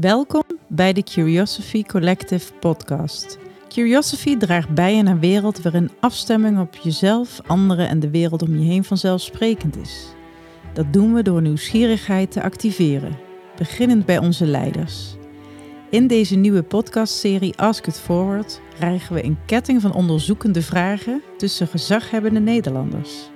Welkom 0.00 0.42
bij 0.68 0.92
de 0.92 1.02
Curiosity 1.02 1.82
Collective 1.82 2.52
podcast. 2.52 3.38
Curiosity 3.68 4.36
draagt 4.36 4.74
bij 4.74 4.98
aan 4.98 5.06
een 5.06 5.20
wereld 5.20 5.62
waarin 5.62 5.90
afstemming 6.00 6.60
op 6.60 6.74
jezelf, 6.74 7.40
anderen 7.46 7.88
en 7.88 8.00
de 8.00 8.10
wereld 8.10 8.42
om 8.42 8.58
je 8.58 8.64
heen 8.64 8.84
vanzelfsprekend 8.84 9.76
is. 9.76 10.06
Dat 10.72 10.92
doen 10.92 11.14
we 11.14 11.22
door 11.22 11.42
nieuwsgierigheid 11.42 12.30
te 12.30 12.42
activeren, 12.42 13.18
beginnend 13.56 14.06
bij 14.06 14.18
onze 14.18 14.46
leiders. 14.46 15.14
In 15.90 16.06
deze 16.06 16.36
nieuwe 16.36 16.62
podcastserie 16.62 17.56
Ask 17.56 17.86
It 17.86 18.00
Forward 18.00 18.60
krijgen 18.74 19.14
we 19.14 19.24
een 19.24 19.38
ketting 19.46 19.80
van 19.80 19.94
onderzoekende 19.94 20.62
vragen 20.62 21.22
tussen 21.36 21.66
gezaghebbende 21.66 22.40
Nederlanders. 22.40 23.30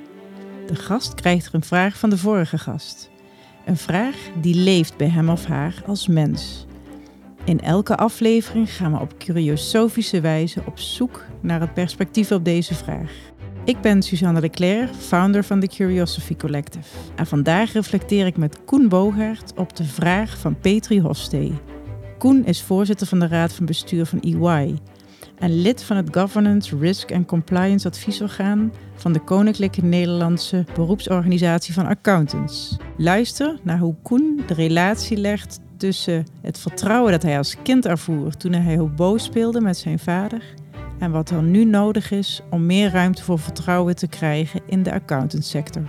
De 0.66 0.74
gast 0.74 1.14
krijgt 1.14 1.46
er 1.46 1.54
een 1.54 1.64
vraag 1.64 1.98
van 1.98 2.10
de 2.10 2.18
vorige 2.18 2.58
gast. 2.58 3.12
Een 3.64 3.76
vraag 3.76 4.16
die 4.40 4.54
leeft 4.54 4.96
bij 4.96 5.08
hem 5.08 5.28
of 5.28 5.44
haar 5.44 5.82
als 5.86 6.06
mens. 6.06 6.66
In 7.44 7.60
elke 7.60 7.96
aflevering 7.96 8.72
gaan 8.72 8.92
we 8.92 9.00
op 9.00 9.18
curiosofische 9.18 10.20
wijze 10.20 10.62
op 10.66 10.78
zoek 10.78 11.24
naar 11.40 11.60
het 11.60 11.74
perspectief 11.74 12.32
op 12.32 12.44
deze 12.44 12.74
vraag. 12.74 13.12
Ik 13.64 13.80
ben 13.80 14.02
Suzanne 14.02 14.40
Leclerc, 14.40 14.94
founder 14.94 15.44
van 15.44 15.60
de 15.60 15.68
Curiosity 15.68 16.36
Collective. 16.36 16.88
En 17.16 17.26
vandaag 17.26 17.72
reflecteer 17.72 18.26
ik 18.26 18.36
met 18.36 18.64
Koen 18.64 18.88
Bogaert 18.88 19.52
op 19.56 19.76
de 19.76 19.84
vraag 19.84 20.38
van 20.38 20.58
Petri 20.58 21.00
Hofstee. 21.00 21.52
Koen 22.18 22.44
is 22.44 22.62
voorzitter 22.62 23.06
van 23.06 23.18
de 23.18 23.26
raad 23.26 23.52
van 23.52 23.66
bestuur 23.66 24.06
van 24.06 24.20
EY 24.20 24.74
en 25.38 25.60
lid 25.60 25.82
van 25.82 25.96
het 25.96 26.08
Governance, 26.16 26.78
Risk 26.78 27.10
en 27.10 27.24
Compliance 27.24 27.88
adviesorgaan 27.88 28.72
van 28.94 29.12
de 29.12 29.20
Koninklijke 29.20 29.84
Nederlandse 29.84 30.64
Beroepsorganisatie 30.74 31.74
van 31.74 31.86
Accountants. 31.86 32.76
Luister 32.96 33.58
naar 33.62 33.78
hoe 33.78 33.94
Koen 34.02 34.42
de 34.46 34.54
relatie 34.54 35.16
legt 35.16 35.60
tussen 35.76 36.26
het 36.40 36.58
vertrouwen 36.58 37.12
dat 37.12 37.22
hij 37.22 37.36
als 37.38 37.56
kind 37.62 37.86
ervoer 37.86 38.36
toen 38.36 38.52
hij 38.52 38.76
hobo 38.76 39.18
speelde 39.18 39.60
met 39.60 39.76
zijn 39.76 39.98
vader 39.98 40.42
en 40.98 41.10
wat 41.10 41.30
er 41.30 41.42
nu 41.42 41.64
nodig 41.64 42.10
is 42.10 42.40
om 42.50 42.66
meer 42.66 42.90
ruimte 42.90 43.22
voor 43.22 43.38
vertrouwen 43.38 43.96
te 43.96 44.06
krijgen 44.06 44.60
in 44.66 44.82
de 44.82 44.92
accountantsector. 44.92 45.82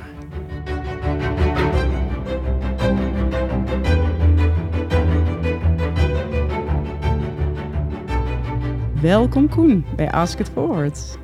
Welkom 9.05 9.49
Koen 9.49 9.85
bij 9.95 10.11
Ask 10.11 10.39
It 10.39 10.49
Forward. 10.49 11.17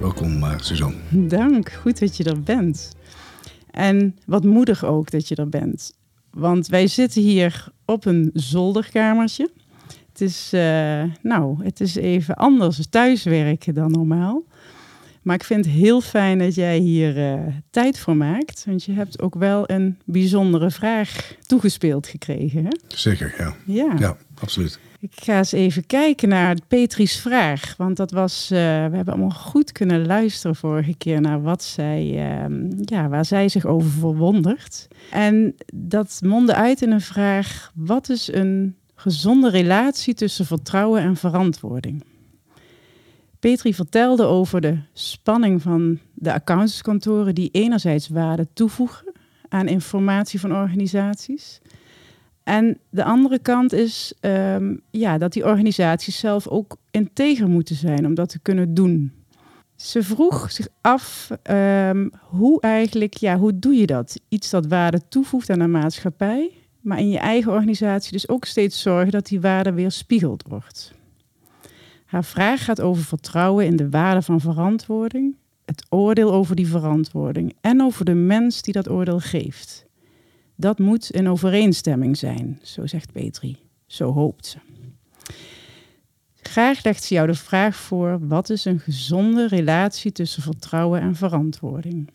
Welkom 0.00 0.42
uh, 0.42 0.58
Suzanne. 0.58 0.96
Dank, 1.10 1.72
goed 1.72 1.98
dat 1.98 2.16
je 2.16 2.24
er 2.24 2.42
bent. 2.42 2.96
En 3.70 4.16
wat 4.26 4.44
moedig 4.44 4.84
ook 4.84 5.10
dat 5.10 5.28
je 5.28 5.34
er 5.34 5.48
bent. 5.48 5.94
Want 6.30 6.66
wij 6.66 6.86
zitten 6.86 7.22
hier 7.22 7.68
op 7.84 8.04
een 8.04 8.30
zolderkamertje. 8.34 9.50
Het 10.08 10.20
is, 10.20 10.50
uh, 10.54 11.02
nou, 11.22 11.64
het 11.64 11.80
is 11.80 11.94
even 11.94 12.34
anders 12.34 12.86
thuiswerken 12.86 13.74
dan 13.74 13.90
normaal. 13.90 14.42
Maar 15.28 15.36
ik 15.36 15.44
vind 15.44 15.64
het 15.64 15.74
heel 15.74 16.00
fijn 16.00 16.38
dat 16.38 16.54
jij 16.54 16.78
hier 16.78 17.16
uh, 17.16 17.40
tijd 17.70 17.98
voor 17.98 18.16
maakt. 18.16 18.64
Want 18.66 18.84
je 18.84 18.92
hebt 18.92 19.22
ook 19.22 19.34
wel 19.34 19.70
een 19.70 19.98
bijzondere 20.04 20.70
vraag 20.70 21.34
toegespeeld 21.46 22.06
gekregen. 22.06 22.64
Hè? 22.64 22.70
Zeker, 22.86 23.34
ja. 23.38 23.54
ja. 23.64 23.94
Ja, 23.98 24.16
absoluut. 24.40 24.78
Ik 25.00 25.12
ga 25.14 25.38
eens 25.38 25.52
even 25.52 25.86
kijken 25.86 26.28
naar 26.28 26.56
Petri's 26.68 27.20
vraag. 27.20 27.74
Want 27.76 27.96
dat 27.96 28.10
was, 28.10 28.42
uh, 28.52 28.58
we 28.58 28.96
hebben 28.96 29.06
allemaal 29.06 29.30
goed 29.30 29.72
kunnen 29.72 30.06
luisteren 30.06 30.56
vorige 30.56 30.94
keer 30.96 31.20
naar 31.20 31.42
wat 31.42 31.62
zij, 31.62 32.04
uh, 32.04 32.70
ja, 32.80 33.08
waar 33.08 33.24
zij 33.24 33.48
zich 33.48 33.66
over 33.66 33.90
verwondert. 33.90 34.88
En 35.10 35.54
dat 35.74 36.20
mondde 36.24 36.54
uit 36.54 36.82
in 36.82 36.90
een 36.90 37.00
vraag: 37.00 37.72
wat 37.74 38.08
is 38.08 38.32
een 38.32 38.76
gezonde 38.94 39.50
relatie 39.50 40.14
tussen 40.14 40.46
vertrouwen 40.46 41.02
en 41.02 41.16
verantwoording? 41.16 42.04
Petri 43.40 43.74
vertelde 43.74 44.24
over 44.24 44.60
de 44.60 44.78
spanning 44.92 45.62
van 45.62 45.98
de 46.14 46.32
accountantskantoren 46.32 47.34
die 47.34 47.50
enerzijds 47.52 48.08
waarde 48.08 48.48
toevoegen 48.52 49.12
aan 49.48 49.68
informatie 49.68 50.40
van 50.40 50.52
organisaties. 50.52 51.60
En 52.42 52.78
de 52.90 53.04
andere 53.04 53.38
kant 53.38 53.72
is 53.72 54.12
um, 54.20 54.80
ja, 54.90 55.18
dat 55.18 55.32
die 55.32 55.44
organisaties 55.44 56.18
zelf 56.18 56.46
ook 56.46 56.76
integer 56.90 57.48
moeten 57.48 57.76
zijn 57.76 58.06
om 58.06 58.14
dat 58.14 58.28
te 58.28 58.38
kunnen 58.38 58.74
doen. 58.74 59.12
Ze 59.76 60.02
vroeg 60.02 60.50
zich 60.50 60.68
af 60.80 61.30
um, 61.50 62.10
hoe 62.20 62.60
eigenlijk, 62.60 63.14
ja, 63.14 63.38
hoe 63.38 63.58
doe 63.58 63.74
je 63.74 63.86
dat? 63.86 64.20
Iets 64.28 64.50
dat 64.50 64.66
waarde 64.66 65.00
toevoegt 65.08 65.50
aan 65.50 65.58
de 65.58 65.66
maatschappij, 65.66 66.50
maar 66.80 66.98
in 66.98 67.10
je 67.10 67.18
eigen 67.18 67.52
organisatie 67.52 68.12
dus 68.12 68.28
ook 68.28 68.44
steeds 68.44 68.82
zorgen 68.82 69.12
dat 69.12 69.26
die 69.26 69.40
waarde 69.40 69.72
weer 69.72 69.90
spiegeld 69.90 70.44
wordt. 70.48 70.96
Haar 72.08 72.24
vraag 72.24 72.64
gaat 72.64 72.80
over 72.80 73.04
vertrouwen 73.04 73.66
in 73.66 73.76
de 73.76 73.90
waarde 73.90 74.22
van 74.22 74.40
verantwoording, 74.40 75.36
het 75.64 75.86
oordeel 75.88 76.32
over 76.32 76.56
die 76.56 76.68
verantwoording 76.68 77.56
en 77.60 77.82
over 77.82 78.04
de 78.04 78.14
mens 78.14 78.62
die 78.62 78.72
dat 78.72 78.90
oordeel 78.90 79.20
geeft. 79.20 79.86
Dat 80.54 80.78
moet 80.78 81.10
in 81.10 81.28
overeenstemming 81.28 82.16
zijn, 82.16 82.58
zo 82.62 82.86
zegt 82.86 83.12
Petri. 83.12 83.58
Zo 83.86 84.12
hoopt 84.12 84.46
ze. 84.46 84.58
Graag 86.34 86.84
legt 86.84 87.02
ze 87.02 87.14
jou 87.14 87.26
de 87.26 87.34
vraag 87.34 87.76
voor: 87.76 88.26
wat 88.26 88.50
is 88.50 88.64
een 88.64 88.80
gezonde 88.80 89.48
relatie 89.48 90.12
tussen 90.12 90.42
vertrouwen 90.42 91.00
en 91.00 91.14
verantwoording? 91.14 92.10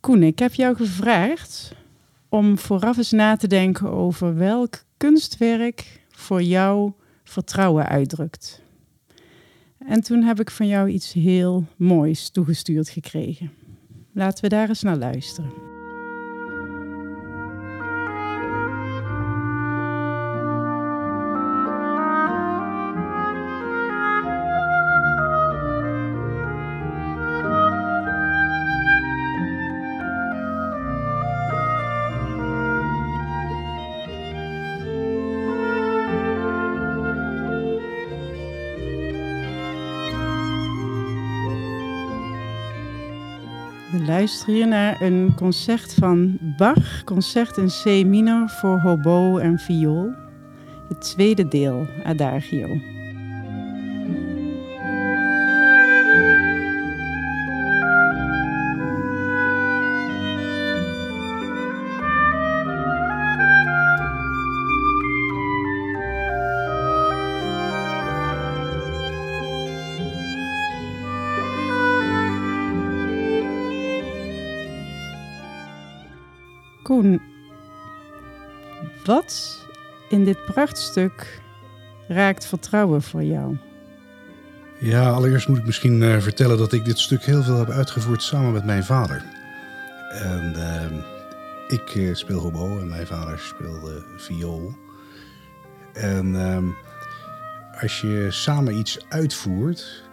Koen, 0.00 0.22
ik 0.22 0.38
heb 0.38 0.54
jou 0.54 0.76
gevraagd 0.76 1.72
om 2.28 2.58
vooraf 2.58 2.96
eens 2.96 3.10
na 3.10 3.36
te 3.36 3.46
denken 3.46 3.90
over 3.90 4.36
welk 4.36 4.84
kunstwerk 4.96 6.00
voor 6.10 6.42
jou 6.42 6.92
vertrouwen 7.28 7.86
uitdrukt. 7.86 8.62
En 9.78 10.00
toen 10.00 10.22
heb 10.22 10.40
ik 10.40 10.50
van 10.50 10.66
jou 10.66 10.88
iets 10.88 11.12
heel 11.12 11.64
moois 11.76 12.30
toegestuurd 12.30 12.88
gekregen. 12.88 13.52
Laten 14.12 14.42
we 14.42 14.48
daar 14.48 14.68
eens 14.68 14.82
naar 14.82 14.96
luisteren. 14.96 15.67
Luisteren 44.18 44.54
hier 44.54 44.68
naar 44.68 45.00
een 45.00 45.32
concert 45.36 45.94
van 45.94 46.38
Bach, 46.56 47.04
concert 47.04 47.56
in 47.56 47.68
C 47.82 48.06
minor 48.06 48.48
voor 48.48 48.78
hobo 48.78 49.38
en 49.38 49.58
viool. 49.58 50.10
Het 50.88 51.00
tweede 51.00 51.48
deel, 51.48 51.86
Adagio. 52.04 52.97
Wat 79.08 79.58
in 80.08 80.24
dit 80.24 80.44
prachtstuk 80.44 81.40
raakt 82.08 82.46
vertrouwen 82.46 83.02
voor 83.02 83.22
jou? 83.22 83.56
Ja, 84.80 85.10
allereerst 85.10 85.48
moet 85.48 85.58
ik 85.58 85.66
misschien 85.66 86.02
uh, 86.02 86.20
vertellen 86.20 86.58
dat 86.58 86.72
ik 86.72 86.84
dit 86.84 86.98
stuk 86.98 87.22
heel 87.22 87.42
veel 87.42 87.58
heb 87.58 87.70
uitgevoerd 87.70 88.22
samen 88.22 88.52
met 88.52 88.64
mijn 88.64 88.84
vader. 88.84 89.24
En 90.12 90.54
uh, 90.56 90.98
ik 91.68 91.94
uh, 91.94 92.14
speel 92.14 92.40
hobo 92.40 92.78
en 92.78 92.88
mijn 92.88 93.06
vader 93.06 93.38
speelde 93.38 94.04
viool. 94.16 94.72
En 95.92 96.34
uh, 96.34 96.58
als 97.82 98.00
je 98.00 98.26
samen 98.30 98.76
iets 98.76 98.98
uitvoert, 99.08 100.04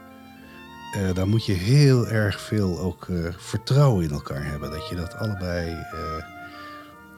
uh, 0.97 1.13
dan 1.13 1.29
moet 1.29 1.45
je 1.45 1.53
heel 1.53 2.07
erg 2.07 2.41
veel 2.41 2.79
ook 2.79 3.07
vertrouwen 3.37 4.03
in 4.03 4.11
elkaar 4.11 4.45
hebben. 4.45 4.71
Dat 4.71 4.87
je 4.87 4.95
dat 4.95 5.15
allebei 5.15 5.75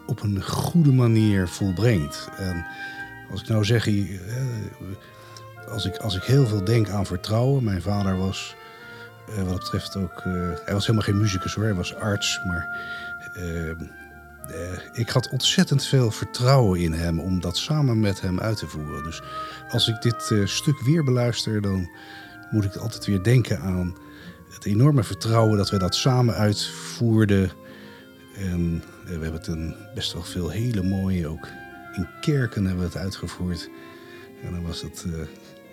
op 0.07 0.21
een 0.21 0.43
goede 0.43 0.91
manier 0.91 1.47
volbrengt. 1.47 2.29
En 2.37 2.65
als 3.31 3.41
ik 3.41 3.47
nou 3.47 3.65
zeg, 3.65 3.87
als 5.69 5.85
ik, 5.85 5.97
als 5.97 6.15
ik 6.15 6.23
heel 6.23 6.45
veel 6.45 6.63
denk 6.63 6.89
aan 6.89 7.05
vertrouwen. 7.05 7.63
Mijn 7.63 7.81
vader 7.81 8.17
was 8.17 8.55
wat 9.35 9.49
dat 9.49 9.59
betreft 9.59 9.95
ook. 9.95 10.23
hij 10.65 10.73
was 10.73 10.85
helemaal 10.85 11.07
geen 11.07 11.17
muzikus 11.17 11.53
hoor, 11.53 11.63
hij 11.63 11.73
was 11.73 11.95
arts. 11.95 12.39
Maar 12.47 12.67
ik 14.93 15.09
had 15.09 15.29
ontzettend 15.29 15.85
veel 15.85 16.11
vertrouwen 16.11 16.79
in 16.79 16.93
hem 16.93 17.19
om 17.19 17.41
dat 17.41 17.57
samen 17.57 17.99
met 17.99 18.21
hem 18.21 18.39
uit 18.39 18.57
te 18.57 18.67
voeren. 18.67 19.03
Dus 19.03 19.21
als 19.69 19.87
ik 19.87 20.01
dit 20.01 20.49
stuk 20.49 20.79
weer 20.79 21.03
beluister, 21.03 21.61
dan 21.61 21.89
moet 22.49 22.63
ik 22.63 22.75
altijd 22.75 23.05
weer 23.05 23.23
denken 23.23 23.59
aan 23.59 23.95
het 24.53 24.65
enorme 24.65 25.03
vertrouwen 25.03 25.57
dat 25.57 25.69
we 25.69 25.77
dat 25.77 25.95
samen 25.95 26.35
uitvoerden. 26.35 27.51
En 28.37 28.83
we 29.05 29.11
hebben 29.11 29.33
het 29.33 29.47
een, 29.47 29.75
best 29.95 30.13
wel 30.13 30.23
veel 30.23 30.49
hele 30.49 30.83
mooie, 30.83 31.27
ook 31.27 31.47
in 31.95 32.07
kerken 32.21 32.65
hebben 32.65 32.83
we 32.83 32.89
het 32.93 33.03
uitgevoerd. 33.03 33.69
En 34.43 34.51
dan 34.51 34.63
was 34.63 34.81
het, 34.81 35.05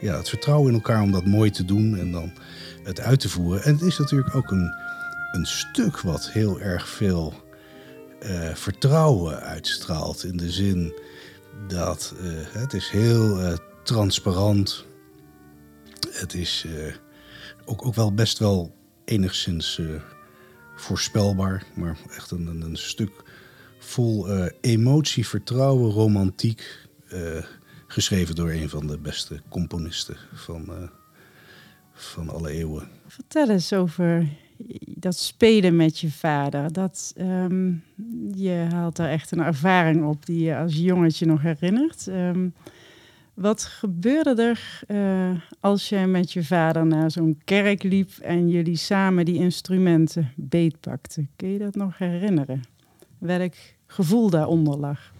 ja, 0.00 0.16
het 0.16 0.28
vertrouwen 0.28 0.68
in 0.68 0.74
elkaar 0.74 1.02
om 1.02 1.12
dat 1.12 1.24
mooi 1.24 1.50
te 1.50 1.64
doen 1.64 1.98
en 1.98 2.12
dan 2.12 2.32
het 2.82 3.00
uit 3.00 3.20
te 3.20 3.28
voeren. 3.28 3.62
En 3.62 3.72
het 3.72 3.82
is 3.82 3.98
natuurlijk 3.98 4.34
ook 4.34 4.50
een, 4.50 4.70
een 5.32 5.46
stuk 5.46 6.00
wat 6.00 6.30
heel 6.30 6.60
erg 6.60 6.88
veel 6.88 7.34
uh, 8.22 8.54
vertrouwen 8.54 9.40
uitstraalt. 9.40 10.24
In 10.24 10.36
de 10.36 10.50
zin 10.50 10.94
dat 11.68 12.14
het 12.48 12.72
is 12.72 12.88
heel 12.88 13.58
transparant. 13.82 14.84
Het 16.10 16.34
is 16.34 16.66
ook, 17.64 17.86
ook 17.86 17.94
wel 17.94 18.14
best 18.14 18.38
wel 18.38 18.74
enigszins 19.04 19.80
voorspelbaar. 20.84 21.64
Maar 21.74 21.96
echt 22.16 22.30
een, 22.30 22.62
een, 22.62 22.76
stuk 22.76 23.22
vol 23.78 24.28
emotie, 24.60 25.26
vertrouwen, 25.26 25.90
romantiek 25.90 26.88
geschreven 27.94 28.34
door 28.34 28.50
een 28.50 28.68
van 28.68 28.86
de 28.86 28.98
beste 28.98 29.40
componisten 29.48 30.16
van, 30.32 30.64
uh, 30.68 30.88
van 31.92 32.28
alle 32.28 32.50
eeuwen. 32.50 32.88
Vertel 33.06 33.50
eens 33.50 33.72
over 33.72 34.28
dat 34.86 35.16
spelen 35.16 35.76
met 35.76 35.98
je 35.98 36.10
vader. 36.10 36.72
Dat, 36.72 37.14
um, 37.18 37.82
je 38.34 38.66
haalt 38.70 38.96
daar 38.96 39.10
echt 39.10 39.30
een 39.30 39.42
ervaring 39.42 40.04
op 40.04 40.26
die 40.26 40.44
je 40.44 40.56
als 40.56 40.76
jongetje 40.76 41.26
nog 41.26 41.42
herinnert. 41.42 42.06
Um, 42.06 42.54
wat 43.34 43.64
gebeurde 43.64 44.42
er 44.42 44.82
uh, 44.88 45.40
als 45.60 45.88
jij 45.88 46.06
met 46.06 46.32
je 46.32 46.44
vader 46.44 46.86
naar 46.86 47.10
zo'n 47.10 47.40
kerk 47.44 47.82
liep 47.82 48.10
en 48.20 48.48
jullie 48.48 48.76
samen 48.76 49.24
die 49.24 49.34
instrumenten 49.34 50.32
beetpakten? 50.36 51.30
Kun 51.36 51.48
je 51.48 51.58
dat 51.58 51.74
nog 51.74 51.98
herinneren? 51.98 52.62
Welk 53.18 53.54
gevoel 53.86 54.30
daaronder 54.30 54.78
lag? 54.78 55.12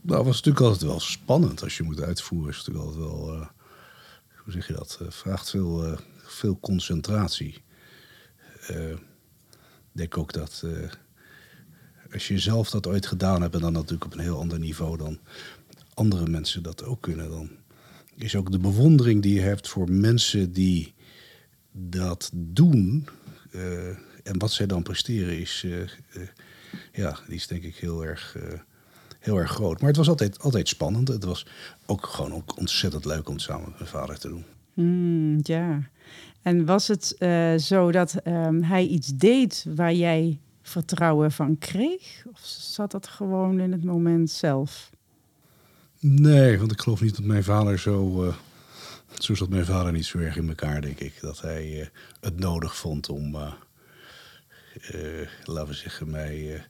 Nou, 0.00 0.24
was 0.24 0.36
natuurlijk 0.36 0.64
altijd 0.64 0.90
wel 0.90 1.00
spannend 1.00 1.62
als 1.62 1.76
je 1.76 1.82
moet 1.82 2.00
uitvoeren. 2.00 2.50
Is 2.50 2.56
natuurlijk 2.56 2.84
altijd 2.84 3.04
wel, 3.04 3.34
uh, 3.34 3.46
hoe 4.44 4.52
zeg 4.52 4.66
je 4.66 4.72
dat? 4.72 4.98
Uh, 5.02 5.10
vraagt 5.10 5.50
veel, 5.50 5.98
veel 6.16 6.58
concentratie. 6.60 7.62
Ik 8.68 10.00
denk 10.00 10.18
ook 10.18 10.32
dat 10.32 10.64
als 12.14 12.28
je 12.28 12.38
zelf 12.38 12.70
dat 12.70 12.86
ooit 12.86 13.06
gedaan 13.06 13.42
hebt 13.42 13.54
en 13.54 13.60
dan 13.60 13.72
natuurlijk 13.72 14.04
op 14.04 14.12
een 14.12 14.24
heel 14.24 14.38
ander 14.38 14.58
niveau 14.58 14.96
dan 14.96 15.18
andere 15.94 16.26
mensen 16.26 16.62
dat 16.62 16.84
ook 16.84 17.00
kunnen, 17.00 17.30
dan 17.30 17.50
is 18.16 18.36
ook 18.36 18.50
de 18.50 18.58
bewondering 18.58 19.22
die 19.22 19.34
je 19.34 19.40
hebt 19.40 19.68
voor 19.68 19.90
mensen 19.90 20.52
die 20.52 20.94
dat 21.72 22.30
doen 22.34 23.08
en 24.22 24.38
wat 24.38 24.52
zij 24.52 24.66
dan 24.66 24.82
presteren, 24.82 25.38
is, 25.38 25.66
ja, 26.92 27.18
die 27.26 27.34
is 27.36 27.46
denk 27.46 27.62
ik 27.62 27.76
heel 27.76 28.04
erg 28.04 28.36
heel 29.24 29.38
erg 29.38 29.50
groot. 29.50 29.78
Maar 29.78 29.88
het 29.88 29.96
was 29.96 30.08
altijd, 30.08 30.40
altijd 30.40 30.68
spannend. 30.68 31.08
Het 31.08 31.24
was 31.24 31.46
ook 31.86 32.06
gewoon 32.06 32.32
ook 32.32 32.58
ontzettend 32.58 33.04
leuk 33.04 33.28
om 33.28 33.34
het 33.34 33.42
samen 33.42 33.68
met 33.68 33.78
mijn 33.78 33.90
vader 33.90 34.18
te 34.18 34.28
doen. 34.28 34.44
Hmm, 34.74 35.38
ja. 35.42 35.82
En 36.42 36.64
was 36.64 36.88
het 36.88 37.16
zo 37.62 37.92
dat 37.92 38.14
um, 38.24 38.62
hij 38.62 38.86
iets 38.86 39.16
deed 39.16 39.66
waar 39.74 39.94
jij 39.94 40.38
vertrouwen 40.62 41.32
van 41.32 41.58
kreeg? 41.58 42.24
Of 42.32 42.38
zat 42.44 42.90
dat 42.90 43.06
gewoon 43.06 43.60
in 43.60 43.72
het 43.72 43.84
moment 43.84 44.30
zelf? 44.30 44.90
Nee, 46.06 46.58
want 46.58 46.72
ik 46.72 46.80
geloof 46.80 47.00
niet 47.00 47.16
dat 47.16 47.24
mijn 47.24 47.44
vader 47.44 47.78
zo. 47.78 48.24
Uh, 48.24 48.34
zo 49.18 49.34
zat 49.34 49.48
mijn 49.48 49.64
vader 49.64 49.92
niet 49.92 50.04
zo 50.04 50.18
erg 50.18 50.36
in 50.36 50.48
elkaar, 50.48 50.80
denk 50.80 51.00
ik. 51.00 51.20
Dat 51.20 51.40
hij 51.40 51.80
uh, 51.80 51.86
het 52.20 52.38
nodig 52.38 52.76
vond 52.76 53.08
om. 53.08 53.32
laten 55.44 55.66
we 55.66 55.72
zeggen, 55.72 56.10
mij 56.10 56.66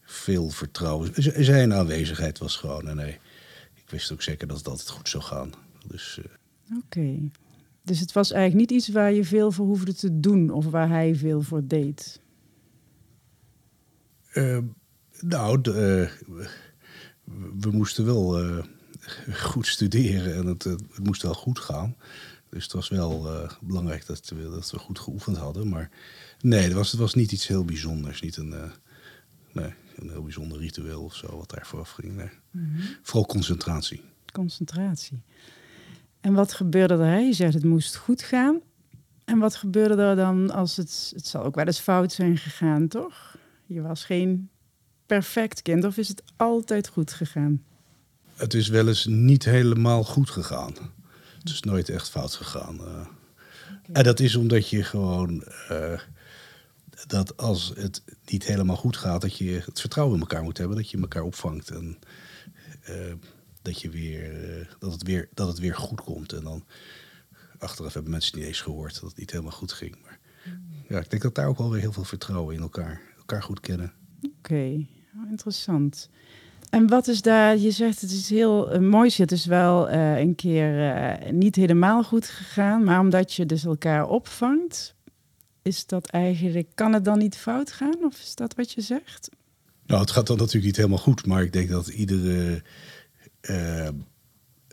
veel 0.00 0.50
vertrouwen. 0.50 1.10
Zijn 1.44 1.72
aanwezigheid 1.72 2.38
was 2.38 2.56
gewoon. 2.56 2.88
En 2.88 2.96
nee, 2.96 3.18
ik 3.74 3.90
wist 3.90 4.12
ook 4.12 4.22
zeker 4.22 4.46
dat 4.46 4.58
het 4.58 4.68
altijd 4.68 4.88
goed 4.88 5.08
zou 5.08 5.22
gaan. 5.22 5.52
Dus. 5.86 6.20
Oké. 6.84 7.30
Dus 7.82 8.00
het 8.00 8.12
was 8.12 8.32
eigenlijk 8.32 8.70
niet 8.70 8.80
iets 8.80 8.88
waar 8.88 9.12
je 9.12 9.24
veel 9.24 9.52
voor 9.52 9.66
hoefde 9.66 9.94
te 9.94 10.20
doen 10.20 10.50
of 10.50 10.66
waar 10.66 10.88
hij 10.88 11.14
veel 11.14 11.42
voor 11.42 11.66
deed? 11.66 12.20
Uh, 14.32 14.58
nou, 15.20 15.60
de, 15.60 16.10
we 17.60 17.70
moesten 17.70 18.04
wel 18.04 18.42
goed 19.32 19.66
studeren 19.66 20.34
en 20.34 20.46
het, 20.46 20.64
het, 20.64 20.82
moest 21.02 21.22
wel 21.22 21.34
goed 21.34 21.58
gaan. 21.58 21.96
Dus 22.48 22.62
het 22.62 22.72
was 22.72 22.88
wel 22.88 23.28
belangrijk 23.60 24.06
dat 24.06 24.28
we, 24.28 24.50
dat 24.50 24.70
we 24.70 24.78
goed 24.78 24.98
geoefend 24.98 25.36
hadden. 25.36 25.68
Maar 25.68 25.90
nee, 26.40 26.62
het 26.62 26.72
was, 26.72 26.90
het 26.90 27.00
was 27.00 27.14
niet 27.14 27.32
iets 27.32 27.46
heel 27.46 27.64
bijzonders. 27.64 28.20
Niet 28.20 28.36
een, 28.36 28.54
nee 29.52 29.74
een 29.96 30.10
heel 30.10 30.22
bijzonder 30.22 30.58
ritueel 30.58 31.02
of 31.02 31.14
zo 31.14 31.36
wat 31.36 31.50
daar 31.50 31.66
vooraf 31.66 31.90
ging. 31.90 32.16
Nee. 32.16 32.30
Mhm. 32.50 32.80
Vooral 33.02 33.26
concentratie. 33.26 34.02
Concentratie. 34.32 35.22
En 36.20 36.32
wat 36.32 36.52
gebeurde 36.52 36.94
er? 36.94 37.20
Je 37.20 37.32
zegt 37.32 37.54
het 37.54 37.64
moest 37.64 37.96
goed 37.96 38.22
gaan. 38.22 38.60
En 39.24 39.38
wat 39.38 39.56
gebeurde 39.56 40.02
er 40.02 40.16
dan 40.16 40.50
als 40.50 40.76
het... 40.76 41.12
Het 41.14 41.26
zal 41.26 41.42
ook 41.42 41.54
wel 41.54 41.64
eens 41.64 41.78
fout 41.78 42.12
zijn 42.12 42.36
gegaan, 42.36 42.88
toch? 42.88 43.36
Je 43.66 43.80
was 43.80 44.04
geen 44.04 44.48
perfect 45.06 45.62
kind 45.62 45.84
of 45.84 45.96
is 45.96 46.08
het 46.08 46.22
altijd 46.36 46.88
goed 46.88 47.12
gegaan? 47.12 47.64
Het 48.34 48.54
is 48.54 48.68
wel 48.68 48.88
eens 48.88 49.06
niet 49.06 49.44
helemaal 49.44 50.04
goed 50.04 50.30
gegaan. 50.30 50.74
Het 51.38 51.48
is 51.48 51.60
nooit 51.60 51.88
echt 51.88 52.10
fout 52.10 52.34
gegaan. 52.34 52.80
Uh, 52.80 53.06
En 53.92 54.04
dat 54.04 54.20
is 54.20 54.36
omdat 54.36 54.68
je 54.68 54.82
gewoon... 54.82 55.44
Uh, 55.70 56.00
dat 57.06 57.36
als 57.36 57.72
het 57.76 58.02
niet 58.24 58.44
helemaal 58.44 58.76
goed 58.76 58.96
gaat, 58.96 59.20
dat 59.20 59.36
je 59.36 59.62
het 59.64 59.80
vertrouwen 59.80 60.14
in 60.14 60.20
elkaar 60.20 60.42
moet 60.42 60.58
hebben, 60.58 60.76
dat 60.76 60.90
je 60.90 60.98
elkaar 60.98 61.22
opvangt 61.22 61.70
en 61.70 61.98
uh, 62.90 63.12
dat, 63.62 63.80
je 63.80 63.90
weer, 63.90 64.76
dat, 64.78 64.92
het 64.92 65.02
weer, 65.02 65.28
dat 65.34 65.48
het 65.48 65.58
weer 65.58 65.74
goed 65.74 66.00
komt. 66.00 66.32
En 66.32 66.42
dan 66.42 66.64
achteraf 67.58 67.94
hebben 67.94 68.12
mensen 68.12 68.38
niet 68.38 68.46
eens 68.46 68.60
gehoord 68.60 68.94
dat 68.94 69.10
het 69.10 69.18
niet 69.18 69.30
helemaal 69.30 69.52
goed 69.52 69.72
ging. 69.72 69.96
Maar 70.02 70.18
ja, 70.88 70.98
ik 70.98 71.10
denk 71.10 71.22
dat 71.22 71.34
daar 71.34 71.48
ook 71.48 71.58
wel 71.58 71.70
weer 71.70 71.80
heel 71.80 71.92
veel 71.92 72.04
vertrouwen 72.04 72.54
in 72.54 72.60
elkaar, 72.60 73.00
elkaar 73.16 73.42
goed 73.42 73.60
kennen. 73.60 73.92
Oké, 74.16 74.34
okay. 74.38 74.88
Oh, 75.16 75.30
interessant. 75.30 76.08
En 76.70 76.88
wat 76.88 77.08
is 77.08 77.22
daar, 77.22 77.56
je 77.56 77.70
zegt 77.70 78.00
het 78.00 78.10
is 78.10 78.30
heel 78.30 78.74
uh, 78.74 78.80
mooi, 78.80 79.10
het 79.16 79.32
is 79.32 79.46
wel 79.46 79.90
uh, 79.90 80.18
een 80.18 80.34
keer 80.34 80.78
uh, 80.78 81.30
niet 81.30 81.56
helemaal 81.56 82.02
goed 82.02 82.26
gegaan, 82.26 82.84
maar 82.84 83.00
omdat 83.00 83.32
je 83.32 83.46
dus 83.46 83.64
elkaar 83.64 84.08
opvangt, 84.08 84.94
is 85.62 85.86
dat 85.86 86.06
eigenlijk, 86.06 86.68
kan 86.74 86.92
het 86.92 87.04
dan 87.04 87.18
niet 87.18 87.36
fout 87.36 87.72
gaan? 87.72 87.96
Of 88.04 88.20
is 88.20 88.34
dat 88.34 88.54
wat 88.54 88.72
je 88.72 88.80
zegt? 88.80 89.28
Nou, 89.86 90.00
het 90.00 90.10
gaat 90.10 90.26
dan 90.26 90.36
natuurlijk 90.36 90.64
niet 90.64 90.76
helemaal 90.76 90.98
goed, 90.98 91.26
maar 91.26 91.42
ik 91.42 91.52
denk 91.52 91.68
dat 91.68 91.88
iedere 91.88 92.62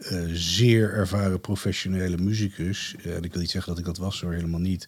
uh, 0.01 0.11
uh, 0.11 0.29
zeer 0.33 0.93
ervaren 0.93 1.39
professionele 1.39 2.17
muzikus, 2.17 2.95
uh, 3.05 3.15
en 3.15 3.23
ik 3.23 3.31
wil 3.31 3.41
niet 3.41 3.51
zeggen 3.51 3.69
dat 3.69 3.79
ik 3.79 3.85
dat 3.85 3.97
was 3.97 4.21
hoor, 4.21 4.33
helemaal 4.33 4.59
niet, 4.59 4.87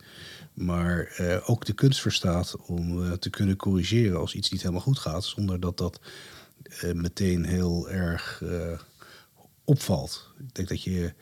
maar 0.54 1.20
ook 1.46 1.66
de 1.66 1.74
kunst 1.74 2.02
verstaat 2.02 2.56
om 2.56 3.20
te 3.20 3.30
kunnen 3.30 3.56
corrigeren 3.56 4.20
als 4.20 4.36
iets 4.36 4.52
niet 4.52 4.62
helemaal 4.62 4.82
goed 4.82 5.00
gaat, 5.00 5.24
zonder 5.24 5.60
dat 5.60 5.78
dat 5.78 6.00
meteen 6.94 7.46
heel 7.46 7.90
erg 7.90 8.44
opvalt. 9.64 10.34
Ik 10.40 10.56
denk 10.56 10.68
dat 10.68 10.84
je 10.84 11.14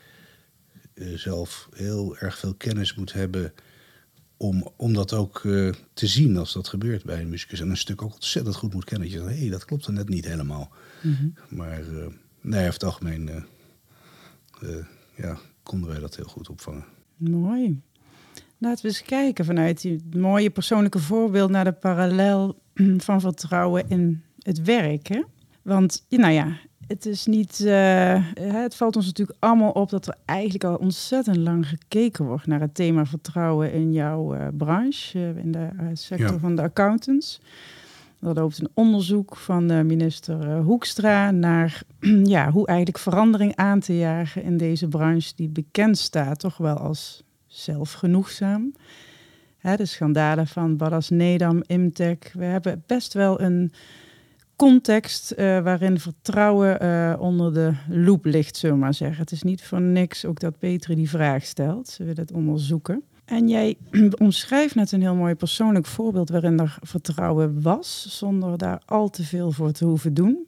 zelf 1.16 1.70
heel 1.74 2.18
erg 2.18 2.38
veel 2.38 2.54
kennis 2.54 2.96
moet 2.96 3.14
hebben 3.14 3.54
om, 4.42 4.72
om 4.76 4.94
dat 4.94 5.14
ook 5.14 5.44
uh, 5.44 5.74
te 5.94 6.08
zien 6.08 6.38
als 6.38 6.54
dat 6.54 6.68
gebeurt 6.68 7.04
bij 7.04 7.22
een 7.22 7.30
muzikus. 7.30 7.60
En 7.60 7.70
een 7.70 7.78
stuk 7.78 8.02
ook 8.02 8.14
ontzettend 8.14 8.56
goed 8.56 8.74
moet 8.74 8.86
kennen. 8.86 9.08
Dat 9.08 9.18
je 9.18 9.24
zegt, 9.24 9.36
hé, 9.36 9.42
hey, 9.42 9.50
dat 9.50 9.66
klopt 9.66 9.86
er 9.86 9.94
net 9.94 10.10
niet 10.10 10.26
helemaal. 10.26 10.72
Mm 11.02 11.14
-hmm. 11.16 11.34
Maar 11.50 11.82
uh, 11.82 12.06
nee, 12.42 12.60
over 12.60 12.74
het 12.74 12.84
algemeen 12.84 13.28
uh, 13.28 13.36
ja, 15.16 15.38
konden 15.64 15.90
wij 15.90 16.00
dat 16.00 16.16
heel 16.16 16.26
goed 16.26 16.50
opvangen. 16.50 16.86
Mooi. 17.18 17.82
Laten 18.58 18.82
we 18.82 18.88
eens 18.88 19.04
kijken 19.04 19.46
vanuit 19.46 19.82
die 19.82 20.04
mooie 20.16 20.50
persoonlijke 20.50 21.00
voorbeeld 21.00 21.50
naar 21.50 21.64
de 21.64 21.72
parallel 21.72 22.62
van 23.08 23.22
vertrouwen 23.22 23.90
in 23.90 24.24
het 24.40 24.62
werk. 24.62 25.08
Hè? 25.08 25.22
Want, 25.62 26.06
nou 26.10 26.34
ja, 26.34 26.58
het 26.88 27.06
is 27.06 27.26
niet. 27.26 27.60
Uh, 27.60 28.26
het 28.40 28.76
valt 28.76 28.96
ons 28.96 29.06
natuurlijk 29.06 29.38
allemaal 29.40 29.72
op 29.72 29.90
dat 29.90 30.08
er 30.08 30.16
eigenlijk 30.26 30.64
al 30.64 30.76
ontzettend 30.76 31.38
lang 31.38 31.68
gekeken 31.68 32.26
wordt 32.26 32.48
naar 32.48 32.60
het 32.60 32.76
thema 32.76 33.06
vertrouwen 33.06 33.74
in 33.74 33.92
jouw 33.92 34.36
uh, 34.36 34.48
branche, 34.58 35.20
uh, 35.20 35.38
in 35.38 35.52
de 35.52 35.70
sector 35.94 36.34
ja. 36.34 36.40
van 36.40 36.56
de 36.56 36.62
accountants. 36.62 37.42
Er 38.22 38.34
loopt 38.34 38.60
een 38.60 38.70
onderzoek 38.74 39.36
van 39.36 39.68
de 39.68 39.84
minister 39.84 40.58
Hoekstra 40.58 41.32
naar 41.32 41.82
ja, 42.24 42.52
hoe 42.52 42.68
eigenlijk 42.68 42.98
verandering 42.98 43.56
aan 43.56 43.80
te 43.80 43.98
jagen 43.98 44.44
in 44.44 44.58
deze 44.58 44.88
branche, 44.88 45.32
die 45.36 45.50
bekend 45.50 45.98
staat 45.98 46.40
toch 46.40 46.58
wel 46.58 46.78
als 46.78 47.24
zelfgenoegzaam. 47.48 48.74
De 49.62 49.86
schandalen 49.86 50.48
van 50.48 50.78
Ballas 50.78 51.10
Nedam, 51.10 51.64
Imtech. 51.66 52.18
We 52.34 52.44
hebben 52.44 52.84
best 52.88 53.14
wel 53.14 53.42
een 53.42 53.72
context 54.56 55.32
uh, 55.32 55.38
waarin 55.60 56.00
vertrouwen 56.00 57.20
onder 57.20 57.54
de 57.54 57.74
loep 57.90 58.26
ligt, 58.26 58.58
zullen 58.58 58.76
we 58.76 58.82
maar 58.82 58.94
zeggen. 58.94 59.22
Het 59.22 59.32
is 59.32 59.44
niet 59.44 59.64
voor 59.64 59.82
niks 59.82 60.26
ook 60.26 60.40
dat 60.40 60.60
Petri 60.60 60.96
die 60.96 61.10
vraag 61.10 61.46
stelt. 61.46 61.88
Ze 61.88 62.04
willen 62.04 62.22
het 62.22 62.32
onderzoeken. 62.32 63.04
En 63.32 63.48
jij 63.48 63.78
omschrijft 64.18 64.76
net 64.76 64.92
een 64.92 65.02
heel 65.02 65.16
mooi 65.16 65.36
persoonlijk 65.36 65.86
voorbeeld 65.86 66.30
waarin 66.30 66.60
er 66.60 66.78
vertrouwen 66.82 67.62
was, 67.62 68.18
zonder 68.18 68.58
daar 68.58 68.82
al 68.86 69.10
te 69.10 69.24
veel 69.24 69.52
voor 69.52 69.72
te 69.72 69.86
hoeven 69.86 70.14
doen. 70.14 70.48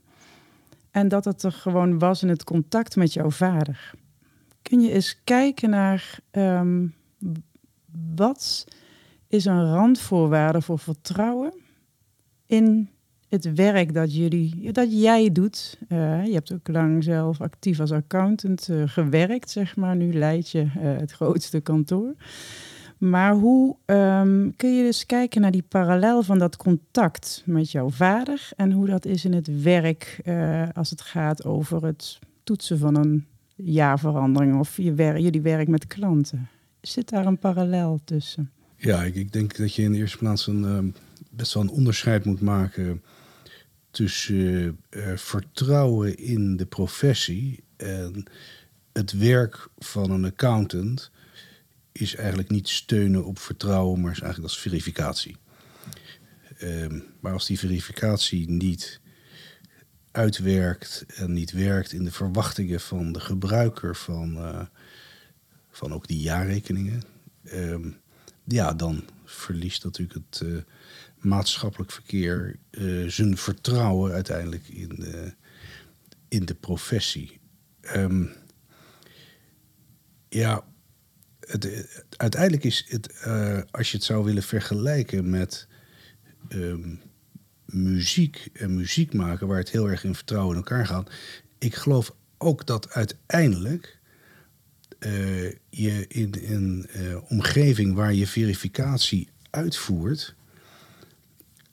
En 0.91 1.07
dat 1.07 1.25
het 1.25 1.43
er 1.43 1.51
gewoon 1.51 1.99
was 1.99 2.23
in 2.23 2.29
het 2.29 2.43
contact 2.43 2.95
met 2.95 3.13
jouw 3.13 3.31
vader. 3.31 3.91
Kun 4.61 4.81
je 4.81 4.91
eens 4.91 5.19
kijken 5.23 5.69
naar 5.69 6.19
um, 6.31 6.93
wat 8.15 8.65
is 9.27 9.45
een 9.45 9.71
randvoorwaarde 9.71 10.61
voor 10.61 10.79
vertrouwen 10.79 11.53
in 12.45 12.89
het 13.29 13.53
werk 13.53 13.93
dat, 13.93 14.15
jullie, 14.15 14.71
dat 14.71 15.01
jij 15.01 15.31
doet. 15.31 15.77
Uh, 15.89 16.25
je 16.25 16.33
hebt 16.33 16.53
ook 16.53 16.67
lang 16.67 17.03
zelf 17.03 17.41
actief 17.41 17.79
als 17.79 17.91
accountant 17.91 18.67
uh, 18.69 18.83
gewerkt, 18.85 19.49
zeg 19.49 19.75
maar. 19.75 19.95
Nu 19.95 20.13
leid 20.13 20.49
je 20.49 20.61
uh, 20.61 20.71
het 20.75 21.11
grootste 21.11 21.59
kantoor. 21.59 22.15
Maar 23.09 23.33
hoe 23.33 23.75
um, 23.85 24.55
kun 24.55 24.75
je 24.75 24.83
dus 24.83 25.05
kijken 25.05 25.41
naar 25.41 25.51
die 25.51 25.65
parallel 25.67 26.23
van 26.23 26.39
dat 26.39 26.57
contact 26.57 27.43
met 27.45 27.71
jouw 27.71 27.89
vader 27.89 28.49
en 28.55 28.71
hoe 28.71 28.85
dat 28.85 29.05
is 29.05 29.25
in 29.25 29.33
het 29.33 29.61
werk 29.61 30.21
als 30.73 30.89
het 30.89 31.01
gaat 31.01 31.45
over 31.45 31.85
het 31.85 32.19
toetsen 32.43 32.79
van 32.79 32.95
een 32.95 33.25
jaarverandering 33.55 34.59
of 34.59 34.77
je 34.77 34.93
wer 34.93 35.19
jullie 35.19 35.41
werk 35.41 35.67
met 35.67 35.87
klanten? 35.87 36.49
Zit 36.81 37.09
daar 37.09 37.25
een 37.25 37.37
parallel 37.37 37.99
tussen? 38.03 38.51
Ja, 38.77 39.03
ik, 39.03 39.15
ik 39.15 39.31
denk 39.31 39.57
dat 39.57 39.75
je 39.75 39.81
in 39.81 39.91
de 39.91 39.97
eerste 39.97 40.17
plaats 40.17 40.47
een, 40.47 40.63
uh, 40.63 40.79
best 41.31 41.53
wel 41.53 41.63
een 41.63 41.69
onderscheid 41.69 42.25
moet 42.25 42.41
maken 42.41 43.03
tussen 43.91 44.77
uh, 44.89 45.15
vertrouwen 45.15 46.17
in 46.17 46.57
de 46.57 46.65
professie 46.65 47.63
en 47.77 48.23
het 48.93 49.11
werk 49.11 49.67
van 49.77 50.11
een 50.11 50.25
accountant 50.25 51.11
is 51.93 52.15
eigenlijk 52.15 52.49
niet 52.49 52.69
steunen 52.69 53.25
op 53.25 53.39
vertrouwen, 53.39 54.01
maar 54.01 54.11
is 54.11 54.19
eigenlijk 54.19 54.53
als 54.53 54.61
verificatie. 54.61 55.37
Uh, 56.59 57.01
maar 57.19 57.33
als 57.33 57.45
die 57.45 57.59
verificatie 57.59 58.49
niet 58.49 59.01
uitwerkt 60.11 61.05
en 61.07 61.33
niet 61.33 61.51
werkt 61.51 61.91
in 61.91 62.03
de 62.03 62.11
verwachtingen 62.11 62.81
van 62.81 63.11
de 63.11 63.19
gebruiker 63.19 63.95
van, 63.95 64.37
uh, 64.37 64.61
van 65.69 65.93
ook 65.93 66.07
die 66.07 66.19
jaarrekeningen, 66.19 67.01
ehm, 67.43 67.89
ja, 68.43 68.73
dan 68.73 69.03
verliest 69.25 69.83
natuurlijk 69.83 70.19
het 70.29 70.41
uh, 70.43 70.61
maatschappelijk 71.17 71.91
verkeer 71.91 72.59
uh, 72.71 73.09
zijn 73.09 73.37
vertrouwen 73.37 74.13
uiteindelijk 74.13 74.67
in 74.67 75.05
in 76.33 76.45
de 76.45 76.55
professie. 76.55 77.39
Um, 77.95 78.31
ja, 80.29 80.65
uiteindelijk 82.17 82.63
is 82.63 82.85
het, 82.87 83.13
uh, 83.27 83.61
als 83.71 83.91
je 83.91 83.97
het 83.97 84.05
zou 84.05 84.23
willen 84.23 84.43
vergelijken 84.43 85.29
met 85.29 85.67
um, 86.49 87.01
muziek 87.65 88.49
en 88.53 88.75
muziek 88.75 89.13
maken, 89.13 89.47
waar 89.47 89.57
het 89.57 89.69
heel 89.69 89.89
erg 89.89 90.03
in 90.03 90.15
vertrouwen 90.15 90.55
in 90.55 90.61
elkaar 90.61 90.85
gaat. 90.85 91.11
Ik 91.57 91.75
geloof 91.75 92.15
ook 92.37 92.65
dat 92.65 92.89
uiteindelijk 92.89 93.99
uh, 94.99 95.51
je 95.69 96.07
in 96.07 96.33
een 96.47 96.89
uh, 96.95 97.31
omgeving 97.31 97.95
waar 97.95 98.13
je 98.13 98.27
verificatie 98.27 99.29
uitvoert, 99.49 100.35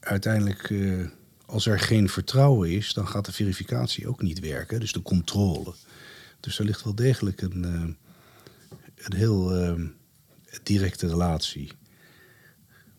uiteindelijk, 0.01 0.75
als 1.47 1.67
er 1.67 1.81
geen 1.81 2.09
vertrouwen 2.09 2.71
is, 2.71 2.93
dan 2.93 3.09
gaat 3.09 3.25
de 3.25 3.33
verificatie 3.33 4.09
ook 4.09 4.23
niet 4.23 4.41
werken. 4.41 4.81
Dus 4.81 4.93
de 4.93 5.03
controle. 5.03 5.75
Dus 6.41 6.59
er 6.59 6.65
ligt 6.65 6.85
wel 6.85 6.95
degelijk 6.95 7.43
een, 7.43 7.97
een 9.05 9.17
heel 9.17 9.77
directe 10.63 11.09
relatie. 11.09 11.73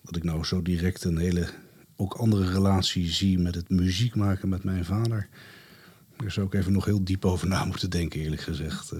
Dat 0.01 0.15
ik 0.15 0.23
nou 0.23 0.43
zo 0.43 0.61
direct 0.61 1.03
een 1.03 1.17
hele 1.17 1.47
ook 1.95 2.13
andere 2.13 2.51
relatie 2.51 3.11
zie 3.11 3.39
met 3.39 3.55
het 3.55 3.69
muziek 3.69 4.15
maken 4.15 4.49
met 4.49 4.63
mijn 4.63 4.85
vader. 4.85 5.29
Daar 6.17 6.31
zou 6.31 6.45
ik 6.45 6.53
even 6.53 6.71
nog 6.71 6.85
heel 6.85 7.03
diep 7.03 7.25
over 7.25 7.47
na 7.47 7.65
moeten 7.71 7.89
denken, 7.89 8.19
eerlijk 8.19 8.41
gezegd. 8.41 8.93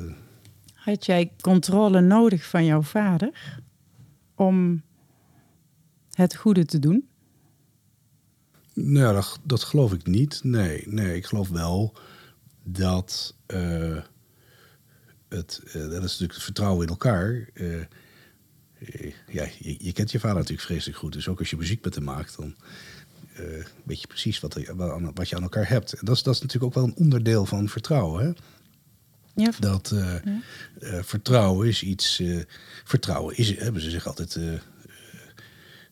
Had 0.73 1.05
jij 1.05 1.31
controle 1.41 2.01
nodig 2.01 2.45
van 2.45 2.65
jouw 2.65 2.81
vader 2.81 3.53
om 4.35 4.81
het 6.11 6.35
goede 6.35 6.65
te 6.65 6.79
doen? 6.79 7.07
Nou, 8.73 9.13
dat, 9.13 9.39
dat 9.43 9.63
geloof 9.63 9.93
ik 9.93 10.05
niet. 10.05 10.39
Nee, 10.43 10.83
nee, 10.87 11.15
ik 11.15 11.25
geloof 11.25 11.49
wel 11.49 11.93
dat 12.63 13.35
uh, 13.47 13.97
het, 15.31 15.61
uh, 15.65 15.73
dat 15.73 15.91
is 15.91 16.01
natuurlijk 16.01 16.33
het 16.33 16.43
vertrouwen 16.43 16.83
in 16.83 16.89
elkaar. 16.89 17.49
Uh, 17.53 17.83
ja, 19.27 19.47
je, 19.59 19.75
je, 19.79 19.91
kent 19.93 20.11
je 20.11 20.19
vader 20.19 20.37
natuurlijk 20.37 20.67
vreselijk 20.67 20.97
goed. 20.97 21.13
Dus 21.13 21.27
ook 21.27 21.39
als 21.39 21.49
je 21.49 21.57
muziek 21.57 21.83
met 21.83 21.95
hem 21.95 22.03
maakt, 22.03 22.37
dan 22.37 22.55
weet 23.83 24.01
je 24.01 24.07
precies 24.07 24.39
wat, 24.39 24.55
er, 24.55 25.13
wat 25.13 25.29
je 25.29 25.35
aan 25.35 25.41
elkaar 25.41 25.69
hebt. 25.69 25.93
En 25.93 26.05
dat 26.05 26.15
is, 26.15 26.23
dat 26.23 26.35
is 26.35 26.41
natuurlijk 26.41 26.65
ook 26.65 26.83
wel 26.83 26.83
een 26.83 27.03
onderdeel 27.03 27.45
van 27.45 27.69
vertrouwen. 27.69 28.25
Hè? 28.25 28.31
Ja. 29.43 29.51
Dat 29.59 29.93
ja. 29.93 31.03
vertrouwen 31.03 31.67
is 31.67 31.83
iets. 31.83 32.21
Vertrouwen 32.83 33.37
is, 33.37 33.57
hebben 33.57 33.81
ze 33.81 33.89
zich 33.89 34.07
altijd. 34.07 34.39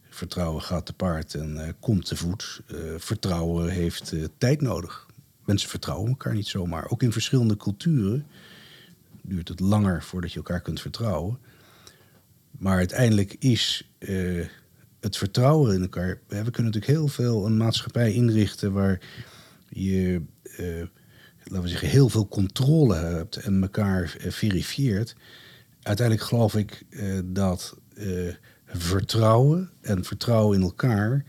vertrouwen 0.09 0.61
gaat 0.61 0.85
te 0.85 0.93
paard 0.93 1.33
en 1.35 1.75
komt 1.79 2.05
te 2.05 2.15
voet. 2.15 2.61
vertrouwen 2.97 3.69
heeft 3.69 4.13
tijd 4.37 4.61
nodig. 4.61 5.07
Mensen 5.45 5.69
vertrouwen 5.69 6.09
elkaar 6.09 6.33
niet 6.33 6.47
zomaar. 6.47 6.89
Ook 6.89 7.03
in 7.03 7.11
verschillende 7.11 7.57
culturen 7.57 8.25
duurt 9.23 9.47
het 9.47 9.59
langer 9.59 10.03
voordat 10.03 10.31
je 10.31 10.37
elkaar 10.37 10.61
kunt 10.61 10.81
vertrouwen. 10.81 11.39
Maar 12.51 12.77
uiteindelijk 12.77 13.35
is 13.39 13.89
het 14.99 15.17
vertrouwen 15.17 15.75
in 15.75 15.81
elkaar. 15.81 16.21
We 16.27 16.35
kunnen 16.35 16.71
natuurlijk 16.71 16.85
heel 16.85 17.07
veel 17.07 17.45
een 17.45 17.57
maatschappij 17.57 18.13
inrichten 18.13 18.73
waar 18.73 18.99
je 19.69 20.21
laten 21.49 21.61
we 21.61 21.67
zeggen, 21.67 21.87
heel 21.87 22.09
veel 22.09 22.27
controle 22.27 22.95
hebt 22.95 23.35
en 23.35 23.61
elkaar 23.61 24.15
uh, 24.19 24.31
verifieert. 24.31 25.15
Uiteindelijk 25.81 26.27
geloof 26.27 26.55
ik 26.55 26.85
uh, 26.89 27.19
dat 27.25 27.77
uh, 27.93 28.33
vertrouwen 28.65 29.69
en 29.81 30.03
vertrouwen 30.03 30.57
in 30.57 30.63
elkaar, 30.63 31.25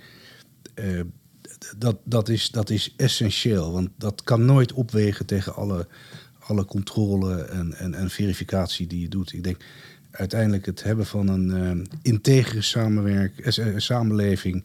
dat, 1.78 1.98
dat, 2.04 2.28
is, 2.28 2.50
dat 2.50 2.70
is 2.70 2.94
essentieel. 2.96 3.72
Want 3.72 3.88
dat 3.96 4.22
kan 4.22 4.44
nooit 4.44 4.72
opwegen 4.72 5.26
tegen 5.26 5.54
alle, 5.54 5.88
alle 6.50 6.64
controle 6.64 7.42
en, 7.42 7.74
en, 7.74 7.94
en 7.94 8.10
verificatie 8.10 8.86
die 8.86 9.00
je 9.00 9.08
doet. 9.08 9.32
Ik 9.32 9.44
denk 9.44 9.64
uiteindelijk 10.10 10.66
het 10.66 10.82
hebben 10.82 11.06
van 11.06 11.28
een 11.28 11.88
integere 12.02 12.62
samenwerk, 12.62 13.60
samenleving 13.76 14.64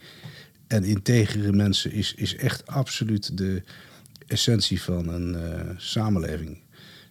en 0.68 0.84
integere 0.84 1.52
mensen 1.52 1.92
is, 1.92 2.14
is 2.14 2.36
echt 2.36 2.68
absoluut 2.68 3.38
de 3.38 3.64
essentie 4.28 4.82
van 4.82 5.08
een 5.08 5.34
uh, 5.34 5.70
samenleving. 5.78 6.58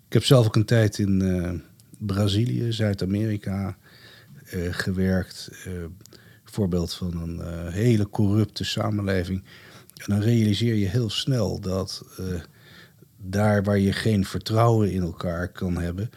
Ik 0.07 0.13
heb 0.13 0.25
zelf 0.25 0.47
ook 0.47 0.57
een 0.57 0.65
tijd 0.65 0.99
in 0.99 1.23
uh, 1.23 1.51
Brazilië, 1.99 2.73
Zuid-Amerika 2.73 3.77
uh, 4.55 4.69
gewerkt. 4.71 5.51
voorbeeld 6.45 6.95
van 6.95 7.23
een 7.23 7.73
hele 7.73 8.09
corrupte 8.09 8.65
samenleving. 8.65 9.45
En 9.97 10.05
dan 10.07 10.21
realiseer 10.21 10.75
je 10.75 10.87
heel 10.87 11.11
snel 11.11 11.61
dat 11.61 12.05
daar 13.25 13.63
waar 13.63 13.79
je 13.79 13.93
geen 13.93 14.25
vertrouwen 14.25 14.93
in 14.93 15.03
elkaar 15.03 15.49
kan 15.49 15.79
hebben, 15.79 16.11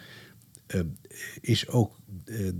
is 1.40 1.68
ook 1.68 1.96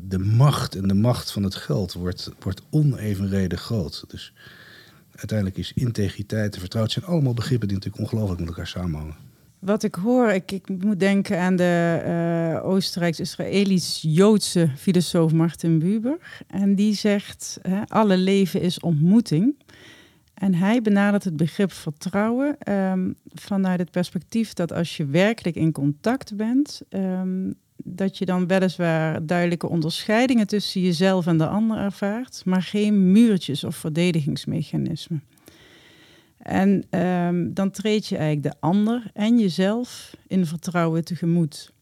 de 0.08 0.18
macht 0.18 0.74
en 0.74 0.88
de 0.88 0.94
macht 0.94 1.30
van 1.30 1.42
het 1.42 1.54
geld 1.54 1.92
wordt, 1.92 2.30
wordt 2.40 2.62
onevenredig 2.70 3.60
groot. 3.60 4.04
Dus 4.08 4.32
uiteindelijk 5.14 5.58
is 5.58 5.72
integriteit 5.74 6.54
en 6.54 6.60
vertrouwen 6.60 6.92
zijn 6.92 7.04
allemaal 7.04 7.34
begrippen 7.34 7.68
die 7.68 7.76
natuurlijk 7.76 8.04
ongelooflijk 8.04 8.40
met 8.40 8.48
elkaar 8.48 8.66
samenhangen. 8.66 9.16
Wat 9.58 9.82
ik 9.82 9.94
hoor, 9.94 10.30
ik, 10.30 10.52
ik 10.52 10.68
moet 10.68 11.00
denken 11.00 11.40
aan 11.40 11.56
de 11.56 12.02
uh, 12.06 12.66
Oostenrijks-Israëlisch-Joodse 12.66 14.70
filosoof 14.76 15.32
Martin 15.32 15.78
Buber. 15.78 16.18
En 16.46 16.74
die 16.74 16.94
zegt, 16.94 17.58
hè, 17.62 17.82
alle 17.86 18.16
leven 18.16 18.60
is 18.60 18.80
ontmoeting. 18.80 19.54
En 20.38 20.54
hij 20.54 20.82
benadert 20.82 21.24
het 21.24 21.36
begrip 21.36 21.72
vertrouwen 21.72 22.72
um, 22.72 23.14
vanuit 23.34 23.78
het 23.78 23.90
perspectief 23.90 24.52
dat 24.52 24.72
als 24.72 24.96
je 24.96 25.06
werkelijk 25.06 25.56
in 25.56 25.72
contact 25.72 26.36
bent, 26.36 26.80
um, 26.90 27.54
dat 27.76 28.18
je 28.18 28.24
dan 28.24 28.46
weliswaar 28.46 29.26
duidelijke 29.26 29.68
onderscheidingen 29.68 30.46
tussen 30.46 30.80
jezelf 30.80 31.26
en 31.26 31.38
de 31.38 31.46
ander 31.46 31.78
ervaart, 31.78 32.42
maar 32.44 32.62
geen 32.62 33.12
muurtjes 33.12 33.64
of 33.64 33.76
verdedigingsmechanismen. 33.76 35.22
En 36.38 37.00
um, 37.00 37.54
dan 37.54 37.70
treed 37.70 38.06
je 38.06 38.16
eigenlijk 38.16 38.54
de 38.54 38.60
ander 38.60 39.10
en 39.14 39.38
jezelf 39.38 40.16
in 40.26 40.46
vertrouwen 40.46 41.04
tegemoet. 41.04 41.72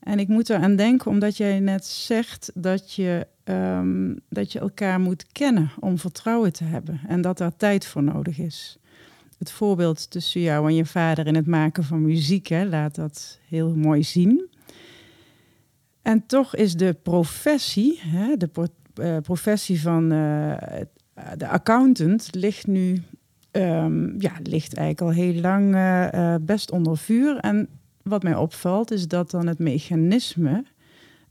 En 0.00 0.18
ik 0.18 0.28
moet 0.28 0.50
eraan 0.50 0.76
denken, 0.76 1.10
omdat 1.10 1.36
jij 1.36 1.60
net 1.60 1.84
zegt 1.84 2.50
dat 2.54 2.92
je 2.92 3.26
ehm, 3.50 4.14
dat 4.28 4.52
je 4.52 4.58
elkaar 4.58 5.00
moet 5.00 5.26
kennen 5.32 5.70
om 5.80 5.98
vertrouwen 5.98 6.52
te 6.52 6.64
hebben 6.64 7.00
en 7.08 7.20
dat 7.20 7.38
daar 7.38 7.56
tijd 7.56 7.86
voor 7.86 8.02
nodig 8.02 8.38
is. 8.38 8.78
Het 9.38 9.50
voorbeeld 9.50 10.10
tussen 10.10 10.40
jou 10.40 10.68
en 10.68 10.74
je 10.74 10.84
vader 10.86 11.26
in 11.26 11.34
het 11.34 11.46
maken 11.46 11.84
van 11.84 12.02
muziek 12.02 12.46
hè, 12.46 12.64
laat 12.64 12.94
dat 12.94 13.38
heel 13.48 13.74
mooi 13.74 14.02
zien. 14.02 14.48
En 16.02 16.26
toch 16.26 16.56
is 16.56 16.74
de 16.74 16.96
professie, 17.02 18.00
hè, 18.02 18.36
de 18.36 18.50
uh, 18.94 19.16
professie 19.16 19.80
van 19.80 20.12
uh, 20.12 20.56
de 21.36 21.48
accountant, 21.48 22.28
ligt 22.34 22.66
nu 22.66 23.02
um, 23.52 24.20
ja, 24.20 24.32
ligt 24.42 24.74
eigenlijk 24.74 25.00
al 25.00 25.24
heel 25.24 25.40
lang 25.40 25.76
best 26.44 26.70
onder 26.70 26.98
vuur. 26.98 27.36
En 27.36 27.68
wat 28.02 28.22
mij 28.22 28.34
opvalt 28.34 28.90
is 28.90 29.08
dat 29.08 29.30
dan 29.30 29.46
het 29.46 29.58
mechanisme, 29.58 30.64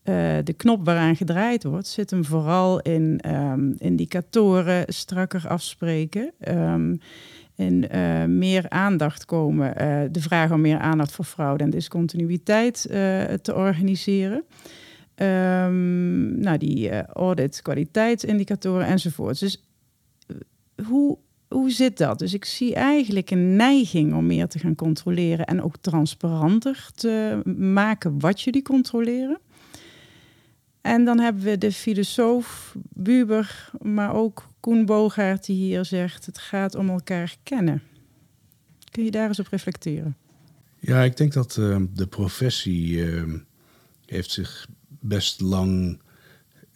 uh, 0.10 0.38
de 0.44 0.54
knop 0.58 0.86
waaraan 0.86 1.16
gedraaid 1.16 1.64
wordt, 1.64 1.88
zit 1.88 2.10
hem 2.10 2.26
vooral 2.26 2.80
in 2.80 3.22
um, 3.28 3.76
indicatoren 3.78 4.84
strakker 4.88 5.48
afspreken. 5.48 6.32
Um, 6.48 7.00
in 7.56 7.86
uh, 7.96 8.24
meer 8.26 8.70
aandacht 8.70 9.26
komen. 9.26 9.74
Uh, 9.82 10.02
de 10.12 10.22
vraag 10.22 10.52
om 10.52 10.62
meer 10.62 10.80
aandacht 10.80 11.12
voor 11.12 11.26
fraude 11.26 11.64
en 11.64 11.70
discontinuïteit 11.70 12.82
te 13.42 13.54
organiseren. 13.56 14.44
Um, 15.16 16.40
nou, 16.40 16.58
die 16.58 17.06
audit, 17.06 17.62
kwaliteitsindicatoren 17.62 18.86
enzovoort. 18.86 19.40
Dus 19.40 19.64
hoe 20.88 21.18
hoe 21.50 21.72
zit 21.72 21.98
dat? 21.98 22.20
Dus 22.20 22.34
ik 22.34 22.46
zie 22.46 22.76
eigenlijk 22.76 23.32
een 23.32 23.56
neiging 23.56 24.14
om 24.14 24.26
meer 24.26 24.48
te 24.48 24.60
gaan 24.60 24.76
controleren 24.76 25.46
en 25.46 25.62
ook 25.62 25.78
transparanter 25.82 26.90
te 26.96 27.42
maken 27.58 28.20
wat 28.20 28.42
jullie 28.42 28.62
controleren. 28.62 29.40
En 30.82 31.06
dan 31.06 31.20
hebben 31.20 31.44
we 31.44 31.58
de 31.58 31.72
filosoof 31.72 32.76
Buber, 32.94 33.70
maar 33.82 34.14
ook 34.14 34.48
Koen 34.60 34.86
Bogaert 34.86 35.46
die 35.46 35.56
hier 35.56 35.86
zegt: 35.86 36.26
het 36.26 36.38
gaat 36.38 36.76
om 36.76 36.90
elkaar 36.90 37.36
kennen. 37.44 37.82
Kun 38.92 39.04
je 39.04 39.12
daar 39.12 39.28
eens 39.28 39.40
op 39.40 39.48
reflecteren? 39.48 40.18
Ja, 40.80 41.04
ik 41.04 41.18
denk 41.18 41.34
dat 41.34 41.58
uh, 41.60 41.82
de 41.94 42.08
professie 42.08 42.90
uh, 42.90 43.34
heeft 44.06 44.32
zich 44.32 44.68
best 45.00 45.42
lang 45.42 46.00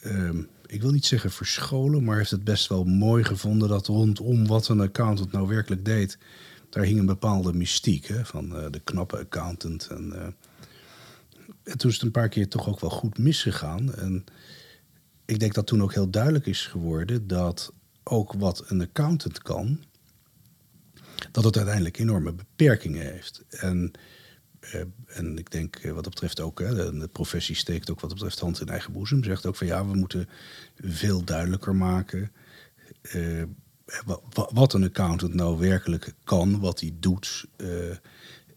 uh, 0.06 0.30
ik 0.66 0.82
wil 0.82 0.92
niet 0.92 1.06
zeggen 1.06 1.32
verscholen, 1.32 2.04
maar 2.04 2.18
heeft 2.18 2.32
het 2.32 2.44
best 2.44 2.68
wel 2.68 2.84
mooi 2.84 3.24
gevonden 3.24 3.70
dat 3.70 3.88
rondom 3.88 4.48
wat 4.48 4.68
een 4.68 4.80
accountant 4.80 5.32
nou 5.32 5.48
werkelijk 5.48 5.86
deed, 5.86 6.18
daar 6.70 6.84
hing 6.84 7.00
een 7.00 7.06
bepaalde 7.06 7.54
mystiek 7.54 8.06
hè, 8.08 8.26
van 8.26 8.50
de 8.50 8.82
knappe 8.84 9.18
accountant. 9.18 9.88
En, 9.88 10.36
en 11.64 11.78
toen 11.78 11.90
is 11.90 11.96
het 11.96 12.06
een 12.06 12.12
paar 12.12 12.30
keer 12.30 12.48
toch 12.48 12.68
ook 12.68 12.80
wel 12.80 12.90
goed 12.90 13.18
misgegaan. 13.18 13.94
En 13.94 14.24
ik 15.26 15.40
denk 15.40 15.54
dat 15.54 15.68
toen 15.68 15.84
ook 15.84 15.94
heel 15.94 16.10
duidelijk 16.10 16.46
is 16.46 16.68
geworden 16.68 17.28
dat 17.28 17.74
ook 18.04 18.34
wat 18.34 18.64
een 18.68 18.82
accountant 18.82 19.42
kan, 19.42 19.84
dat 21.32 21.44
het 21.44 21.56
uiteindelijk 21.56 21.98
enorme 21.98 22.34
beperkingen 22.34 23.12
heeft. 23.12 23.44
En 23.50 23.94
eh, 24.72 24.82
en 25.06 25.38
ik 25.38 25.52
denk 25.52 25.76
eh, 25.76 25.92
wat 25.92 26.04
dat 26.04 26.14
betreft 26.14 26.40
ook, 26.40 26.60
hè, 26.60 27.00
de 27.00 27.08
professie 27.08 27.56
steekt 27.56 27.90
ook 27.90 28.00
wat 28.00 28.10
dat 28.10 28.20
betreft 28.20 28.40
hand 28.40 28.62
in 28.62 28.68
eigen 28.68 28.94
boezem. 28.94 29.24
Zegt 29.24 29.46
ook 29.46 29.56
van 29.56 29.68
ja, 29.68 29.88
we 29.88 29.96
moeten 29.96 30.30
veel 30.84 31.24
duidelijker 31.24 31.76
maken 31.76 32.32
uh, 33.16 33.44
wat 34.34 34.74
een 34.74 34.84
accountant 34.84 35.34
nou 35.34 35.60
werkelijk 35.60 36.14
kan, 36.24 36.60
wat 36.60 36.80
hij 36.80 36.96
doet. 37.00 37.46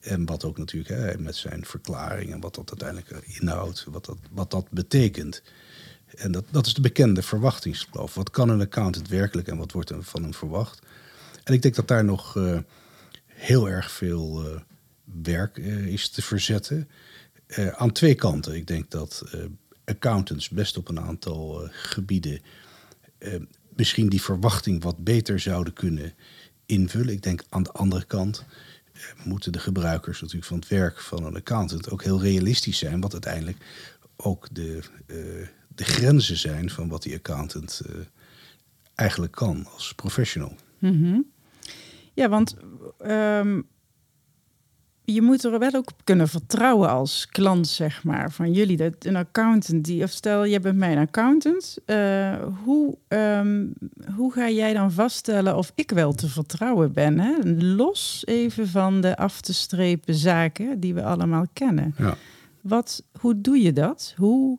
En 0.07 0.27
wat 0.27 0.45
ook 0.45 0.59
natuurlijk 0.59 0.95
hè, 0.95 1.19
met 1.19 1.37
zijn 1.37 1.65
verklaring 1.65 2.33
en 2.33 2.41
wat 2.41 2.55
dat 2.55 2.71
uiteindelijk 2.71 3.27
inhoudt, 3.27 3.85
wat 3.85 4.05
dat, 4.05 4.19
wat 4.31 4.51
dat 4.51 4.71
betekent. 4.71 5.43
En 6.17 6.33
dat, 6.33 6.45
dat 6.51 6.67
is 6.67 6.75
de 6.75 6.81
bekende 6.81 7.23
verwachtingsgeloof. 7.23 8.15
Wat 8.15 8.31
kan 8.31 8.49
een 8.49 8.61
accountant 8.61 9.09
werkelijk 9.09 9.49
en 9.49 9.57
wat 9.57 9.73
wordt 9.73 9.91
er 9.91 10.03
van 10.03 10.23
hem 10.23 10.35
verwacht? 10.35 10.79
En 11.45 11.55
ik 11.55 11.63
denk 11.63 11.75
dat 11.75 11.89
daar 11.89 12.05
nog 12.05 12.39
heel 13.27 13.69
erg 13.69 13.91
veel 13.91 14.45
werk 15.23 15.57
uh, 15.57 15.87
is 15.87 16.09
te 16.09 16.23
verzetten. 16.23 16.89
Aan 17.77 17.93
twee 17.93 18.15
kanten. 18.15 18.55
Ik 18.55 18.67
denk 18.67 18.91
dat 18.91 19.25
accountants 19.85 20.49
best 20.49 20.77
op 20.77 20.89
een 20.89 21.01
aantal 21.01 21.69
gebieden 21.71 22.41
misschien 23.77 24.09
die 24.09 24.23
verwachting 24.23 24.83
wat 24.83 25.05
beter 25.05 25.41
zouden 25.41 25.73
kunnen 25.73 26.15
invullen. 26.67 27.15
Ik 27.15 27.23
denk 27.23 27.45
aan 27.49 27.63
de 27.63 27.73
andere 27.73 28.05
kant 28.05 28.45
moeten 29.25 29.53
de 29.53 29.59
gebruikers 29.59 30.21
natuurlijk 30.21 30.47
van 30.47 30.59
het 30.59 30.69
werk 30.69 31.01
van 31.01 31.25
een 31.25 31.37
accountant 31.37 31.91
ook 31.91 32.03
heel 32.03 32.21
realistisch 32.21 32.79
zijn, 32.79 33.01
wat 33.01 33.13
uiteindelijk 33.13 33.57
ook 34.17 34.49
de, 34.53 34.83
de 35.69 35.85
grenzen 35.85 36.37
zijn 36.37 36.71
van 36.71 36.89
wat 36.89 37.03
die 37.03 37.15
accountant 37.15 37.83
eigenlijk 38.95 39.33
kan 39.33 39.67
als 39.75 39.95
professional. 39.95 40.57
-hmm. 40.79 41.27
Ja, 42.15 42.29
want 42.29 42.57
um, 43.07 43.69
je 45.07 45.23
moet 45.23 45.45
er 45.45 45.59
wel 45.59 45.75
ook 45.75 45.91
kunnen 46.05 46.29
vertrouwen 46.29 46.89
als 46.89 47.27
klant, 47.27 47.69
zeg 47.69 48.05
maar, 48.05 48.33
van 48.33 48.53
jullie. 48.53 48.77
Dat 48.77 48.95
een 48.99 49.17
accountant 49.17 49.85
die, 49.85 50.03
of 50.03 50.11
stel 50.11 50.45
je 50.45 50.61
bent 50.61 50.77
mijn 50.77 50.99
accountant, 50.99 51.79
uh, 51.87 52.35
hoe, 52.65 52.97
um, 53.09 53.73
hoe 54.17 54.33
ga 54.33 54.51
jij 54.51 54.73
dan 54.73 54.93
vaststellen 54.93 55.57
of 55.57 55.73
ik 55.75 55.91
wel 55.91 56.13
te 56.13 56.29
vertrouwen 56.29 56.93
ben? 56.93 57.19
Hè? 57.19 57.35
Los 57.59 58.23
even 58.25 58.69
van 58.69 59.01
de 59.01 59.17
af 59.17 59.41
te 59.41 59.55
strepen 59.55 60.15
zaken 60.15 60.81
die 60.81 60.95
we 60.95 61.03
allemaal 61.03 61.45
kennen. 61.53 61.95
Ja. 61.99 62.17
Wat, 62.61 63.03
hoe 63.21 63.41
doe 63.41 63.63
je 63.63 63.73
dat? 63.73 64.15
Hoe 64.17 64.59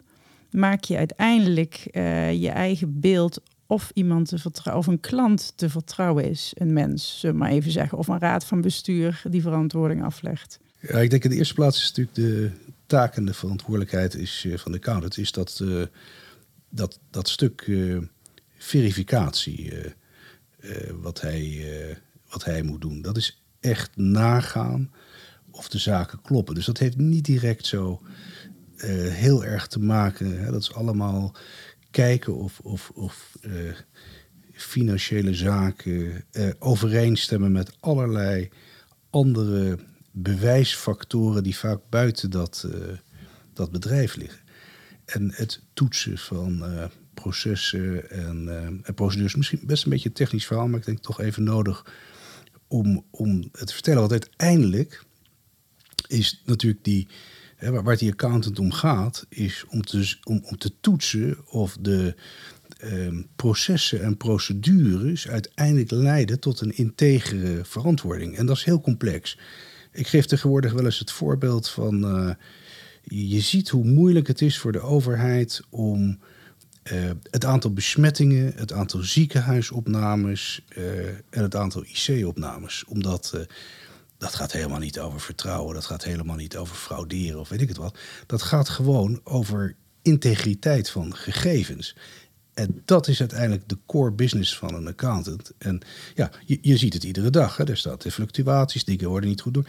maak 0.51 0.83
je 0.83 0.97
uiteindelijk 0.97 1.87
uh, 1.91 2.41
je 2.41 2.49
eigen 2.49 2.99
beeld 2.99 3.41
of 3.67 3.91
iemand 3.93 4.27
te 4.27 4.37
vertrouwen, 4.37 4.87
of 4.87 4.93
een 4.93 4.99
klant 4.99 5.53
te 5.55 5.69
vertrouwen 5.69 6.29
is, 6.29 6.51
een 6.55 6.73
mens, 6.73 7.25
maar 7.33 7.49
even 7.49 7.71
zeggen, 7.71 7.97
of 7.97 8.07
een 8.07 8.19
raad 8.19 8.45
van 8.45 8.61
bestuur 8.61 9.21
die 9.29 9.41
verantwoording 9.41 10.03
aflegt? 10.03 10.59
Ja, 10.79 10.99
ik 10.99 11.09
denk 11.09 11.23
in 11.23 11.29
de 11.29 11.35
eerste 11.35 11.53
plaats 11.53 11.77
is 11.77 11.87
natuurlijk 11.87 12.15
de 12.15 12.51
taak 12.85 13.15
en 13.15 13.25
de 13.25 13.33
verantwoordelijkheid 13.33 14.15
is, 14.15 14.43
uh, 14.47 14.57
van 14.57 14.71
de 14.71 14.77
accountant, 14.77 15.17
is 15.17 15.31
dat, 15.31 15.59
uh, 15.63 15.85
dat, 16.69 16.99
dat 17.09 17.29
stuk 17.29 17.67
uh, 17.67 18.01
verificatie 18.57 19.73
wat, 21.01 21.21
hij, 21.21 21.65
wat 22.29 22.43
hij 22.43 22.61
moet 22.61 22.81
doen. 22.81 23.01
Dat 23.01 23.17
is 23.17 23.43
echt 23.59 23.97
nagaan 23.97 24.91
of 25.51 25.69
de 25.69 25.77
zaken 25.77 26.21
kloppen. 26.21 26.55
Dus 26.55 26.65
dat 26.65 26.77
heeft 26.77 26.97
niet 26.97 27.25
direct 27.25 27.65
zo 27.65 28.01
heel 29.09 29.45
erg 29.45 29.67
te 29.67 29.79
maken. 29.79 30.43
Hè, 30.43 30.51
dat 30.51 30.61
is 30.61 30.73
allemaal 30.73 31.35
kijken 31.97 32.35
of, 32.35 32.59
of, 32.59 32.91
of 32.93 33.37
uh, 33.41 33.73
financiële 34.53 35.33
zaken 35.33 36.25
uh, 36.31 36.49
overeenstemmen 36.59 37.51
met 37.51 37.77
allerlei 37.79 38.49
andere 39.09 39.79
bewijsfactoren 40.11 41.43
die 41.43 41.57
vaak 41.57 41.79
buiten 41.89 42.29
dat, 42.29 42.65
uh, 42.73 42.97
dat 43.53 43.71
bedrijf 43.71 44.15
liggen. 44.15 44.39
En 45.05 45.31
het 45.35 45.61
toetsen 45.73 46.17
van 46.17 46.63
processen 47.13 48.09
en, 48.09 48.49
en, 48.83 48.93
procedures, 48.93 49.35
misschien 49.35 49.61
best 49.65 49.83
een 49.83 49.89
beetje 49.89 50.09
een 50.09 50.15
technisch 50.15 50.45
verhaal, 50.45 50.67
maar 50.67 50.79
ik 50.79 50.85
denk 50.85 50.99
toch 50.99 51.21
even 51.21 51.43
nodig 51.43 51.93
om, 52.67 53.05
om 53.11 53.49
het 53.51 53.67
te 53.67 53.73
vertellen. 53.73 53.99
Want 53.99 54.11
uiteindelijk 54.11 55.03
is 56.07 56.41
natuurlijk 56.45 56.83
die 56.83 57.07
waar, 57.59 57.97
die 57.97 58.11
accountant 58.11 58.59
om 58.59 58.71
gaat, 58.71 59.25
is 59.29 59.65
om 59.69 59.81
te, 59.81 60.17
om, 60.23 60.41
om 60.43 60.57
te 60.57 60.71
toetsen 60.81 61.37
of 61.47 61.77
de 61.81 62.15
ehm, 62.77 63.21
processen 63.35 64.01
en 64.01 64.17
procedures 64.17 65.27
uiteindelijk 65.27 65.91
leiden 65.91 66.39
tot 66.39 66.61
een 66.61 66.77
integere 66.77 67.65
verantwoording. 67.65 68.37
En 68.37 68.45
dat 68.45 68.55
is 68.55 68.63
heel 68.63 68.81
complex. 68.81 69.37
Ik 69.91 70.07
geef 70.07 70.25
tegenwoordig 70.25 70.73
wel 70.73 70.85
eens 70.85 70.99
het 70.99 71.11
voorbeeld 71.11 71.69
van. 71.69 72.17
Uh, 72.17 72.33
je 73.03 73.39
ziet 73.39 73.69
hoe 73.69 73.85
moeilijk 73.85 74.27
het 74.27 74.41
is 74.41 74.59
voor 74.59 74.71
de 74.71 74.79
overheid 74.79 75.61
om 75.69 76.19
uh, 76.93 77.09
het 77.29 77.45
aantal 77.45 77.73
besmettingen, 77.73 78.53
het 78.55 78.73
aantal 78.73 78.99
ziekenhuisopnames 78.99 80.61
uh, 80.77 81.07
en 81.07 81.41
het 81.41 81.55
aantal 81.55 81.83
IC-opnames. 81.83 82.83
Omdat 82.87 83.47
dat 84.17 84.35
gaat 84.35 84.51
helemaal 84.51 84.79
niet 84.79 84.99
over 84.99 85.19
vertrouwen, 85.19 85.73
dat 85.73 85.85
gaat 85.85 86.03
helemaal 86.03 86.35
niet 86.35 86.57
over 86.57 86.75
frauderen 86.75 87.39
of 87.39 87.49
weet 87.49 87.61
ik 87.61 87.67
het 87.67 87.77
wat. 87.77 87.97
Dat 88.25 88.41
gaat 88.41 88.69
gewoon 88.69 89.19
over 89.23 89.75
integriteit 90.01 90.89
van 90.89 91.15
gegevens. 91.15 91.95
En 92.53 92.81
dat 92.85 93.07
is 93.07 93.19
uiteindelijk 93.19 93.69
de 93.69 93.77
core 93.85 94.11
business 94.11 94.57
van 94.57 94.73
een 94.73 94.87
accountant. 94.87 95.51
En 95.57 95.81
ja, 96.15 96.31
je, 96.45 96.57
je 96.61 96.77
ziet 96.77 96.93
het 96.93 97.03
iedere 97.03 97.29
dag. 97.29 97.57
Hè. 97.57 97.69
Er 97.69 97.77
staat 97.77 98.01
de 98.01 98.11
fluctuaties, 98.11 98.83
dingen 98.83 99.09
worden 99.09 99.29
niet 99.29 99.41
goed 99.41 99.53
door. 99.53 99.67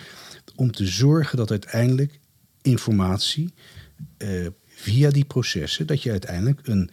Om 0.56 0.72
te 0.72 0.86
zorgen 0.86 1.36
dat 1.36 1.50
uiteindelijk 1.50 2.18
informatie 2.62 3.54
eh, 4.16 4.46
via 4.66 5.10
die 5.10 5.24
processen, 5.24 5.86
dat 5.86 6.02
je 6.02 6.10
uiteindelijk 6.10 6.60
een 6.66 6.90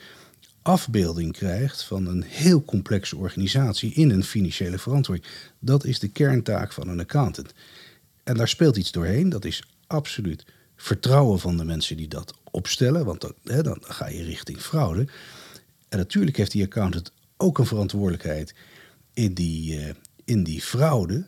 afbeelding 0.66 1.32
krijgt 1.32 1.84
van 1.84 2.08
een 2.08 2.24
heel 2.24 2.64
complexe 2.64 3.18
organisatie 3.18 3.94
in 3.94 4.10
een 4.10 4.24
financiële 4.24 4.78
verantwoording. 4.78 5.28
Dat 5.60 5.86
is 5.86 6.00
de 6.00 6.08
kerntaak 6.08 6.74
van 6.74 6.88
een 6.88 7.00
accountant. 7.00 7.54
En 8.24 8.38
daar 8.38 8.48
speelt 8.48 8.78
iets 8.78 8.92
doorheen, 8.92 9.30
dat 9.30 9.46
is 9.46 9.64
absoluut 9.88 10.46
vertrouwen 10.76 11.40
van 11.40 11.58
de 11.58 11.66
mensen 11.66 11.98
die 11.98 12.08
dat 12.08 12.34
opstellen, 12.52 13.06
want 13.06 13.22
dan, 13.22 13.34
hè, 13.44 13.64
dan 13.64 13.78
ga 13.82 14.08
je 14.08 14.24
richting 14.24 14.62
fraude. 14.62 15.08
En 15.90 15.98
natuurlijk 15.98 16.38
heeft 16.38 16.52
die 16.52 16.64
accountant 16.64 17.12
ook 17.38 17.58
een 17.58 17.66
verantwoordelijkheid 17.66 18.56
in 19.14 19.34
die, 19.34 19.80
uh, 19.80 19.90
in 20.24 20.44
die 20.44 20.62
fraude. 20.62 21.28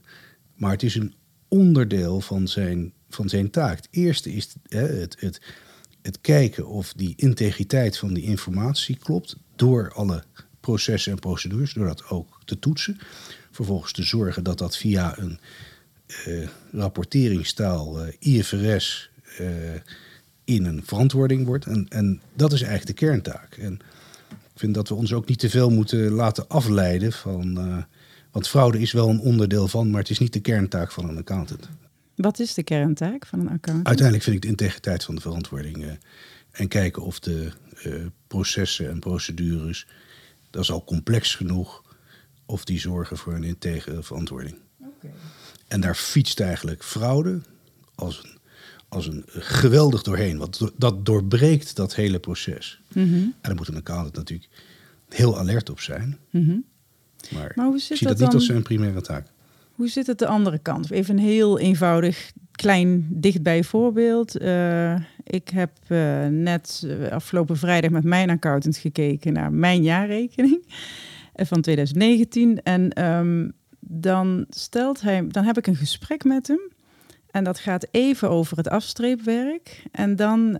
Maar 0.56 0.72
het 0.72 0.84
is 0.84 0.96
een 0.96 1.14
onderdeel 1.48 2.22
van 2.22 2.48
zijn, 2.48 2.94
van 3.10 3.30
zijn 3.30 3.50
taak. 3.50 3.76
Het 3.76 3.88
eerste 3.92 4.34
is 4.34 4.54
het, 4.68 5.16
het, 5.20 5.42
het 6.08 6.22
kijken 6.22 6.68
of 6.68 6.94
die 6.94 7.14
integriteit 7.16 7.98
van 7.98 8.14
die 8.14 8.24
informatie 8.24 8.98
klopt. 8.98 9.38
Door 9.56 9.92
alle 9.94 10.24
processen 10.60 11.12
en 11.12 11.20
procedures, 11.20 11.74
door 11.74 11.88
dat 11.88 12.10
ook 12.10 12.40
te 12.46 12.60
toetsen. 12.60 13.00
Vervolgens 13.52 13.92
te 13.92 14.04
zorgen 14.04 14.44
dat 14.44 14.58
dat 14.58 14.78
via 14.78 15.18
een 15.18 15.40
uh, 16.28 16.48
rapporteringstaal, 16.72 18.06
uh, 18.06 18.14
IFRS, 18.20 19.10
uh, 19.40 19.48
in 20.44 20.66
een 20.66 20.82
verantwoording 20.86 21.46
wordt. 21.46 21.66
En, 21.66 21.86
en 21.90 22.22
dat 22.34 22.54
is 22.54 22.62
eigenlijk 22.62 23.00
de 23.00 23.06
kerntaak. 23.06 23.58
En 23.58 23.74
ik 24.30 24.60
vind 24.60 24.74
dat 24.74 24.90
we 24.90 24.96
ons 24.96 25.14
ook 25.14 25.28
niet 25.28 25.40
te 25.40 25.50
veel 25.50 25.70
moeten 25.70 26.12
laten 26.12 26.48
afleiden 26.48 27.12
van. 27.12 27.86
want 28.32 28.48
fraude 28.48 28.80
is 28.80 28.92
wel 28.92 29.10
een 29.10 29.20
onderdeel 29.20 29.68
van, 29.68 29.90
maar 29.90 30.02
het 30.02 30.10
is 30.10 30.20
niet 30.20 30.34
de 30.34 30.40
kerntaak 30.40 30.92
van 30.92 31.10
een 31.10 31.18
accountant. 31.18 31.70
Wat 32.18 32.40
is 32.40 32.54
de 32.54 32.64
kerntaak 32.64 33.26
van 33.26 33.40
een 33.40 33.50
accountant? 33.50 33.88
Uiteindelijk 33.88 34.24
vind 34.24 34.36
ik 34.36 34.42
de 34.42 34.48
integriteit 34.48 35.04
van 35.04 35.16
de 35.16 35.22
verantwoording. 35.22 35.98
en 36.52 36.68
kijken 36.68 37.04
of 37.04 37.20
de 37.20 37.52
processen 38.28 38.90
en 38.90 39.00
procedures. 39.00 39.88
Dat 40.50 40.64
is 40.64 40.72
al 40.72 40.84
complex 40.84 41.36
genoeg. 41.36 41.86
Of 42.46 42.66
die 42.66 42.80
zorgen 42.80 43.18
voor 43.18 43.34
een 43.34 43.44
integere 43.44 44.04
verantwoording. 44.04 44.56
Okay. 44.80 45.12
En 45.68 45.82
daar 45.82 45.96
fietst 45.96 46.40
eigenlijk 46.40 46.84
fraude 46.84 47.42
als 47.96 48.24
een, 48.24 48.38
als 48.88 49.08
een 49.08 49.24
geweldig 49.28 50.04
doorheen. 50.04 50.38
Want 50.38 50.72
dat 50.78 51.06
doorbreekt 51.06 51.76
dat 51.76 51.96
hele 51.96 52.20
proces. 52.20 52.82
Mm 52.94 53.04
-hmm. 53.04 53.22
En 53.22 53.36
daar 53.42 53.56
moet 53.56 53.68
een 53.68 53.76
accountant 53.76 54.16
natuurlijk 54.16 54.50
heel 55.10 55.38
alert 55.38 55.70
op 55.70 55.80
zijn. 55.80 56.18
Mm 56.30 56.46
-hmm. 56.46 56.66
Maar, 57.32 57.52
maar 57.56 57.66
hoe 57.66 57.80
zit 57.80 57.92
ik 57.92 57.98
zie 57.98 58.08
dat, 58.08 58.18
dat, 58.18 58.18
niet 58.18 58.32
dan, 58.32 58.40
als 58.40 58.46
zijn 58.46 58.64
primaire 58.64 59.02
taak. 59.02 59.28
Hoe 59.78 59.88
zit 59.88 60.08
het 60.08 60.20
de 60.20 60.28
andere 60.28 60.58
kant? 60.58 60.92
Even 60.92 61.18
een 61.18 61.24
heel 61.24 61.60
eenvoudig, 61.60 62.32
klein, 62.52 63.08
dichtbij 63.10 63.64
voorbeeld. 63.64 64.42
Uh, 64.42 64.96
ik 65.24 65.50
heb 65.50 65.72
uh, 65.88 66.26
net 66.26 66.84
uh, 66.86 67.12
afgelopen 67.12 67.58
vrijdag 67.58 67.92
met 67.92 68.04
mijn 68.04 68.30
accountant 68.30 68.78
gekeken 68.78 69.34
naar 69.34 69.52
mijn 69.52 69.84
jaarrekening 69.84 70.64
van 71.34 71.62
2019. 71.62 72.64
En 72.64 73.06
um, 73.06 73.54
dan 73.80 74.46
stelt 74.50 75.02
hij, 75.02 75.28
dan 75.28 75.44
heb 75.44 75.58
ik 75.58 75.68
een 75.68 75.76
gesprek 75.76 76.24
met 76.24 76.48
hem. 76.48 76.72
En 77.32 77.44
dat 77.44 77.60
gaat 77.60 77.88
even 77.92 78.30
over 78.30 78.58
het 78.58 78.70
afstreepwerk. 78.70 79.84
En 79.92 80.16
dan 80.16 80.58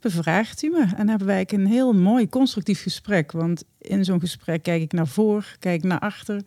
bevraagt 0.00 0.60
hij 0.60 0.70
me. 0.70 0.86
En 0.96 1.08
hebben 1.08 1.26
wij 1.26 1.44
een 1.46 1.66
heel 1.66 1.92
mooi 1.92 2.28
constructief 2.28 2.82
gesprek. 2.82 3.32
Want 3.32 3.64
in 3.78 4.04
zo'n 4.04 4.20
gesprek 4.20 4.62
kijk 4.62 4.82
ik 4.82 4.92
naar 4.92 5.08
voor, 5.08 5.56
kijk 5.58 5.82
naar 5.82 5.98
achter. 5.98 6.42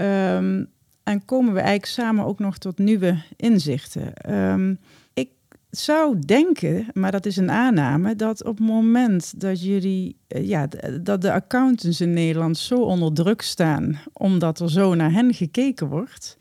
Um, 0.00 0.66
en 1.02 1.24
komen 1.24 1.52
we 1.52 1.60
eigenlijk 1.60 1.92
samen 1.92 2.24
ook 2.24 2.38
nog 2.38 2.58
tot 2.58 2.78
nieuwe 2.78 3.22
inzichten. 3.36 4.34
Um, 4.34 4.78
ik 5.14 5.30
zou 5.70 6.18
denken, 6.18 6.86
maar 6.92 7.12
dat 7.12 7.26
is 7.26 7.36
een 7.36 7.50
aanname, 7.50 8.16
dat 8.16 8.44
op 8.44 8.58
het 8.58 8.66
moment 8.66 9.40
dat 9.40 9.64
jullie, 9.64 10.16
ja, 10.26 10.68
dat 11.02 11.22
de 11.22 11.32
accountants 11.32 12.00
in 12.00 12.12
Nederland 12.12 12.58
zo 12.58 12.80
onder 12.80 13.12
druk 13.12 13.42
staan, 13.42 13.98
omdat 14.12 14.60
er 14.60 14.70
zo 14.70 14.94
naar 14.94 15.12
hen 15.12 15.34
gekeken 15.34 15.88
wordt. 15.88 16.36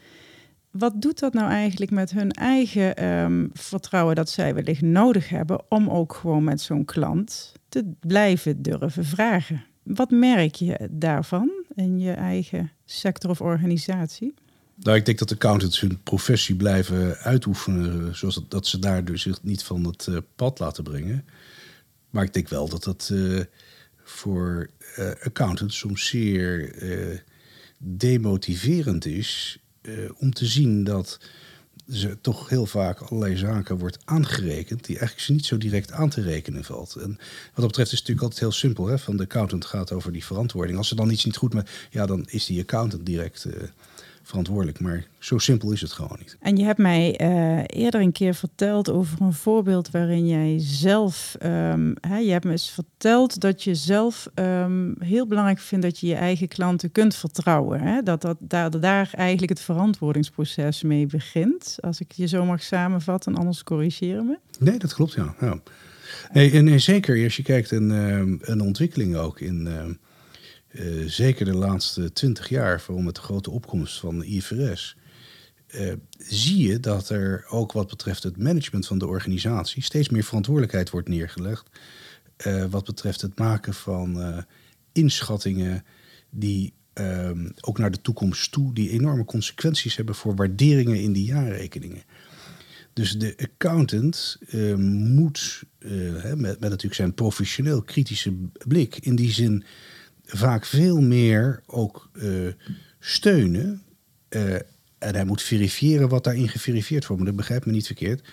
Wat 0.71 1.01
doet 1.01 1.19
dat 1.19 1.33
nou 1.33 1.49
eigenlijk 1.49 1.91
met 1.91 2.11
hun 2.11 2.31
eigen 2.31 3.05
um, 3.05 3.49
vertrouwen 3.53 4.15
dat 4.15 4.29
zij 4.29 4.53
wellicht 4.53 4.81
nodig 4.81 5.29
hebben 5.29 5.61
om 5.69 5.89
ook 5.89 6.13
gewoon 6.13 6.43
met 6.43 6.61
zo'n 6.61 6.85
klant 6.85 7.53
te 7.69 7.91
blijven 7.99 8.61
durven 8.61 9.05
vragen? 9.05 9.63
Wat 9.83 10.11
merk 10.11 10.55
je 10.55 10.89
daarvan 10.91 11.51
in 11.75 11.99
je 11.99 12.11
eigen 12.11 12.71
sector 12.85 13.29
of 13.29 13.41
organisatie? 13.41 14.33
Nou, 14.75 14.97
ik 14.97 15.05
denk 15.05 15.19
dat 15.19 15.31
accountants 15.31 15.79
hun 15.79 16.03
professie 16.03 16.55
blijven 16.55 17.17
uitoefenen, 17.17 18.15
zoals 18.15 18.35
dat, 18.35 18.51
dat 18.51 18.67
ze 18.67 18.79
daar 18.79 19.05
dus 19.05 19.21
zich 19.21 19.43
niet 19.43 19.63
van 19.63 19.85
het 19.85 20.07
uh, 20.09 20.17
pad 20.35 20.59
laten 20.59 20.83
brengen. 20.83 21.25
Maar 22.09 22.23
ik 22.23 22.33
denk 22.33 22.49
wel 22.49 22.69
dat 22.69 22.83
dat 22.83 23.09
uh, 23.13 23.41
voor 24.03 24.69
uh, 24.97 25.11
accountants 25.23 25.77
soms 25.77 26.07
zeer 26.07 26.75
demotiverend 27.77 29.05
is 29.05 29.59
om 30.17 30.33
te 30.33 30.45
zien 30.45 30.83
dat 30.83 31.19
ze 31.91 32.17
toch 32.21 32.49
heel 32.49 32.65
vaak 32.65 32.99
allerlei 32.99 33.37
zaken 33.37 33.77
wordt 33.77 33.97
aangerekend 34.05 34.85
die 34.85 34.97
eigenlijk 34.97 35.25
ze 35.25 35.31
niet 35.31 35.45
zo 35.45 35.57
direct 35.57 35.91
aan 35.91 36.09
te 36.09 36.21
rekenen 36.21 36.63
valt. 36.63 36.95
En 36.95 37.09
wat 37.09 37.55
dat 37.55 37.67
betreft 37.67 37.91
is 37.91 37.99
het 37.99 38.07
natuurlijk 38.07 38.21
altijd 38.21 38.39
heel 38.39 38.51
simpel. 38.51 38.87
Hè? 38.87 38.99
Van 38.99 39.17
de 39.17 39.23
accountant 39.23 39.65
gaat 39.65 39.91
over 39.91 40.11
die 40.11 40.25
verantwoording. 40.25 40.77
Als 40.77 40.89
er 40.89 40.95
dan 40.95 41.09
iets 41.09 41.25
niet 41.25 41.37
goed 41.37 41.53
met, 41.53 41.69
ja, 41.89 42.05
dan 42.05 42.25
is 42.29 42.45
die 42.45 42.61
accountant 42.61 43.05
direct 43.05 43.47
verantwoordelijk. 44.23 44.79
Maar 44.79 45.05
zo 45.19 45.37
simpel 45.37 45.71
is 45.71 45.81
het 45.81 45.91
gewoon 45.91 46.17
niet. 46.19 46.37
En 46.39 46.57
je 46.57 46.63
hebt 46.63 46.79
mij 46.79 47.19
uh, 47.21 47.63
eerder 47.81 48.01
een 48.01 48.11
keer 48.11 48.35
verteld 48.35 48.89
over 48.89 49.21
een 49.21 49.33
voorbeeld 49.33 49.91
waarin 49.91 50.27
jij 50.27 50.55
zelf, 50.59 51.35
um, 51.43 51.93
hè, 52.01 52.17
je 52.17 52.31
hebt 52.31 52.45
me 52.45 52.51
eens 52.51 52.69
verteld 52.69 53.39
dat 53.39 53.63
je 53.63 53.75
zelf 53.75 54.29
um, 54.35 54.95
heel 54.99 55.27
belangrijk 55.27 55.59
vindt 55.59 55.85
dat 55.85 55.99
je 55.99 56.07
je 56.07 56.15
eigen 56.15 56.47
klanten 56.47 56.91
kunt 56.91 57.15
vertrouwen. 57.15 57.81
Hè? 57.81 58.03
Dat, 58.03 58.21
dat 58.21 58.37
daar, 58.39 58.79
daar 58.79 59.09
eigenlijk 59.13 59.49
het 59.49 59.61
verantwoordingsproces 59.61 60.81
mee 60.81 61.05
begint. 61.05 61.77
Als 61.79 61.99
ik 61.99 62.11
je 62.11 62.27
zo 62.27 62.45
mag 62.45 62.63
samenvatten, 62.63 63.35
anders 63.35 63.63
corrigeer 63.63 64.23
me. 64.23 64.37
Nee, 64.59 64.79
dat 64.79 64.93
klopt, 64.93 65.13
ja. 65.13 65.35
ja. 65.39 65.59
Nee, 66.33 66.51
en, 66.51 66.67
en 66.67 66.81
zeker 66.81 67.23
als 67.23 67.35
je 67.35 67.43
kijkt 67.43 67.71
een, 67.71 67.91
um, 67.91 68.39
een 68.41 68.61
ontwikkeling 68.61 69.15
ook 69.15 69.39
in... 69.39 69.97
Uh, 70.73 71.09
zeker 71.09 71.45
de 71.45 71.53
laatste 71.53 72.13
twintig 72.13 72.49
jaar, 72.49 72.81
vooral 72.81 73.03
met 73.03 73.15
de 73.15 73.21
grote 73.21 73.51
opkomst 73.51 73.99
van 73.99 74.19
de 74.19 74.25
IFRS, 74.25 74.95
uh, 75.75 75.93
zie 76.17 76.67
je 76.67 76.79
dat 76.79 77.09
er 77.09 77.45
ook 77.49 77.71
wat 77.71 77.87
betreft 77.87 78.23
het 78.23 78.37
management 78.37 78.87
van 78.87 78.97
de 78.97 79.07
organisatie 79.07 79.83
steeds 79.83 80.09
meer 80.09 80.23
verantwoordelijkheid 80.23 80.89
wordt 80.89 81.07
neergelegd. 81.07 81.69
Uh, 82.47 82.65
wat 82.65 82.85
betreft 82.85 83.21
het 83.21 83.39
maken 83.39 83.73
van 83.73 84.43
inschattingen 84.91 85.83
die 86.29 86.73
ehm, 86.93 87.49
ook 87.61 87.77
naar 87.77 87.91
de 87.91 88.01
toekomst 88.01 88.51
toe, 88.51 88.73
die 88.73 88.89
enorme 88.89 89.25
consequenties 89.25 89.95
hebben 89.95 90.15
voor 90.15 90.35
waarderingen 90.35 91.01
in 91.01 91.13
die 91.13 91.25
jaarrekeningen. 91.25 92.03
Dus 92.93 93.17
de 93.17 93.33
accountant 93.37 94.37
moet, 94.77 95.63
met, 96.35 96.35
met 96.35 96.59
natuurlijk 96.59 96.93
zijn 96.93 97.13
professioneel 97.13 97.81
kritische 97.81 98.33
blik, 98.67 98.97
in 98.97 99.15
die 99.15 99.31
zin 99.31 99.63
vaak 100.25 100.65
veel 100.65 101.01
meer 101.01 101.63
ook 101.65 102.09
uh, 102.13 102.51
steunen. 102.99 103.81
Uh, 104.29 104.53
en 104.97 105.15
hij 105.15 105.25
moet 105.25 105.41
verifiëren 105.41 106.09
wat 106.09 106.23
daarin 106.23 106.49
geverifieerd 106.49 107.05
wordt. 107.05 107.21
Maar 107.21 107.31
dat 107.31 107.39
begrijpt 107.39 107.65
me 107.65 107.71
niet 107.71 107.85
verkeerd. 107.85 108.29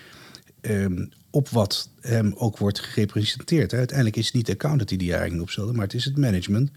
Um, 0.61 1.09
op 1.31 1.48
wat 1.48 1.90
hem 2.00 2.35
ook 2.37 2.59
wordt 2.59 2.81
gerepresenteerd. 2.81 3.72
Uiteindelijk 3.72 4.16
is 4.16 4.26
het 4.26 4.35
niet 4.35 4.46
de 4.46 4.53
accountant 4.53 4.88
die 4.88 4.98
die 4.98 5.12
eigenlijk 5.12 5.42
opstelde, 5.42 5.72
maar 5.72 5.85
het 5.85 5.94
is 5.94 6.05
het 6.05 6.16
management. 6.16 6.70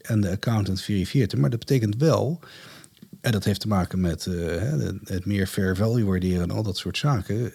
En 0.00 0.20
de 0.20 0.30
accountant 0.30 0.82
verifieert 0.82 1.30
hem. 1.32 1.40
Maar 1.40 1.50
dat 1.50 1.58
betekent 1.58 1.96
wel, 1.96 2.40
en 3.20 3.32
dat 3.32 3.44
heeft 3.44 3.60
te 3.60 3.68
maken 3.68 4.00
met 4.00 4.26
uh, 4.26 4.62
het 5.04 5.24
meer 5.24 5.46
fair 5.46 5.76
value 5.76 6.04
waarderen 6.04 6.42
en 6.42 6.50
al 6.50 6.62
dat 6.62 6.76
soort 6.76 6.98
zaken, 6.98 7.52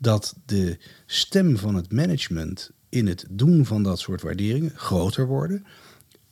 dat 0.00 0.36
de 0.46 0.78
stem 1.06 1.56
van 1.56 1.74
het 1.74 1.92
management 1.92 2.70
in 2.88 3.06
het 3.06 3.26
doen 3.30 3.66
van 3.66 3.82
dat 3.82 3.98
soort 3.98 4.22
waarderingen 4.22 4.72
groter 4.74 5.26
worden. 5.26 5.64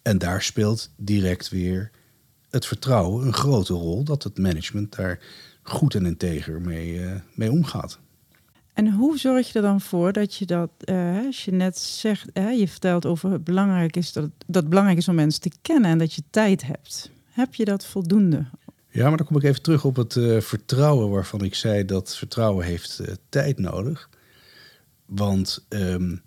En 0.08 0.18
daar 0.18 0.42
speelt 0.42 0.90
direct 0.96 1.48
weer 1.48 1.90
het 2.50 2.66
vertrouwen 2.66 3.26
een 3.26 3.32
grote 3.32 3.72
rol 3.72 4.04
dat 4.04 4.22
het 4.22 4.38
management 4.38 4.96
daar 4.96 5.18
goed 5.62 5.94
en 5.94 6.06
integer 6.06 6.60
mee, 6.60 6.94
uh, 6.94 7.12
mee 7.34 7.50
omgaat. 7.50 7.98
En 8.72 8.92
hoe 8.92 9.18
zorg 9.18 9.52
je 9.52 9.54
er 9.54 9.64
dan 9.64 9.80
voor 9.80 10.12
dat 10.12 10.34
je 10.34 10.46
dat, 10.46 10.70
uh, 10.84 11.26
als 11.26 11.44
je 11.44 11.52
net 11.52 11.78
zegt, 11.78 12.28
uh, 12.34 12.58
je 12.58 12.68
vertelt 12.68 13.06
over 13.06 13.30
het 13.30 13.44
belangrijk 13.44 13.96
is 13.96 14.12
dat, 14.12 14.30
dat 14.46 14.62
het 14.62 14.68
belangrijk 14.68 14.98
is 14.98 15.08
om 15.08 15.14
mensen 15.14 15.40
te 15.40 15.50
kennen 15.62 15.90
en 15.90 15.98
dat 15.98 16.14
je 16.14 16.22
tijd 16.30 16.66
hebt. 16.66 17.10
Heb 17.30 17.54
je 17.54 17.64
dat 17.64 17.86
voldoende? 17.86 18.46
Ja, 18.90 19.08
maar 19.08 19.16
dan 19.16 19.26
kom 19.26 19.36
ik 19.36 19.42
even 19.42 19.62
terug 19.62 19.84
op 19.84 19.96
het 19.96 20.14
uh, 20.14 20.40
vertrouwen 20.40 21.10
waarvan 21.10 21.44
ik 21.44 21.54
zei 21.54 21.84
dat 21.84 22.16
vertrouwen 22.16 22.64
heeft 22.66 23.02
tijd 23.28 23.58
nodig. 23.58 24.08
Want 25.06 25.66
um, 25.68 26.22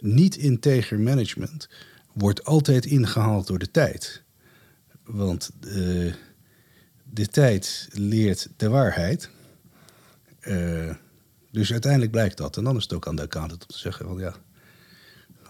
niet 0.00 0.36
integer 0.36 1.00
management 1.00 1.68
wordt 2.14 2.44
altijd 2.44 2.84
ingehaald 2.84 3.46
door 3.46 3.58
de 3.58 3.70
tijd. 3.70 4.22
Want 5.04 5.50
uh, 5.60 6.14
de 7.04 7.26
tijd 7.26 7.88
leert 7.92 8.48
de 8.56 8.68
waarheid. 8.68 9.30
Uh, 10.40 10.94
dus 11.50 11.72
uiteindelijk 11.72 12.12
blijkt 12.12 12.36
dat. 12.36 12.56
En 12.56 12.64
dan 12.64 12.76
is 12.76 12.82
het 12.82 12.92
ook 12.92 13.06
aan 13.06 13.16
de 13.16 13.22
accountant 13.22 13.62
om 13.62 13.68
te 13.68 13.78
zeggen: 13.78 14.06
van 14.06 14.18
ja, 14.18 14.34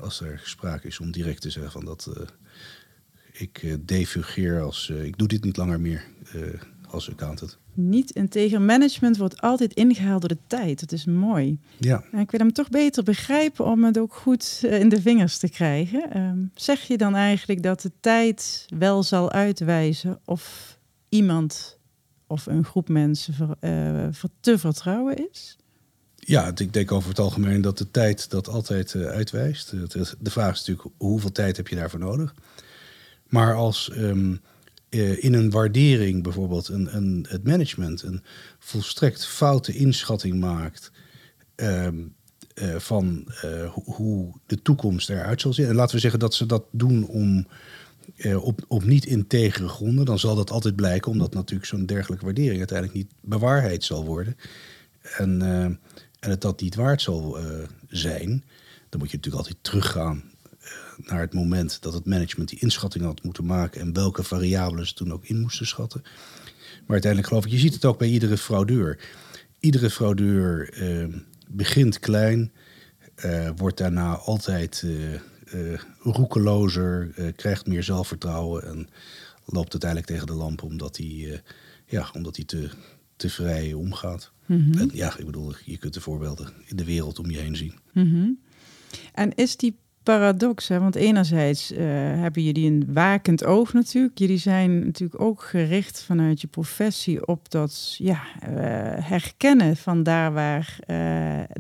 als 0.00 0.20
er 0.20 0.40
sprake 0.44 0.86
is 0.86 1.00
om 1.00 1.10
direct 1.10 1.40
te 1.40 1.50
zeggen 1.50 1.72
van 1.72 1.84
dat 1.84 2.14
uh, 2.18 2.26
ik 3.32 3.78
defugeer 3.88 4.60
als 4.60 4.88
ik 4.88 5.18
doe 5.18 5.28
dit 5.28 5.44
niet 5.44 5.56
langer 5.56 5.80
meer 5.80 6.04
als 6.88 7.10
accountant. 7.10 7.58
Niet 7.76 8.10
integer 8.10 8.60
management 8.60 9.16
wordt 9.16 9.40
altijd 9.40 9.74
ingehaald 9.74 10.20
door 10.20 10.28
de 10.28 10.38
tijd. 10.46 10.80
Dat 10.80 10.92
is 10.92 11.04
mooi. 11.04 11.58
Ja. 11.78 12.04
En 12.12 12.18
ik 12.18 12.30
wil 12.30 12.40
hem 12.40 12.52
toch 12.52 12.68
beter 12.68 13.02
begrijpen 13.02 13.64
om 13.64 13.84
het 13.84 13.98
ook 13.98 14.14
goed 14.14 14.60
eh, 14.62 14.80
in 14.80 14.88
de 14.88 15.00
vingers 15.00 15.38
te 15.38 15.48
krijgen. 15.48 16.10
Ehm, 16.10 16.38
zeg 16.54 16.80
je 16.80 16.96
dan 16.96 17.14
eigenlijk 17.14 17.62
dat 17.62 17.80
de 17.80 17.90
tijd 18.00 18.66
wel 18.78 19.02
zal 19.02 19.32
uitwijzen 19.32 20.18
of 20.24 20.78
iemand 21.08 21.78
of 22.26 22.46
een 22.46 22.64
groep 22.64 22.88
mensen 22.88 23.34
ver, 23.34 23.56
eh, 23.60 24.06
ver- 24.10 24.28
te 24.40 24.58
vertrouwen 24.58 25.30
is? 25.30 25.56
Ja, 26.16 26.52
ik 26.56 26.72
denk 26.72 26.92
over 26.92 27.08
het 27.08 27.18
algemeen 27.18 27.60
dat 27.60 27.78
de 27.78 27.90
tijd 27.90 28.30
dat 28.30 28.48
altijd 28.48 28.94
eh, 28.94 29.02
uitwijst. 29.02 29.70
De 29.70 30.30
vraag 30.30 30.52
is 30.52 30.58
natuurlijk 30.58 30.88
hoeveel 30.98 31.32
tijd 31.32 31.56
heb 31.56 31.68
je 31.68 31.76
daarvoor 31.76 32.00
nodig. 32.00 32.34
Maar 33.28 33.54
als 33.54 33.90
ehm, 33.90 34.34
eh, 34.94 35.24
in 35.24 35.32
een 35.32 35.50
waardering 35.50 36.22
bijvoorbeeld 36.22 36.68
een, 36.68 36.96
een, 36.96 37.26
het 37.28 37.44
management 37.44 38.02
een 38.02 38.22
volstrekt 38.58 39.26
foute 39.26 39.72
inschatting 39.72 40.40
maakt 40.40 40.90
ehm, 41.54 41.98
eh, 42.54 42.76
van 42.76 43.28
eh, 43.42 43.72
ho- 43.72 43.82
hoe 43.84 44.32
de 44.46 44.62
toekomst 44.62 45.10
eruit 45.10 45.40
zal 45.40 45.52
zien. 45.52 45.66
En 45.66 45.74
laten 45.74 45.94
we 45.94 46.00
zeggen 46.00 46.20
dat 46.20 46.34
ze 46.34 46.46
dat 46.46 46.64
doen 46.70 47.06
om 47.06 47.46
op, 48.40 48.64
op 48.68 48.84
niet 48.84 49.04
integere 49.04 49.68
gronden, 49.68 50.04
dan 50.04 50.18
zal 50.18 50.34
dat 50.34 50.50
altijd 50.50 50.76
blijken, 50.76 51.10
omdat 51.10 51.34
natuurlijk 51.34 51.68
zo'n 51.68 51.86
dergelijke 51.86 52.24
waardering 52.24 52.58
uiteindelijk 52.58 52.98
niet 52.98 53.12
bewaarheid 53.20 53.84
zal 53.84 54.04
worden. 54.04 54.36
En, 55.16 55.42
en 56.20 56.30
het 56.30 56.40
dat 56.40 56.60
niet 56.60 56.74
waard 56.74 57.02
zal 57.02 57.38
zijn, 57.88 58.44
dan 58.88 59.00
moet 59.00 59.10
je 59.10 59.16
natuurlijk 59.16 59.44
altijd 59.46 59.58
teruggaan 59.60 60.22
naar 60.96 61.20
het 61.20 61.34
moment 61.34 61.82
dat 61.82 61.94
het 61.94 62.06
management 62.06 62.48
die 62.48 62.60
inschatting 62.60 63.04
had 63.04 63.22
moeten 63.22 63.46
maken 63.46 63.80
en 63.80 63.92
welke 63.92 64.22
variabelen 64.22 64.86
ze 64.86 64.94
toen 64.94 65.12
ook 65.12 65.24
in 65.24 65.40
moesten 65.40 65.66
schatten. 65.66 66.00
Maar 66.80 66.92
uiteindelijk 66.92 67.28
geloof 67.28 67.44
ik, 67.44 67.50
je 67.50 67.58
ziet 67.58 67.74
het 67.74 67.84
ook 67.84 67.98
bij 67.98 68.08
iedere 68.08 68.38
fraudeur. 68.38 68.98
Iedere 69.58 69.90
fraudeur 69.90 70.72
eh, 70.72 71.06
begint 71.48 71.98
klein, 71.98 72.52
eh, 73.14 73.50
wordt 73.56 73.78
daarna 73.78 74.16
altijd 74.16 74.82
eh, 74.84 75.14
eh, 75.14 75.80
roekelozer, 76.00 77.14
krijgt 77.36 77.66
meer 77.66 77.82
zelfvertrouwen 77.82 78.64
en 78.64 78.88
loopt 79.44 79.72
uiteindelijk 79.72 80.10
tegen 80.10 80.26
de 80.26 80.32
lamp 80.32 80.62
omdat 80.62 80.96
hij, 80.96 81.42
ja, 81.86 82.10
omdat 82.12 82.36
hij 82.36 82.44
te, 82.44 82.70
te 83.16 83.30
vrij 83.30 83.72
omgaat. 83.72 84.32
En 84.46 84.90
ja, 84.92 85.18
ik 85.18 85.26
bedoel, 85.26 85.52
je 85.64 85.78
kunt 85.78 85.94
de 85.94 86.00
voorbeelden 86.00 86.52
in 86.66 86.76
de 86.76 86.84
wereld 86.84 87.18
om 87.18 87.30
je 87.30 87.38
heen 87.38 87.56
zien. 87.56 87.74
Mhm. 87.92 88.30
En 89.12 89.34
is 89.34 89.56
die 89.56 89.78
paradox, 90.04 90.68
hè? 90.68 90.78
want 90.80 90.94
enerzijds 90.94 91.72
eh, 91.72 91.84
hebben 92.20 92.42
jullie 92.42 92.70
een 92.70 92.84
wakend 92.92 93.44
oog 93.44 93.72
natuurlijk. 93.72 94.18
Jullie 94.18 94.38
zijn 94.38 94.84
natuurlijk 94.84 95.20
ook 95.20 95.42
gericht 95.42 96.02
vanuit 96.02 96.40
je 96.40 96.46
professie 96.46 97.26
op 97.26 97.50
dat 97.50 97.94
ja, 97.98 98.22
eh, 98.40 98.50
herkennen 99.04 99.76
van 99.76 100.02
daar 100.02 100.32
waar 100.32 100.76
eh, 100.80 100.96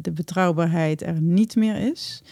de 0.00 0.12
betrouwbaarheid 0.12 1.02
er 1.02 1.20
niet 1.20 1.56
meer 1.56 1.76
is. 1.92 2.22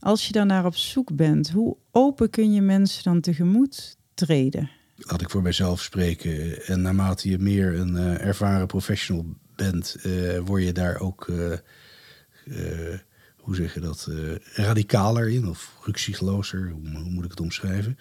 Als 0.00 0.26
je 0.26 0.32
dan 0.32 0.46
naar 0.46 0.64
op 0.64 0.76
zoek 0.76 1.16
bent, 1.16 1.50
hoe 1.50 1.76
open 1.90 2.30
kun 2.30 2.52
je 2.52 2.60
mensen 2.60 3.02
dan 3.02 3.20
tegemoet 3.20 3.96
treden? 4.14 4.70
Laat 4.96 5.20
ik 5.20 5.30
voor 5.30 5.42
mijzelf 5.42 5.82
spreken. 5.82 6.66
En 6.66 6.82
naarmate 6.82 7.30
je 7.30 7.38
meer 7.38 7.74
een 7.74 7.96
ervaren 8.18 8.66
professional 8.66 9.26
bent, 9.56 9.96
word 10.44 10.62
je 10.62 10.72
daar 10.72 11.00
ook, 11.00 11.30
hoe 13.42 13.54
zeg 13.54 13.74
je 13.74 13.80
dat, 13.80 14.06
eh, 14.10 14.34
radicaler 14.64 15.28
in 15.28 15.48
of 15.48 15.76
ruksiglozer, 15.82 16.70
hoe, 16.70 17.10
moet 17.10 17.24
ik 17.24 17.30
het 17.30 17.40
omschrijven? 17.40 17.98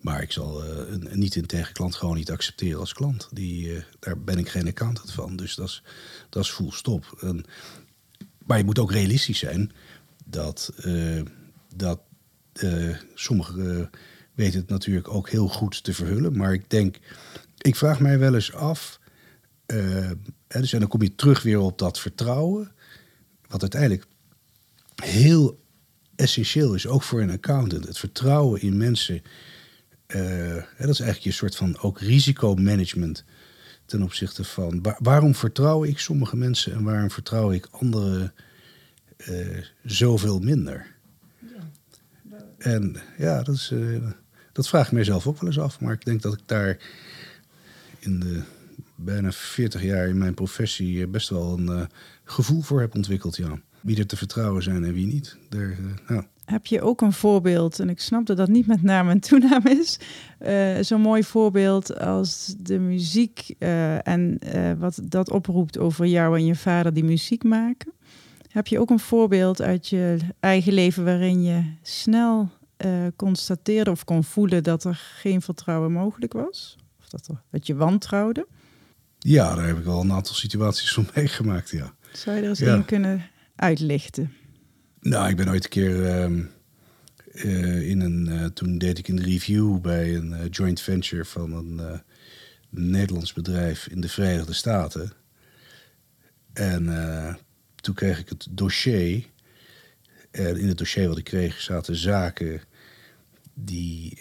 Maar 0.00 0.22
ik 0.22 0.32
zal 0.32 0.64
eh, 0.64 0.92
een, 0.92 1.08
niet-integer 1.18 1.72
klant 1.72 1.94
gewoon 1.94 2.16
niet 2.16 2.30
accepteren 2.30 2.80
als 2.80 2.92
klant. 2.92 3.28
Die, 3.32 3.76
eh, 3.76 3.82
daar 3.98 4.20
ben 4.20 4.38
ik 4.38 4.48
geen 4.48 4.66
accountant 4.66 5.12
van, 5.12 5.36
dus 5.36 5.54
dat 5.54 5.82
is, 6.44 6.50
full 6.50 6.70
stop. 6.70 7.18
En, 7.20 7.44
maar 8.46 8.58
je 8.58 8.64
moet 8.64 8.78
ook 8.78 8.92
realistisch 8.92 9.38
zijn 9.38 9.72
dat, 10.24 10.72
dat 11.76 12.00
sommigen 13.14 13.90
weten 14.34 14.60
het 14.60 14.68
natuurlijk 14.68 15.08
ook 15.08 15.28
heel 15.28 15.48
goed 15.48 15.84
te 15.84 15.94
verhullen. 15.94 16.36
Maar 16.36 16.52
ik 16.52 16.70
denk, 16.70 16.98
ik 17.58 17.76
vraag 17.76 18.00
mij 18.00 18.18
wel 18.18 18.34
eens 18.34 18.52
af. 18.52 19.00
hè, 19.66 20.60
dus 20.60 20.72
en 20.72 20.78
dan 20.78 20.88
kom 20.88 21.02
je 21.02 21.14
terug 21.14 21.42
weer 21.42 21.58
op 21.58 21.78
dat 21.78 22.00
vertrouwen. 22.00 22.72
Wat 23.48 23.60
uiteindelijk 23.60 24.06
heel 24.94 25.62
essentieel 26.16 26.74
is, 26.74 26.86
ook 26.86 27.02
voor 27.02 27.20
een 27.20 27.30
accountant. 27.30 27.86
Het 27.86 27.98
vertrouwen 27.98 28.60
in 28.60 28.76
mensen. 28.76 29.22
eh, 30.06 30.54
dat 30.78 30.88
is 30.88 31.00
eigenlijk 31.00 31.20
je 31.20 31.30
soort 31.30 31.56
van 31.56 31.78
ook 31.78 32.00
risicomanagement 32.00 33.24
ten 33.86 34.02
opzichte 34.02 34.44
van 34.44 34.82
wa- 34.82 34.98
waarom 34.98 35.34
vertrouw 35.34 35.84
ik 35.84 35.98
sommige 35.98 36.36
mensen 36.36 36.72
en 36.72 36.82
waarom 36.82 37.10
vertrouw 37.10 37.52
ik 37.52 37.66
anderen 37.70 38.34
eh, 39.16 39.58
zoveel 39.84 40.38
minder. 40.38 40.86
En 42.58 42.96
ja, 43.18 43.42
dat, 43.42 43.54
is, 43.54 43.70
eh, 43.72 44.08
dat 44.52 44.68
vraag 44.68 44.86
ik 44.86 44.92
mezelf 44.92 45.26
ook 45.26 45.40
wel 45.40 45.48
eens 45.48 45.58
af. 45.58 45.80
Maar 45.80 45.92
ik 45.92 46.04
denk 46.04 46.22
dat 46.22 46.32
ik 46.32 46.40
daar 46.46 46.78
in 47.98 48.20
de 48.20 48.42
bijna 48.94 49.32
40 49.32 49.82
jaar 49.82 50.08
in 50.08 50.18
mijn 50.18 50.34
professie 50.34 51.06
best 51.06 51.28
wel 51.28 51.58
een 51.58 51.88
gevoel 52.24 52.62
voor 52.62 52.80
heb 52.80 52.94
ontwikkeld. 52.94 53.36
Ja. 53.36 53.60
Wie 53.84 53.98
er 53.98 54.06
te 54.06 54.16
vertrouwen 54.16 54.62
zijn 54.62 54.84
en 54.84 54.92
wie 54.92 55.06
niet. 55.06 55.36
Daar, 55.48 55.70
eh, 55.70 56.08
nou, 56.08 56.24
Heb 56.44 56.66
je 56.66 56.80
ook 56.82 57.00
een 57.00 57.12
voorbeeld, 57.12 57.80
en 57.80 57.88
ik 57.88 58.00
snap 58.00 58.26
dat 58.26 58.36
dat 58.36 58.48
niet 58.48 58.66
met 58.66 58.82
naam 58.82 59.08
en 59.08 59.20
toenaam 59.20 59.66
is, 59.66 59.98
eh, 60.38 60.76
zo'n 60.80 61.00
mooi 61.00 61.24
voorbeeld 61.24 61.98
als 62.00 62.54
de 62.58 62.78
muziek 62.78 63.54
eh, 63.58 64.08
en 64.08 64.38
wat 64.78 65.00
dat 65.04 65.30
oproept 65.30 65.78
over 65.78 66.06
jou 66.06 66.36
en 66.38 66.44
je 66.44 66.54
vader 66.54 66.92
die 66.92 67.04
muziek 67.04 67.42
maken? 67.44 67.92
Heb 68.48 68.66
je 68.66 68.78
ook 68.78 68.90
een 68.90 68.98
voorbeeld 68.98 69.62
uit 69.62 69.88
je 69.88 70.18
eigen 70.40 70.72
leven 70.72 71.04
waarin 71.04 71.42
je 71.42 71.62
snel 71.82 72.50
constateerde 73.16 73.90
of 73.90 74.04
kon 74.04 74.24
voelen 74.24 74.62
dat 74.62 74.84
er 74.84 74.94
geen 75.18 75.42
vertrouwen 75.42 75.92
mogelijk 75.92 76.32
was? 76.32 76.76
Of 77.00 77.08
dat, 77.08 77.26
er, 77.28 77.42
dat 77.50 77.66
je 77.66 77.74
wantrouwde? 77.74 78.46
ja, 79.18 79.54
daar 79.54 79.66
heb 79.66 79.78
ik 79.78 79.86
al 79.86 80.00
een 80.00 80.12
aantal 80.12 80.34
situaties 80.34 80.92
van 80.92 81.08
meegemaakt. 81.14 81.70
Ja. 81.70 81.94
Zou 82.12 82.36
je 82.36 82.42
er 82.42 82.48
eens 82.48 82.58
Ja. 82.58 82.74
één 82.74 82.84
kunnen 82.84 83.22
uitlichten? 83.56 84.32
Nou, 85.00 85.28
ik 85.28 85.36
ben 85.36 85.48
ooit 85.48 85.64
een 85.64 85.70
keer 85.70 86.06
ehm, 86.06 86.42
eh, 87.32 87.88
in 87.88 88.00
een. 88.00 88.28
eh, 88.28 88.44
toen 88.44 88.78
deed 88.78 88.98
ik 88.98 89.08
een 89.08 89.22
review 89.22 89.80
bij 89.80 90.14
een 90.14 90.32
eh, 90.32 90.46
joint 90.50 90.80
venture 90.80 91.24
van 91.24 91.52
een 91.52 92.02
Nederlands 92.70 93.32
bedrijf 93.32 93.86
in 93.86 94.00
de 94.00 94.08
Verenigde 94.08 94.52
Staten. 94.52 95.12
En 96.52 96.84
toen 97.76 97.94
kreeg 97.94 98.18
ik 98.18 98.28
het 98.28 98.46
dossier. 98.50 99.26
En 100.30 100.56
in 100.56 100.68
het 100.68 100.78
dossier 100.78 101.08
wat 101.08 101.18
ik 101.18 101.24
kreeg 101.24 101.60
zaten 101.60 101.96
zaken 101.96 102.60
die 103.54 104.18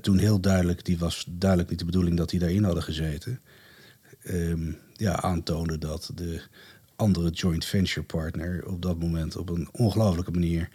toen 0.00 0.18
heel 0.18 0.40
duidelijk, 0.40 0.84
die 0.84 0.98
was 0.98 1.26
duidelijk 1.28 1.70
niet 1.70 1.78
de 1.78 1.84
bedoeling 1.84 2.16
dat 2.16 2.30
die 2.30 2.38
daarin 2.38 2.64
hadden 2.64 2.82
gezeten. 2.82 3.40
Ehm, 4.22 4.72
ja, 4.92 5.22
aantoonde 5.22 5.78
dat 5.78 6.10
de 6.14 6.42
andere 7.00 7.30
joint 7.30 7.64
venture 7.64 8.06
partner 8.06 8.66
op 8.66 8.82
dat 8.82 8.98
moment 8.98 9.36
op 9.36 9.48
een 9.48 9.68
ongelofelijke 9.72 10.30
manier 10.30 10.68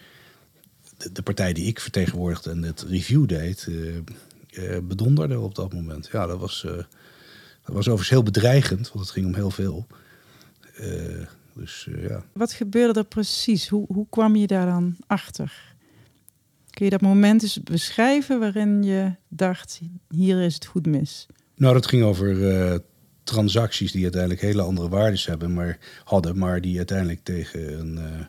de, 0.97 1.11
de 1.11 1.21
partij 1.21 1.53
die 1.53 1.65
ik 1.65 1.79
vertegenwoordigde 1.79 2.49
en 2.49 2.63
het 2.63 2.81
review 2.81 3.27
deed, 3.27 3.67
eh, 3.67 3.95
eh, 3.95 4.83
bedonderde 4.83 5.39
op 5.39 5.55
dat 5.55 5.73
moment. 5.73 6.09
Ja, 6.11 6.25
dat 6.25 6.39
was, 6.39 6.63
eh, 6.65 6.71
dat 6.71 7.75
was 7.75 7.88
overigens 7.88 8.09
heel 8.09 8.23
bedreigend, 8.23 8.91
want 8.91 9.05
het 9.05 9.13
ging 9.13 9.25
om 9.25 9.35
heel 9.35 9.51
veel. 9.51 9.88
Dus 11.53 11.88
ja. 12.07 12.23
Wat 12.33 12.51
gebeurde 12.51 12.99
er 12.99 13.05
precies? 13.05 13.67
Hoe, 13.67 13.85
hoe 13.88 14.07
kwam 14.09 14.35
je 14.35 14.47
daar 14.47 14.65
dan 14.65 14.95
achter? 15.07 15.75
Kun 16.69 16.85
je 16.85 16.91
dat 16.91 17.01
moment 17.01 17.43
eens 17.43 17.63
beschrijven 17.63 18.39
waarin 18.39 18.83
je 18.83 19.11
dacht, 19.27 19.79
hier 20.09 20.41
is 20.41 20.53
het 20.53 20.65
goed 20.65 20.85
mis? 20.85 21.25
Nou, 21.55 21.73
dat 21.73 21.88
ging 21.88 22.03
over 22.03 22.35
transacties 23.25 23.91
die 23.91 24.03
uiteindelijk 24.03 24.41
hele 24.41 24.61
andere 24.61 24.89
waardes 24.89 25.25
hebben, 25.25 25.53
maar, 25.53 25.77
hadden, 26.03 26.38
maar 26.38 26.61
die 26.61 26.77
uiteindelijk 26.77 27.23
tegen 27.23 27.79
een 27.79 27.97
eh, 27.97 28.25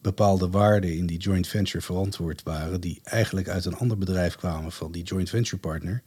bepaalde 0.00 0.48
waarde 0.48 0.96
in 0.96 1.06
die 1.06 1.18
joint 1.18 1.46
venture 1.46 1.84
verantwoord 1.84 2.42
waren, 2.42 2.80
die 2.80 3.00
eigenlijk 3.04 3.48
uit 3.48 3.64
een 3.64 3.76
ander 3.76 3.98
bedrijf 3.98 4.36
kwamen 4.36 4.72
van 4.72 4.92
die 4.92 5.02
joint 5.02 5.30
venture 5.30 5.58
partner. 5.58 6.02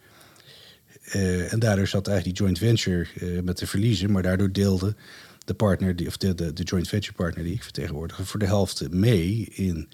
Eh, 1.03 1.53
en 1.53 1.59
daardoor 1.59 1.87
zat 1.87 2.07
eigenlijk 2.07 2.37
die 2.37 2.45
joint 2.45 2.59
venture 2.59 3.07
eh, 3.19 3.41
met 3.43 3.57
de 3.57 3.67
verliezen, 3.67 4.11
maar 4.11 4.23
daardoor 4.23 4.51
deelde 4.51 4.95
de 5.45 5.53
partner, 5.53 5.95
die, 5.95 6.07
of 6.07 6.17
de, 6.17 6.53
de, 6.53 6.63
joint 6.63 6.87
venture 6.87 7.13
partner 7.13 7.43
die 7.43 7.53
ik 7.53 7.63
vertegenwoordig, 7.63 8.19
voor 8.23 8.39
de 8.39 8.45
helft 8.45 8.91
mee 8.91 9.47
in, 9.51 9.89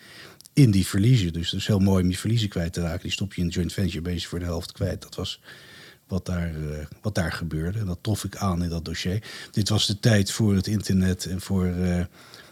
in 0.54 0.72
die 0.72 0.86
verliezen. 0.86 1.34
Dus 1.34 1.50
dat 1.50 1.60
is 1.60 1.68
heel 1.68 1.80
mooi 1.80 2.04
om 2.04 2.10
die 2.10 2.20
verliezen 2.20 2.50
kwijt 2.50 2.74
te 2.74 2.82
raken. 2.82 3.02
Die 3.02 3.12
stop 3.12 3.34
je 3.34 3.42
in 3.42 3.48
joint 3.48 3.74
venture, 3.74 4.02
ben 4.02 4.14
je 4.14 4.22
voor 4.22 4.40
de 4.40 4.46
helft 4.46 4.72
kwijt. 4.72 5.02
Dat 5.02 5.16
was 5.16 5.42
wat 6.08 6.26
daar, 6.26 6.48
eh, 6.56 6.86
wat 7.02 7.16
daar 7.16 7.32
gebeurde. 7.32 7.80
En 7.80 7.86
dat 7.86 7.98
trof 8.02 8.24
ik 8.24 8.36
aan 8.36 8.64
in 8.64 8.70
dat 8.70 8.86
dossier. 8.86 9.24
Dit 9.52 9.70
was 9.70 9.88
de 9.88 10.00
tijd 10.00 10.32
voor 10.32 10.56
het 10.56 10.68
internet 10.68 11.26
en 11.26 11.42
voor, 11.42 11.66
eh, 11.66 12.04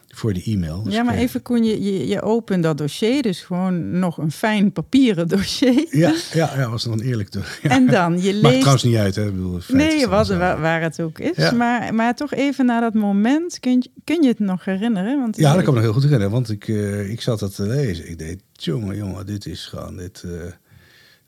voor 0.08 0.34
de 0.34 0.44
e-mail. 0.44 0.84
Dus 0.84 0.94
ja, 0.94 1.04
maar 1.04 1.14
ik, 1.16 1.20
even 1.20 1.42
kon 1.42 1.64
je, 1.64 1.84
je, 1.84 2.08
je 2.08 2.22
opent 2.22 2.64
dat 2.64 2.78
dossier, 2.78 3.22
dus 3.22 3.42
gewoon 3.42 4.00
nog 4.00 4.18
een 4.18 4.32
fijn 4.32 4.72
papieren 4.72 5.28
dossier. 5.28 5.86
Ja, 5.90 6.14
ja, 6.34 6.58
ja, 6.58 6.70
was 6.70 6.86
een 6.86 7.02
eerlijk. 7.02 7.30
te- 7.30 7.42
Ja. 7.62 7.70
En 7.78 7.86
dan, 7.88 8.22
je 8.22 8.32
Maakt 8.34 8.42
leest... 8.44 8.58
trouwens 8.60 8.84
niet 8.84 8.96
uit, 8.96 9.16
hè? 9.16 9.26
Ik 9.26 9.32
bedoel, 9.34 9.60
Nee, 9.68 10.08
wat, 10.08 10.28
dan 10.28 10.38
waar, 10.38 10.82
het 10.82 11.00
ook 11.02 11.20
is. 11.20 11.36
Ja. 11.38 11.52
Maar, 11.52 11.94
maar 11.94 12.16
toch 12.16 12.34
even 12.34 12.66
naar 12.66 12.82
dat 12.82 12.94
moment, 12.94 13.60
kun 13.60 13.72
je, 13.72 13.90
kun 14.04 14.22
je 14.22 14.28
het 14.28 14.40
nog 14.40 14.66
herinneren? 14.66 15.20
Want 15.20 15.38
Ja, 15.38 15.54
dat 15.54 15.64
kan 15.64 15.74
me 15.74 15.80
nog 15.80 15.84
heel 15.84 15.94
goed 15.94 16.04
herinneren, 16.04 16.34
want 16.34 16.50
ik, 16.50 16.68
eh, 16.68 17.10
ik 17.10 17.22
zat 17.22 17.40
dat 17.40 17.56
te 17.56 17.64
lezen. 17.64 18.10
Ik 18.10 18.18
deed, 18.20 18.42
jongen, 18.52 18.96
jongen, 18.96 19.26
dit 19.26 19.46
is 19.46 19.66
gewoon, 19.66 19.96
dit, 19.98 20.24
eh, 20.26 20.32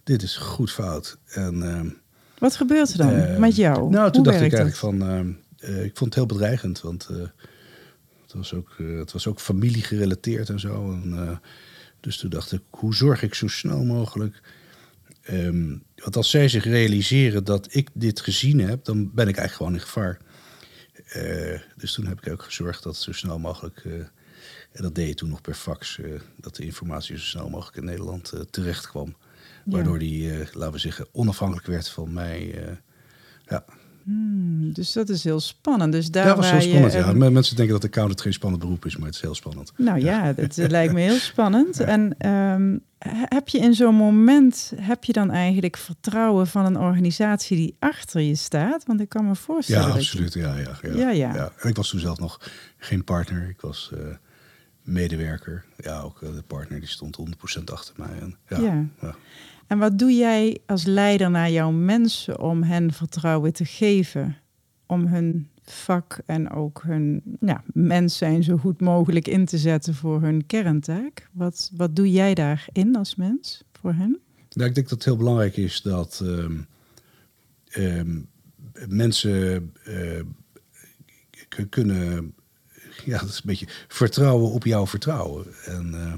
dit 0.04 0.22
is 0.24 0.36
goed 0.38 0.72
fout. 0.72 1.18
En, 1.26 1.64
ehm, 1.64 1.88
Wat 2.46 2.56
gebeurt 2.56 2.92
er 2.92 2.98
dan 2.98 3.14
eh, 3.14 3.38
met 3.38 3.56
jou? 3.56 3.90
Nou, 3.90 4.12
toen 4.12 4.24
Hoe 4.24 4.32
dacht 4.32 4.46
ik 4.46 4.54
eigenlijk 4.54 4.72
dat? 4.72 4.80
van, 4.80 5.02
ehm, 5.02 5.32
eh, 5.58 5.84
ik 5.84 5.98
vond 5.98 6.16
het 6.16 6.16
heel 6.16 6.26
bedreigend, 6.38 6.82
want 6.82 7.08
eh, 7.10 7.18
het, 8.22 8.34
was 8.34 8.54
ook, 8.54 8.76
eh, 8.78 8.98
het 8.98 9.12
was 9.12 9.28
ook 9.28 9.40
familie 9.40 9.84
gerelateerd 9.84 10.50
en 10.50 10.60
zo. 10.60 10.92
En, 10.92 11.14
eh, 11.28 11.38
dus 12.00 12.18
toen 12.18 12.30
dacht 12.30 12.52
ik, 12.52 12.62
hoe 12.70 12.96
zorg 12.96 13.22
ik 13.24 13.34
zo 13.34 13.48
snel 13.48 13.84
mogelijk... 13.84 14.42
ehm, 15.22 15.78
want 15.96 16.16
als 16.16 16.30
zij 16.30 16.48
zich 16.48 16.64
realiseren 16.64 17.44
dat 17.44 17.68
ik 17.70 17.90
dit 17.94 18.20
gezien 18.20 18.60
heb, 18.60 18.86
dan 18.86 19.12
ben 19.14 19.28
ik 19.28 19.38
eigenlijk 19.38 19.54
gewoon 19.54 19.74
in 19.74 19.80
gevaar. 19.80 20.18
Eh, 21.06 21.60
dus 21.76 21.94
toen 21.94 22.06
heb 22.08 22.26
ik 22.26 22.32
ook 22.32 22.44
gezorgd 22.44 22.84
dat 22.84 22.96
zo 22.96 23.12
snel 23.12 23.40
mogelijk, 23.40 23.82
eh, 23.86 23.94
en 24.72 24.82
dat 24.84 24.96
deed 24.96 25.08
je 25.08 25.14
toen 25.14 25.30
nog 25.30 25.42
per 25.42 25.54
fax, 25.54 26.00
eh, 26.00 26.12
dat 26.38 26.56
de 26.56 26.66
informatie 26.66 27.18
zo 27.18 27.24
snel 27.24 27.50
mogelijk 27.50 27.78
in 27.78 27.86
Nederland 27.86 28.32
eh, 28.32 28.40
terecht 28.40 28.88
kwam. 28.88 29.16
Waardoor 29.66 30.00
die, 30.00 30.32
eh, 30.32 30.48
laten 30.54 30.72
we 30.74 30.80
zeggen, 30.80 31.08
onafhankelijk 31.12 31.68
werd 31.68 31.90
van 31.90 32.14
mij. 32.14 32.64
eh, 32.66 32.72
ja, 33.48 33.66
Hmm, 34.04 34.74
dus 34.74 34.92
dat 34.94 35.10
is 35.10 35.24
heel 35.24 35.40
spannend. 35.40 35.92
Dus 35.92 36.12
daar 36.12 36.24
ja, 36.24 36.30
dat 36.30 36.38
was 36.38 36.52
heel 36.52 36.62
spannend. 36.62 36.94
je, 36.94 37.00
ja. 37.00 37.14
Men- 37.14 37.34
Mensen 37.34 37.56
denken 37.56 37.74
dat 37.74 37.84
accountant 37.84 38.22
geen 38.22 38.34
spannend 38.34 38.62
beroep 38.64 38.86
is, 38.86 38.98
maar 38.98 39.06
het 39.06 39.16
is 39.16 39.22
heel 39.22 39.36
spannend. 39.36 39.72
Nou 39.78 40.00
ja, 40.00 40.34
dat 40.34 40.58
eh, 40.58 40.68
lijkt 40.70 40.94
me 40.94 41.00
heel 41.02 41.18
spannend. 41.32 41.80
En 41.80 42.16
ehm, 42.18 42.78
he- 42.98 43.26
heb 43.36 43.48
je 43.50 43.58
in 43.58 43.74
zo'n 43.74 43.96
moment, 43.96 44.74
heb 44.76 45.04
je 45.04 45.14
dan 45.14 45.32
eigenlijk 45.32 45.78
vertrouwen 45.78 46.48
van 46.48 46.66
een 46.66 46.78
organisatie 46.80 47.58
die 47.58 47.76
achter 47.80 48.22
je 48.22 48.36
staat? 48.36 48.86
Want 48.86 49.02
ik 49.02 49.10
kan 49.10 49.28
me 49.28 49.36
voorstellen 49.36 49.82
Ja, 49.82 49.88
je- 49.88 49.94
absoluut. 50.00 50.34
Ja, 50.34 50.56
ja, 50.58 50.78
ja, 51.02 51.12
Ja. 51.12 51.52
En 51.58 51.70
ik 51.70 51.76
was 51.76 51.90
toen 51.90 52.00
zelf 52.00 52.20
nog 52.20 52.52
geen 52.78 53.04
partner. 53.04 53.50
Ik 53.50 53.62
was 53.62 53.92
medewerker. 54.84 55.66
Ja, 55.78 56.00
ook 56.02 56.20
de 56.20 56.44
partner 56.48 56.80
die 56.80 56.90
stond 56.90 57.16
100% 57.16 57.72
achter 57.72 57.94
mij. 57.98 58.20
En, 58.22 58.36
ja. 59.02 59.16
En 59.68 59.78
wat 59.78 60.00
doe 60.00 60.16
jij 60.16 60.58
als 60.66 60.84
leider 60.86 61.32
naar 61.32 61.52
jouw 61.52 61.72
mensen 61.72 62.40
om 62.40 62.64
hen 62.64 62.94
vertrouwen 62.94 63.54
te 63.54 63.66
geven? 63.66 64.38
Om 64.86 65.06
hun 65.06 65.50
vak 65.64 66.20
en 66.26 66.52
ook 66.52 66.84
hun 66.86 67.22
ja, 67.40 67.64
mens 67.74 68.18
zijn 68.18 68.44
zo 68.44 68.58
goed 68.58 68.82
mogelijk 68.82 69.28
in 69.28 69.46
te 69.46 69.58
zetten 69.58 69.96
voor 69.96 70.22
hun 70.22 70.46
kerntaak. 70.46 71.30
Wat, 71.32 71.72
wat 71.76 71.96
doe 71.96 72.12
jij 72.12 72.34
daarin 72.34 72.96
als 72.96 73.16
mens 73.16 73.64
voor 73.72 73.94
hen? 73.94 74.20
Nou, 74.50 74.70
ik 74.70 74.76
denk 74.76 74.90
dat 74.90 74.98
het 74.98 75.06
heel 75.06 75.18
belangrijk 75.18 75.58
is 75.58 75.82
dat 75.82 76.22
ehm, 76.24 76.58
ehm, 77.68 78.20
mensen 78.88 79.72
eh, 79.84 80.22
kunnen, 81.70 82.34
ja, 83.06 83.20
dat 83.20 83.30
is 83.30 83.36
een 83.36 83.42
beetje 83.46 83.68
vertrouwen 83.88 84.52
op 84.52 84.66
jouw 84.66 84.88
vertrouwen. 84.88 85.46
En, 85.66 85.94
eh, 85.94 86.14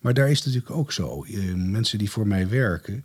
maar 0.00 0.14
daar 0.14 0.30
is 0.30 0.44
natuurlijk 0.44 0.70
ook 0.70 0.92
zo. 0.92 1.24
Eh, 1.24 1.54
mensen 1.54 1.98
die 1.98 2.10
voor 2.10 2.26
mij 2.26 2.48
werken, 2.48 3.04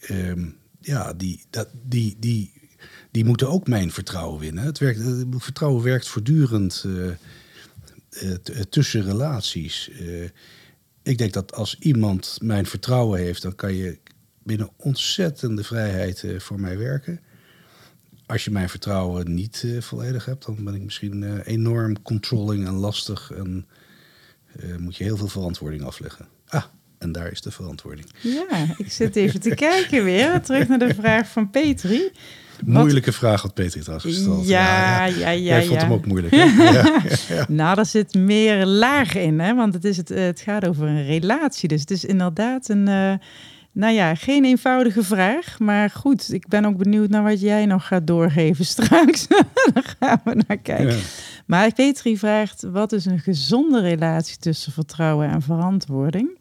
ehm, 0.00 0.48
ja, 0.80 1.12
die, 1.12 1.44
dat, 1.50 1.68
die, 1.82 2.16
die, 2.18 2.52
die 3.10 3.24
moeten 3.24 3.48
ook 3.48 3.66
mijn 3.66 3.92
vertrouwen 3.92 4.40
winnen. 4.40 4.64
Het 4.64 4.78
werkt, 4.78 5.00
eh, 5.00 5.22
vertrouwen 5.30 5.82
werkt 5.82 6.08
voortdurend 6.08 6.84
eh, 6.84 8.34
tussen 8.68 9.02
relaties. 9.02 9.90
Ik 11.02 11.18
denk 11.18 11.32
dat 11.32 11.54
als 11.54 11.78
iemand 11.78 12.38
mijn 12.42 12.66
vertrouwen 12.66 13.20
heeft, 13.20 13.42
dan 13.42 13.54
kan 13.54 13.74
je 13.74 13.98
binnen 14.42 14.70
ontzettende 14.76 15.64
vrijheid 15.64 16.24
voor 16.38 16.60
mij 16.60 16.78
werken. 16.78 17.20
Als 18.26 18.44
je 18.44 18.50
mijn 18.50 18.68
vertrouwen 18.68 19.34
niet 19.34 19.66
volledig 19.78 20.24
hebt, 20.24 20.46
dan 20.46 20.64
ben 20.64 20.74
ik 20.74 20.82
misschien 20.82 21.40
enorm 21.40 22.02
controlling 22.02 22.66
en 22.66 22.74
lastig 22.74 23.30
en 23.30 23.66
eh, 24.56 24.76
moet 24.76 24.96
je 24.96 25.04
heel 25.04 25.16
veel 25.16 25.28
verantwoording 25.28 25.82
afleggen. 25.82 26.26
Ah, 26.48 26.64
en 26.98 27.12
daar 27.12 27.30
is 27.30 27.40
de 27.40 27.50
verantwoording. 27.50 28.06
Ja, 28.20 28.74
ik 28.76 28.92
zit 28.92 29.16
even 29.16 29.40
te 29.40 29.54
kijken 29.54 30.04
weer. 30.04 30.40
Terug 30.40 30.68
naar 30.68 30.78
de 30.78 30.94
vraag 30.94 31.28
van 31.28 31.50
Petri. 31.50 32.10
Moeilijke 32.64 33.12
vraag 33.12 33.42
had 33.42 33.54
Petri 33.54 33.80
trouwens 33.80 34.14
gesteld. 34.14 34.48
Ja, 34.48 35.04
ja, 35.04 35.30
ja. 35.30 35.32
Jij 35.32 35.64
vond 35.64 35.80
ja. 35.80 35.86
hem 35.86 35.92
ook 35.92 36.06
moeilijk. 36.06 36.34
Hè? 36.34 36.44
ja, 36.72 37.02
ja. 37.28 37.44
Nou, 37.48 37.76
daar 37.76 37.86
zit 37.86 38.14
meer 38.14 38.66
laag 38.66 39.14
in, 39.14 39.40
hè? 39.40 39.54
want 39.54 39.74
het, 39.74 39.84
is 39.84 39.96
het, 39.96 40.10
eh, 40.10 40.24
het 40.24 40.40
gaat 40.40 40.66
over 40.68 40.86
een 40.86 41.06
relatie. 41.06 41.68
Dus 41.68 41.80
het 41.80 41.90
is 41.90 42.04
inderdaad 42.04 42.68
een, 42.68 42.88
eh, 42.88 43.12
nou 43.72 43.94
ja, 43.94 44.14
geen 44.14 44.44
eenvoudige 44.44 45.02
vraag. 45.02 45.58
Maar 45.58 45.90
goed, 45.90 46.32
ik 46.32 46.48
ben 46.48 46.64
ook 46.64 46.76
benieuwd 46.76 47.08
naar 47.08 47.22
wat 47.22 47.40
jij 47.40 47.66
nog 47.66 47.86
gaat 47.86 48.06
doorgeven 48.06 48.64
straks. 48.74 49.26
Daar 49.72 49.96
gaan 50.00 50.20
we 50.24 50.42
naar 50.46 50.58
kijken. 50.58 50.98
Maar 51.50 51.72
Petri 51.72 52.18
vraagt, 52.18 52.62
wat 52.62 52.92
is 52.92 53.04
een 53.04 53.18
gezonde 53.18 53.80
relatie 53.80 54.36
tussen 54.36 54.72
vertrouwen 54.72 55.28
en 55.28 55.42
verantwoording? 55.42 56.38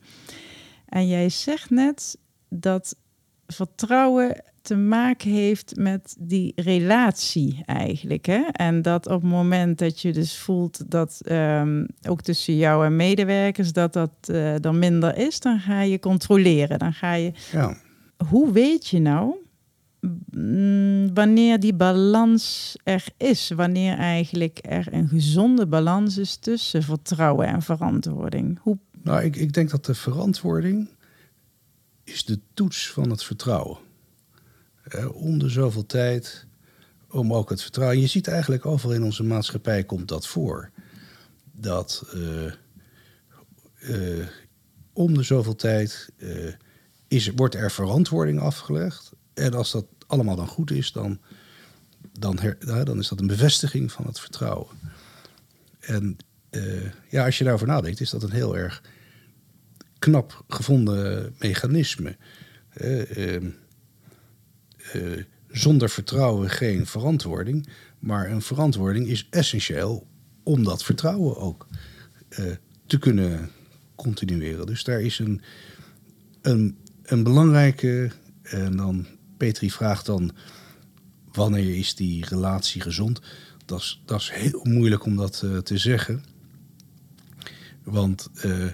En 0.86 1.08
jij 1.08 1.30
zegt 1.30 1.70
net 1.70 2.18
dat 2.50 2.96
vertrouwen 3.48 4.44
te 4.62 4.76
maken 4.76 5.32
heeft 5.32 5.76
met 5.76 6.16
die 6.20 6.52
relatie 6.56 7.62
eigenlijk. 7.66 8.26
Hè? 8.26 8.42
En 8.52 8.82
dat 8.82 9.06
op 9.08 9.22
het 9.22 9.32
moment 9.32 9.78
dat 9.78 10.02
je 10.02 10.14
dus 10.14 10.38
voelt 10.38 10.92
dat 10.92 11.22
ehm, 11.24 11.86
ook 12.08 12.22
tussen 12.22 12.56
jou 12.56 12.86
en 12.86 12.96
medewerkers 12.96 13.74
dat 13.74 13.94
dat 13.94 14.12
eh, 14.22 14.54
dan 14.60 14.80
minder 14.80 15.18
is, 15.18 15.40
dan 15.40 15.60
ga 15.60 15.82
je 15.82 16.00
controleren. 16.00 16.80
Dan 16.80 16.94
ga 16.94 17.14
je. 17.14 17.32
Ja. 17.52 17.78
Hoe 18.30 18.52
weet 18.52 18.88
je 18.88 19.00
nou 19.00 19.36
wanneer 21.14 21.60
die 21.60 21.74
balans 21.74 22.76
er 22.84 23.06
is? 23.18 23.50
Wanneer 23.50 23.98
eigenlijk 23.98 24.60
er 24.62 24.94
een 24.94 25.08
gezonde 25.08 25.68
balans 25.68 26.18
is 26.18 26.36
tussen 26.36 26.84
vertrouwen 26.84 27.48
en 27.48 27.62
verantwoording? 27.62 28.60
Hoe 28.62 28.78
Nou, 29.04 29.24
ik, 29.24 29.36
ik 29.36 29.54
denk 29.54 29.70
dat 29.70 29.86
de 29.86 29.96
verantwoording 29.96 30.90
is 32.04 32.26
de 32.26 32.40
toets 32.54 32.92
van 32.92 33.10
het 33.10 33.24
vertrouwen. 33.24 33.78
Eh, 34.84 35.16
om 35.16 35.40
de 35.40 35.50
zoveel 35.50 35.86
tijd, 35.86 36.48
om 37.10 37.34
ook 37.34 37.50
het 37.50 37.62
vertrouwen. 37.62 38.00
Je 38.00 38.08
ziet 38.08 38.28
eigenlijk 38.28 38.66
overal 38.66 38.96
in 38.96 39.04
onze 39.04 39.24
maatschappij 39.24 39.84
komt 39.84 40.08
dat 40.08 40.28
voor. 40.28 40.72
Dat 41.52 42.04
eh, 43.80 44.26
om 44.94 45.14
de 45.14 45.24
zoveel 45.24 45.56
tijd 45.56 46.10
eh, 46.18 46.54
is, 47.08 47.32
wordt 47.36 47.56
er 47.56 47.72
verantwoording 47.72 48.40
afgelegd. 48.40 49.12
En 49.40 49.54
als 49.54 49.72
dat 49.72 49.86
allemaal 50.08 50.36
dan 50.36 50.48
goed 50.48 50.72
is, 50.72 50.92
dan, 50.92 51.20
dan, 52.20 52.40
dan 52.60 53.00
is 53.00 53.08
dat 53.08 53.20
een 53.20 53.28
bevestiging 53.28 53.92
van 53.92 54.06
het 54.06 54.20
vertrouwen. 54.20 54.68
En 55.80 56.18
eh, 56.50 56.92
ja, 57.10 57.26
als 57.26 57.38
je 57.38 57.44
daarover 57.44 57.68
nadenkt, 57.68 58.00
is 58.00 58.10
dat 58.10 58.24
een 58.24 58.32
heel 58.32 58.58
erg 58.58 58.84
knap 60.00 60.44
gevonden 60.48 61.36
mechanisme. 61.40 62.18
Eh, 62.70 63.36
ehm, 63.36 63.50
eh, 64.94 65.24
zonder 65.48 65.90
vertrouwen 65.90 66.50
geen 66.50 66.86
verantwoording. 66.86 67.68
Maar 68.00 68.32
een 68.32 68.42
verantwoording 68.42 69.08
is 69.08 69.28
essentieel 69.30 70.08
om 70.44 70.64
dat 70.64 70.84
vertrouwen 70.84 71.38
ook 71.38 71.68
te 72.86 73.00
kunnen 73.00 73.52
continueren. 73.96 74.66
Dus 74.66 74.84
daar 74.84 75.02
is 75.02 75.20
een, 75.20 75.42
een, 76.42 76.78
een 77.04 77.24
belangrijke. 77.24 78.12
En 78.42 78.78
dan, 78.78 79.08
Petri 79.40 79.72
vraagt 79.72 80.06
dan: 80.06 80.32
wanneer 81.32 81.78
is 81.78 81.96
die 81.96 82.26
relatie 82.26 82.82
gezond? 82.82 83.22
Dat 83.66 83.80
is, 83.80 84.02
dat 84.06 84.20
is 84.20 84.32
heel 84.34 84.60
moeilijk 84.64 85.06
om 85.06 85.16
dat 85.16 85.42
eh, 85.46 85.58
te 85.58 85.78
zeggen. 85.78 86.24
Want 87.84 88.30
eh, 88.34 88.66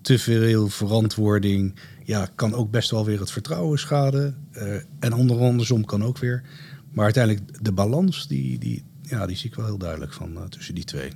te 0.00 0.18
veel 0.18 0.68
verantwoording 0.68 1.74
ja, 2.04 2.28
kan 2.34 2.54
ook 2.54 2.70
best 2.70 2.90
wel 2.90 3.04
weer 3.04 3.20
het 3.20 3.30
vertrouwen 3.30 3.78
schaden. 3.78 4.46
Eh, 4.52 4.74
en 4.98 5.12
onder 5.12 5.40
andersom 5.40 5.84
kan 5.84 6.04
ook 6.04 6.18
weer. 6.18 6.42
Maar 6.90 7.04
uiteindelijk 7.04 7.64
de 7.64 7.72
balans, 7.72 8.28
die, 8.28 8.58
die, 8.58 8.84
ja, 9.02 9.26
die 9.26 9.36
zie 9.36 9.50
ik 9.50 9.56
wel 9.56 9.66
heel 9.66 9.78
duidelijk 9.78 10.12
van 10.12 10.48
tussen 10.48 10.74
die 10.74 10.84
twee. 10.84 11.10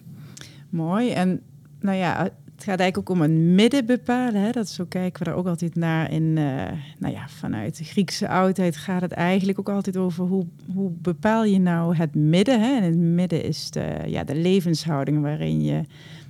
Mooi. 0.70 1.10
En 1.10 1.42
nou 1.80 1.96
ja, 1.96 2.30
het 2.60 2.68
gaat 2.68 2.80
eigenlijk 2.80 3.10
ook 3.10 3.16
om 3.16 3.22
een 3.22 3.54
midden 3.54 3.86
bepalen. 3.86 4.42
Hè? 4.42 4.50
Dat 4.50 4.68
zo 4.68 4.84
kijken 4.84 5.18
we 5.18 5.24
daar 5.24 5.38
ook 5.38 5.46
altijd 5.46 5.74
naar. 5.74 6.12
In, 6.12 6.38
eh, 6.38 6.72
nou 6.98 7.14
ja, 7.14 7.28
vanuit 7.28 7.78
de 7.78 7.84
Griekse 7.84 8.28
oudheid 8.28 8.76
gaat 8.76 9.00
het 9.00 9.12
eigenlijk 9.12 9.58
ook 9.58 9.68
altijd 9.68 9.96
over 9.96 10.24
hoe, 10.24 10.46
hoe 10.74 10.90
bepaal 10.90 11.44
je 11.44 11.58
nou 11.58 11.96
het 11.96 12.14
midden. 12.14 12.60
Hè? 12.60 12.76
En 12.76 12.82
het 12.82 12.96
midden 12.96 13.44
is 13.44 13.70
de, 13.70 13.98
ja, 14.06 14.24
de 14.24 14.34
levenshouding 14.34 15.20
waarin 15.22 15.62
je 15.62 15.82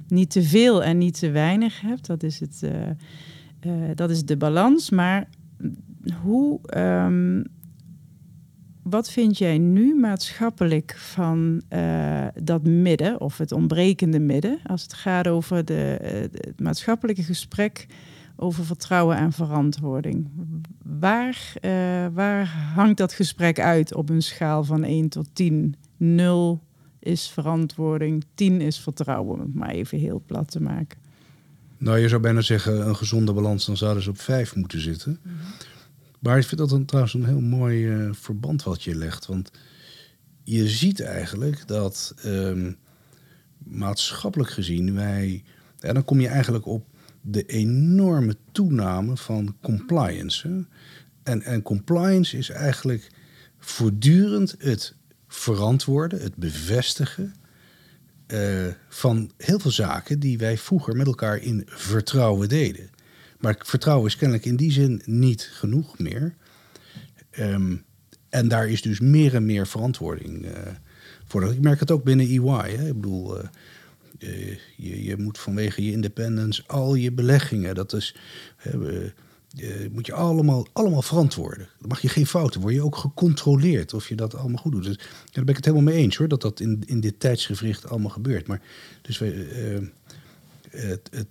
niet 0.08 0.30
te 0.30 0.42
veel 0.42 0.82
en 0.82 0.98
niet 0.98 1.18
te 1.18 1.30
weinig 1.30 1.80
hebt. 1.80 2.06
Dat 2.06 2.22
is, 2.22 2.40
het, 2.40 2.62
eh, 2.62 2.90
eh, 3.60 3.96
dat 3.96 4.10
is 4.10 4.24
de 4.24 4.36
balans. 4.36 4.90
Maar 4.90 5.28
hoe, 6.22 6.60
ehm, 6.66 7.42
wat 8.90 9.10
vind 9.10 9.38
jij 9.38 9.58
nu 9.58 9.94
maatschappelijk 9.94 10.94
van 10.98 11.62
uh, 11.72 12.26
dat 12.42 12.62
midden 12.62 13.20
of 13.20 13.38
het 13.38 13.52
ontbrekende 13.52 14.18
midden 14.18 14.58
als 14.66 14.82
het 14.82 14.92
gaat 14.92 15.26
over 15.26 15.64
de, 15.64 15.98
het 16.32 16.60
maatschappelijke 16.60 17.22
gesprek 17.22 17.86
over 18.36 18.64
vertrouwen 18.64 19.16
en 19.16 19.32
verantwoording? 19.32 20.28
Waar, 20.82 21.52
uh, 21.60 21.70
waar 22.12 22.46
hangt 22.74 22.98
dat 22.98 23.12
gesprek 23.12 23.60
uit 23.60 23.94
op 23.94 24.08
een 24.08 24.22
schaal 24.22 24.64
van 24.64 24.84
1 24.84 25.08
tot 25.08 25.28
10? 25.32 25.74
0 25.96 26.62
is 26.98 27.28
verantwoording, 27.28 28.24
10 28.34 28.60
is 28.60 28.78
vertrouwen, 28.78 29.34
om 29.34 29.40
het 29.40 29.54
maar 29.54 29.70
even 29.70 29.98
heel 29.98 30.22
plat 30.26 30.50
te 30.50 30.62
maken. 30.62 30.98
Nou, 31.78 31.98
je 31.98 32.08
zou 32.08 32.20
bijna 32.20 32.40
zeggen 32.40 32.88
een 32.88 32.96
gezonde 32.96 33.32
balans, 33.32 33.66
dan 33.66 33.76
zouden 33.76 34.02
ze 34.02 34.10
op 34.10 34.20
5 34.20 34.56
moeten 34.56 34.80
zitten. 34.80 35.18
Mm 35.22 35.32
-hmm. 35.32 35.69
Maar 36.20 36.38
ik 36.38 36.46
vind 36.46 36.60
dat 36.60 36.72
een, 36.72 36.84
trouwens 36.84 37.14
een 37.14 37.24
heel 37.24 37.40
mooi 37.40 37.86
uh, 37.86 38.12
verband 38.12 38.62
wat 38.62 38.82
je 38.82 38.94
legt. 38.94 39.26
Want 39.26 39.50
je 40.44 40.68
ziet 40.68 41.00
eigenlijk 41.00 41.66
dat 41.66 42.14
um, 42.24 42.76
maatschappelijk 43.58 44.50
gezien 44.50 44.94
wij. 44.94 45.44
Ja, 45.78 45.92
dan 45.92 46.04
kom 46.04 46.20
je 46.20 46.28
eigenlijk 46.28 46.66
op 46.66 46.86
de 47.20 47.46
enorme 47.46 48.36
toename 48.52 49.16
van 49.16 49.56
compliance. 49.60 50.66
En, 51.22 51.42
en 51.42 51.62
compliance 51.62 52.38
is 52.38 52.50
eigenlijk 52.50 53.10
voortdurend 53.58 54.54
het 54.58 54.94
verantwoorden, 55.28 56.20
het 56.20 56.36
bevestigen 56.36 57.34
uh, 58.26 58.66
van 58.88 59.30
heel 59.36 59.58
veel 59.58 59.70
zaken 59.70 60.20
die 60.20 60.38
wij 60.38 60.58
vroeger 60.58 60.96
met 60.96 61.06
elkaar 61.06 61.36
in 61.38 61.62
vertrouwen 61.66 62.48
deden. 62.48 62.90
Maar 63.40 63.56
vertrouwen 63.58 64.06
is 64.06 64.16
kennelijk 64.16 64.46
in 64.46 64.56
die 64.56 64.72
zin 64.72 65.02
niet 65.04 65.50
genoeg 65.52 65.98
meer. 65.98 66.34
Um, 67.38 67.84
en 68.28 68.48
daar 68.48 68.68
is 68.68 68.82
dus 68.82 69.00
meer 69.00 69.34
en 69.34 69.46
meer 69.46 69.66
verantwoording 69.66 70.44
uh, 70.44 70.52
voor. 71.24 71.52
Ik 71.52 71.60
merk 71.60 71.80
het 71.80 71.90
ook 71.90 72.04
binnen 72.04 72.26
EY. 72.26 72.76
Hè? 72.76 72.86
Ik 72.86 72.94
bedoel, 72.94 73.38
uh, 73.38 73.44
uh, 74.18 74.56
je, 74.76 75.04
je, 75.04 75.16
moet 75.16 75.38
vanwege 75.38 75.84
je 75.84 75.92
independence 75.92 76.62
al 76.66 76.94
je 76.94 77.12
beleggingen, 77.12 77.74
dat 77.74 77.92
is, 77.92 78.16
moet 79.92 80.06
je 80.06 80.12
allemaal, 80.12 80.66
allemaal 80.72 81.02
verantwoorden. 81.02 81.68
Dan 81.78 81.88
mag 81.88 82.00
je 82.00 82.08
geen 82.08 82.26
fouten, 82.26 82.60
word 82.60 82.74
je 82.74 82.84
ook 82.84 82.96
gecontroleerd 82.96 83.94
of 83.94 84.08
je 84.08 84.14
dat 84.14 84.34
allemaal 84.34 84.62
goed 84.62 84.72
doet. 84.72 84.84
Dus 84.84 84.96
daar 85.32 85.44
ben 85.44 85.48
ik 85.48 85.56
het 85.56 85.64
helemaal 85.64 85.92
mee 85.92 86.02
eens 86.02 86.16
hoor, 86.16 86.28
dat 86.28 86.42
dat 86.42 86.60
in, 86.60 86.82
in 86.86 87.00
dit 87.00 87.20
tijdsgevricht 87.20 87.88
allemaal 87.88 88.10
gebeurt. 88.10 88.46
Maar 88.46 88.60
dus 89.02 89.18
we, 89.18 89.90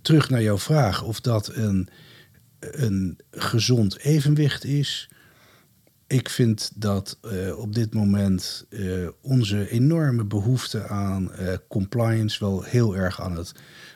terug 0.01 0.29
naar 0.29 0.41
jouw 0.41 0.57
vraag 0.57 1.03
of 1.03 1.21
dat 1.21 1.47
een, 1.55 1.89
een 2.59 3.17
gezond 3.31 3.97
evenwicht 3.97 4.63
is. 4.63 5.09
Ik 6.07 6.29
vind 6.29 6.71
dat 6.75 7.17
uh, 7.21 7.57
op 7.57 7.73
dit 7.73 7.93
moment 7.93 8.65
uh, 8.69 9.07
onze 9.21 9.69
enorme 9.69 10.23
behoefte 10.23 10.87
aan 10.87 11.31
uh, 11.39 11.53
compliance 11.67 12.39
wel 12.39 12.63
heel 12.63 12.95
erg 12.95 13.21
aan 13.21 13.37
het 13.37 13.51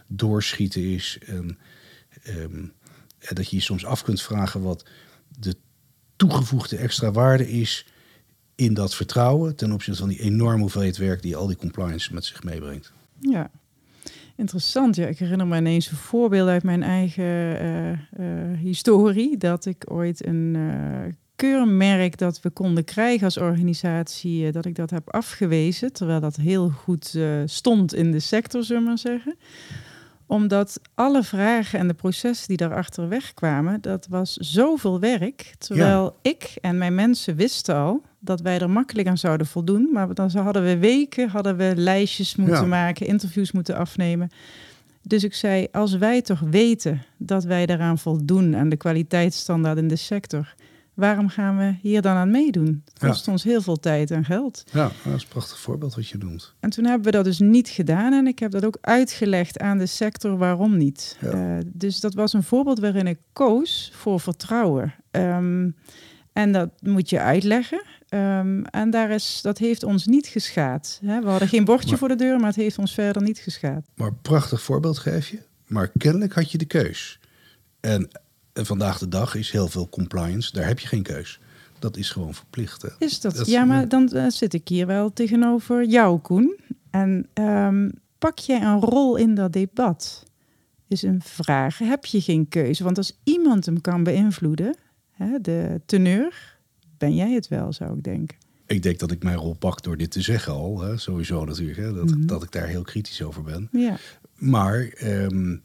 doorschieten 0.07 0.81
is. 0.81 1.17
En, 1.25 1.57
en 2.23 2.73
dat 3.19 3.49
je 3.49 3.55
je 3.55 3.61
soms 3.61 3.85
af 3.85 4.03
kunt 4.03 4.21
vragen 4.21 4.61
wat 4.61 4.85
de 5.39 5.55
toegevoegde 6.15 6.77
extra 6.77 7.11
waarde 7.11 7.51
is 7.51 7.85
in 8.55 8.73
dat 8.73 8.95
vertrouwen 8.95 9.55
ten 9.55 9.71
opzichte 9.71 9.99
van 9.99 10.09
die 10.09 10.19
enorme 10.19 10.61
hoeveelheid 10.61 10.97
werk 10.97 11.21
die 11.21 11.35
al 11.35 11.47
die 11.47 11.57
compliance 11.57 12.13
met 12.13 12.25
zich 12.25 12.43
meebrengt. 12.43 12.91
Ja, 13.19 13.51
Interessant, 14.35 14.95
ja. 14.95 15.07
Ik 15.07 15.19
herinner 15.19 15.47
me 15.47 15.57
ineens 15.57 15.91
een 15.91 15.97
voorbeeld 15.97 16.47
uit 16.47 16.63
mijn 16.63 16.83
eigen 16.83 17.23
uh, 17.23 17.89
uh, 17.91 18.57
historie. 18.59 19.37
Dat 19.37 19.65
ik 19.65 19.91
ooit 19.91 20.25
een 20.25 20.53
uh, 20.55 21.13
keurmerk 21.35 22.17
dat 22.17 22.41
we 22.41 22.49
konden 22.49 22.83
krijgen 22.83 23.25
als 23.25 23.37
organisatie, 23.37 24.51
dat 24.51 24.65
ik 24.65 24.75
dat 24.75 24.89
heb 24.89 25.13
afgewezen. 25.13 25.93
Terwijl 25.93 26.19
dat 26.19 26.35
heel 26.35 26.69
goed 26.69 27.17
stond 27.45 27.93
in 27.93 28.11
de 28.11 28.19
sector, 28.19 28.63
zullen 28.63 28.81
we 28.81 28.87
maar 28.87 28.97
zeggen 28.97 29.35
omdat 30.25 30.79
alle 30.95 31.23
vragen 31.23 31.79
en 31.79 31.87
de 31.87 31.93
processen 31.93 32.47
die 32.47 32.57
daarachter 32.57 33.09
wegkwamen, 33.09 33.81
dat 33.81 34.07
was 34.09 34.33
zoveel 34.33 34.99
werk. 34.99 35.53
Terwijl 35.57 36.03
ja. 36.03 36.29
ik 36.29 36.55
en 36.61 36.77
mijn 36.77 36.95
mensen 36.95 37.35
wisten 37.35 37.75
al 37.75 38.01
dat 38.19 38.41
wij 38.41 38.59
er 38.59 38.69
makkelijk 38.69 39.07
aan 39.07 39.17
zouden 39.17 39.47
voldoen. 39.47 39.89
Maar 39.91 40.13
dan 40.13 40.29
hadden 40.29 40.63
we 40.63 40.77
weken, 40.77 41.29
hadden 41.29 41.57
we 41.57 41.73
lijstjes 41.75 42.35
moeten 42.35 42.61
ja. 42.61 42.65
maken, 42.65 43.07
interviews 43.07 43.51
moeten 43.51 43.75
afnemen. 43.75 44.29
Dus 45.01 45.23
ik 45.23 45.33
zei, 45.33 45.67
als 45.71 45.97
wij 45.97 46.21
toch 46.21 46.39
weten 46.39 47.01
dat 47.17 47.43
wij 47.43 47.65
daaraan 47.65 47.97
voldoen 47.97 48.55
aan 48.55 48.69
de 48.69 48.77
kwaliteitsstandaard 48.77 49.77
in 49.77 49.87
de 49.87 49.95
sector, 49.95 50.53
waarom 50.93 51.29
gaan 51.29 51.57
we 51.57 51.75
hier 51.81 52.01
dan 52.01 52.15
aan 52.15 52.31
meedoen? 52.31 52.81
Het 52.85 52.99
kost 52.99 53.25
ja. 53.25 53.31
ons 53.31 53.43
heel 53.43 53.61
veel 53.61 53.79
tijd 53.79 54.11
en 54.11 54.25
geld. 54.25 54.63
Ja, 54.71 54.91
dat 55.03 55.15
is 55.15 55.21
een 55.21 55.27
prachtig 55.27 55.59
voorbeeld 55.59 55.95
wat 55.95 56.07
je 56.07 56.17
noemt. 56.17 56.53
En 56.59 56.69
toen 56.69 56.85
hebben 56.85 57.05
we 57.05 57.11
dat 57.11 57.25
dus 57.25 57.39
niet 57.39 57.69
gedaan 57.69 58.13
en 58.13 58.27
ik 58.27 58.39
heb 58.39 58.51
dat 58.51 58.65
ook 58.65 58.77
uitgelegd 58.81 59.59
aan 59.59 59.77
de 59.77 59.85
sector 59.85 60.37
waarom 60.37 60.77
niet. 60.77 61.17
Ja. 61.21 61.33
Uh, 61.33 61.57
dus 61.65 61.99
dat 61.99 62.13
was 62.13 62.33
een 62.33 62.43
voorbeeld 62.43 62.79
waarin 62.79 63.07
ik 63.07 63.19
koos 63.33 63.91
voor 63.93 64.19
vertrouwen. 64.19 64.93
Um, 65.11 65.75
en 66.33 66.51
dat 66.51 66.69
moet 66.81 67.09
je 67.09 67.19
uitleggen. 67.19 67.83
Um, 68.09 68.65
en 68.65 68.89
daar 68.89 69.11
is, 69.11 69.39
dat 69.41 69.57
heeft 69.57 69.83
ons 69.83 70.05
niet 70.05 70.27
geschaad. 70.27 70.99
Hè? 71.05 71.21
We 71.21 71.29
hadden 71.29 71.47
geen 71.47 71.65
bordje 71.65 71.89
maar, 71.89 71.97
voor 71.97 72.07
de 72.07 72.15
deur, 72.15 72.37
maar 72.37 72.47
het 72.47 72.55
heeft 72.55 72.77
ons 72.77 72.93
verder 72.93 73.21
niet 73.21 73.39
geschaad. 73.39 73.85
Maar 73.95 74.13
prachtig 74.13 74.61
voorbeeld 74.61 74.97
geef 74.97 75.27
je. 75.27 75.39
Maar 75.67 75.91
kennelijk 75.97 76.33
had 76.33 76.51
je 76.51 76.57
de 76.57 76.65
keus. 76.65 77.19
En 77.79 78.09
en 78.53 78.65
vandaag 78.65 78.97
de 78.97 79.07
dag 79.07 79.35
is 79.35 79.51
heel 79.51 79.67
veel 79.67 79.89
compliance, 79.89 80.51
daar 80.51 80.67
heb 80.67 80.79
je 80.79 80.87
geen 80.87 81.03
keus. 81.03 81.39
Dat 81.79 81.97
is 81.97 82.09
gewoon 82.09 82.33
verplicht. 82.33 82.81
Hè? 82.81 82.89
Is 82.99 83.21
dat? 83.21 83.35
dat 83.35 83.47
ja, 83.47 83.63
maar 83.63 83.87
dan 83.87 84.09
uh, 84.13 84.29
zit 84.29 84.53
ik 84.53 84.67
hier 84.67 84.87
wel 84.87 85.13
tegenover 85.13 85.85
jou, 85.85 86.19
Koen. 86.19 86.59
En 86.89 87.27
um, 87.33 87.91
pak 88.17 88.39
jij 88.39 88.61
een 88.61 88.79
rol 88.79 89.15
in 89.15 89.35
dat 89.35 89.53
debat? 89.53 90.23
Is 90.87 91.01
een 91.01 91.21
vraag. 91.21 91.77
Heb 91.77 92.05
je 92.05 92.21
geen 92.21 92.49
keuze? 92.49 92.83
Want 92.83 92.97
als 92.97 93.19
iemand 93.23 93.65
hem 93.65 93.81
kan 93.81 94.03
beïnvloeden, 94.03 94.77
hè, 95.11 95.41
de 95.41 95.81
teneur, 95.85 96.57
ben 96.97 97.15
jij 97.15 97.31
het 97.31 97.47
wel, 97.47 97.73
zou 97.73 97.97
ik 97.97 98.03
denken. 98.03 98.37
Ik 98.65 98.83
denk 98.83 98.99
dat 98.99 99.11
ik 99.11 99.23
mijn 99.23 99.37
rol 99.37 99.53
pak 99.53 99.83
door 99.83 99.97
dit 99.97 100.11
te 100.11 100.21
zeggen 100.21 100.53
al. 100.53 100.81
Hè, 100.81 100.97
sowieso 100.97 101.45
natuurlijk. 101.45 101.77
Hè, 101.77 101.93
dat, 101.93 102.05
mm 102.05 102.13
-hmm. 102.13 102.25
dat 102.25 102.43
ik 102.43 102.51
daar 102.51 102.67
heel 102.67 102.83
kritisch 102.83 103.21
over 103.21 103.43
ben. 103.43 103.69
Ja. 103.71 103.97
Maar 104.35 104.93
um, 105.03 105.61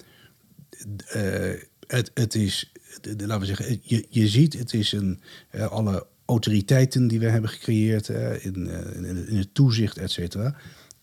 uh, 1.16 1.52
het, 1.86 2.10
het 2.14 2.34
is 2.34 2.72
de, 3.00 3.16
de, 3.16 3.26
laten 3.26 3.40
we 3.40 3.54
zeggen, 3.54 3.80
je, 3.82 4.06
je 4.08 4.28
ziet, 4.28 4.52
het 4.52 4.74
is 4.74 4.92
een, 4.92 5.20
uh, 5.54 5.66
alle 5.66 6.06
autoriteiten 6.24 7.08
die 7.08 7.18
we 7.18 7.26
hebben 7.26 7.50
gecreëerd 7.50 8.08
uh, 8.08 8.44
in, 8.44 8.66
uh, 8.66 9.28
in, 9.28 9.36
het 9.36 9.54
toezicht, 9.54 9.98
et 9.98 10.10
cetera, 10.10 10.56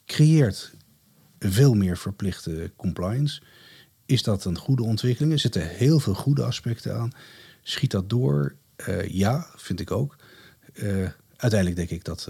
creëert 0.05 0.73
veel 1.39 1.73
meer 1.73 1.97
verplichte 1.97 2.71
compliance. 2.75 3.41
Is 4.05 4.23
dat 4.23 4.45
een 4.45 4.57
goede 4.57 4.83
ontwikkeling? 4.83 5.33
Er 5.33 5.39
zitten 5.39 5.67
heel 5.67 5.99
veel 5.99 6.13
goede 6.13 6.43
aspecten 6.43 6.95
aan. 6.95 7.11
Schiet 7.63 7.91
dat 7.91 8.09
door? 8.09 8.55
ja, 9.07 9.47
vind 9.55 9.79
ik 9.79 9.91
ook. 9.91 10.15
uiteindelijk 11.36 11.75
denk 11.75 11.89
ik 11.89 12.03
dat. 12.03 12.29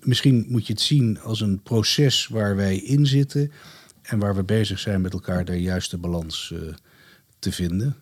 misschien 0.00 0.44
moet 0.48 0.66
je 0.66 0.72
het 0.72 0.82
zien 0.82 1.20
als 1.20 1.40
een 1.40 1.62
proces 1.62 2.26
waar 2.26 2.56
wij 2.56 2.76
in 2.76 3.06
zitten. 3.06 3.52
En 4.02 4.18
waar 4.18 4.34
we 4.34 4.42
bezig 4.42 4.78
zijn 4.78 5.00
met 5.00 5.12
elkaar 5.12 5.44
de 5.44 5.60
juiste 5.60 5.98
balans 5.98 6.54
te 7.38 7.52
vinden. 7.52 7.96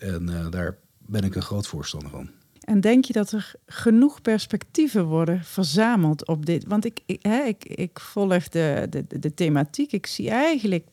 En 0.00 0.28
uh, 0.30 0.50
daar 0.50 0.76
ben 0.98 1.22
ik 1.22 1.34
een 1.34 1.42
groot 1.42 1.66
voorstander 1.66 2.10
van. 2.10 2.30
En 2.60 2.80
denk 2.80 3.04
je 3.04 3.12
dat 3.12 3.32
er 3.32 3.52
genoeg 3.66 4.22
perspectieven 4.22 5.04
worden 5.04 5.44
verzameld 5.44 6.26
op 6.26 6.46
dit? 6.46 6.64
Want 6.66 6.84
ik, 6.84 7.00
hè, 7.06 7.42
ik, 7.42 7.64
ik 7.64 8.00
volg 8.00 8.48
de, 8.48 8.86
de, 8.90 9.20
de 9.20 9.34
thematiek. 9.34 9.92
Ik 9.92 10.06
zie 10.06 10.30
eigenlijk, 10.30 10.86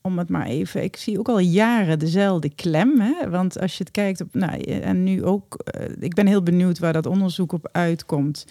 om 0.00 0.18
het 0.18 0.28
maar 0.28 0.46
even, 0.46 0.82
ik 0.82 0.96
zie 0.96 1.18
ook 1.18 1.28
al 1.28 1.38
jaren 1.38 1.98
dezelfde 1.98 2.54
klem. 2.54 3.00
Hè? 3.00 3.30
Want 3.30 3.60
als 3.60 3.76
je 3.76 3.84
het 3.84 3.92
kijkt 3.92 4.20
op, 4.20 4.34
nou, 4.34 4.60
en 4.62 5.04
nu 5.04 5.24
ook, 5.24 5.64
uh, 5.80 5.86
ik 6.00 6.14
ben 6.14 6.26
heel 6.26 6.42
benieuwd 6.42 6.78
waar 6.78 6.92
dat 6.92 7.06
onderzoek 7.06 7.52
op 7.52 7.68
uitkomt. 7.72 8.46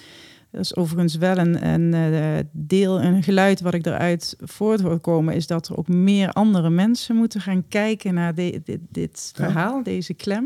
Dat 0.56 0.64
is 0.64 0.76
overigens 0.76 1.16
wel 1.16 1.38
een, 1.38 1.68
een 1.68 2.14
uh, 2.14 2.38
deel, 2.51 3.01
een 3.01 3.24
geluid 3.24 3.62
wat 3.62 3.74
ik 3.74 3.86
eruit 3.86 4.36
voort 4.39 4.82
hoor 4.82 4.99
komen, 4.99 5.34
is 5.34 5.47
dat 5.47 5.68
er 5.68 5.78
ook 5.78 5.88
meer 5.88 6.32
andere 6.32 6.70
mensen 6.70 7.16
moeten 7.16 7.41
gaan 7.41 7.68
kijken 7.68 8.14
naar 8.14 8.36
de, 8.36 8.62
dit, 8.64 8.80
dit 8.89 9.32
verhaal, 9.36 9.78
ja. 9.78 9.84
deze 9.84 10.14
klem. 10.14 10.43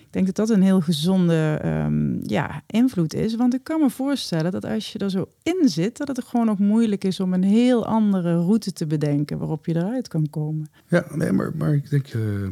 Ik 0.00 0.06
denk 0.10 0.26
dat 0.26 0.36
dat 0.36 0.56
een 0.56 0.62
heel 0.62 0.80
gezonde 0.80 1.60
um, 1.64 2.18
ja, 2.22 2.62
invloed 2.66 3.14
is. 3.14 3.36
Want 3.36 3.54
ik 3.54 3.64
kan 3.64 3.80
me 3.80 3.90
voorstellen 3.90 4.52
dat 4.52 4.64
als 4.64 4.92
je 4.92 4.98
er 4.98 5.10
zo 5.10 5.28
in 5.42 5.68
zit, 5.68 5.96
dat 5.96 6.16
het 6.16 6.24
gewoon 6.24 6.50
ook 6.50 6.58
moeilijk 6.58 7.04
is 7.04 7.20
om 7.20 7.32
een 7.32 7.44
heel 7.44 7.86
andere 7.86 8.34
route 8.34 8.72
te 8.72 8.86
bedenken 8.86 9.38
waarop 9.38 9.66
je 9.66 9.76
eruit 9.76 10.08
kan 10.08 10.30
komen. 10.30 10.70
Ja, 10.88 11.04
nee, 11.14 11.32
maar, 11.32 11.52
maar 11.56 11.74
ik 11.74 11.90
denk 11.90 12.12
uh, 12.12 12.48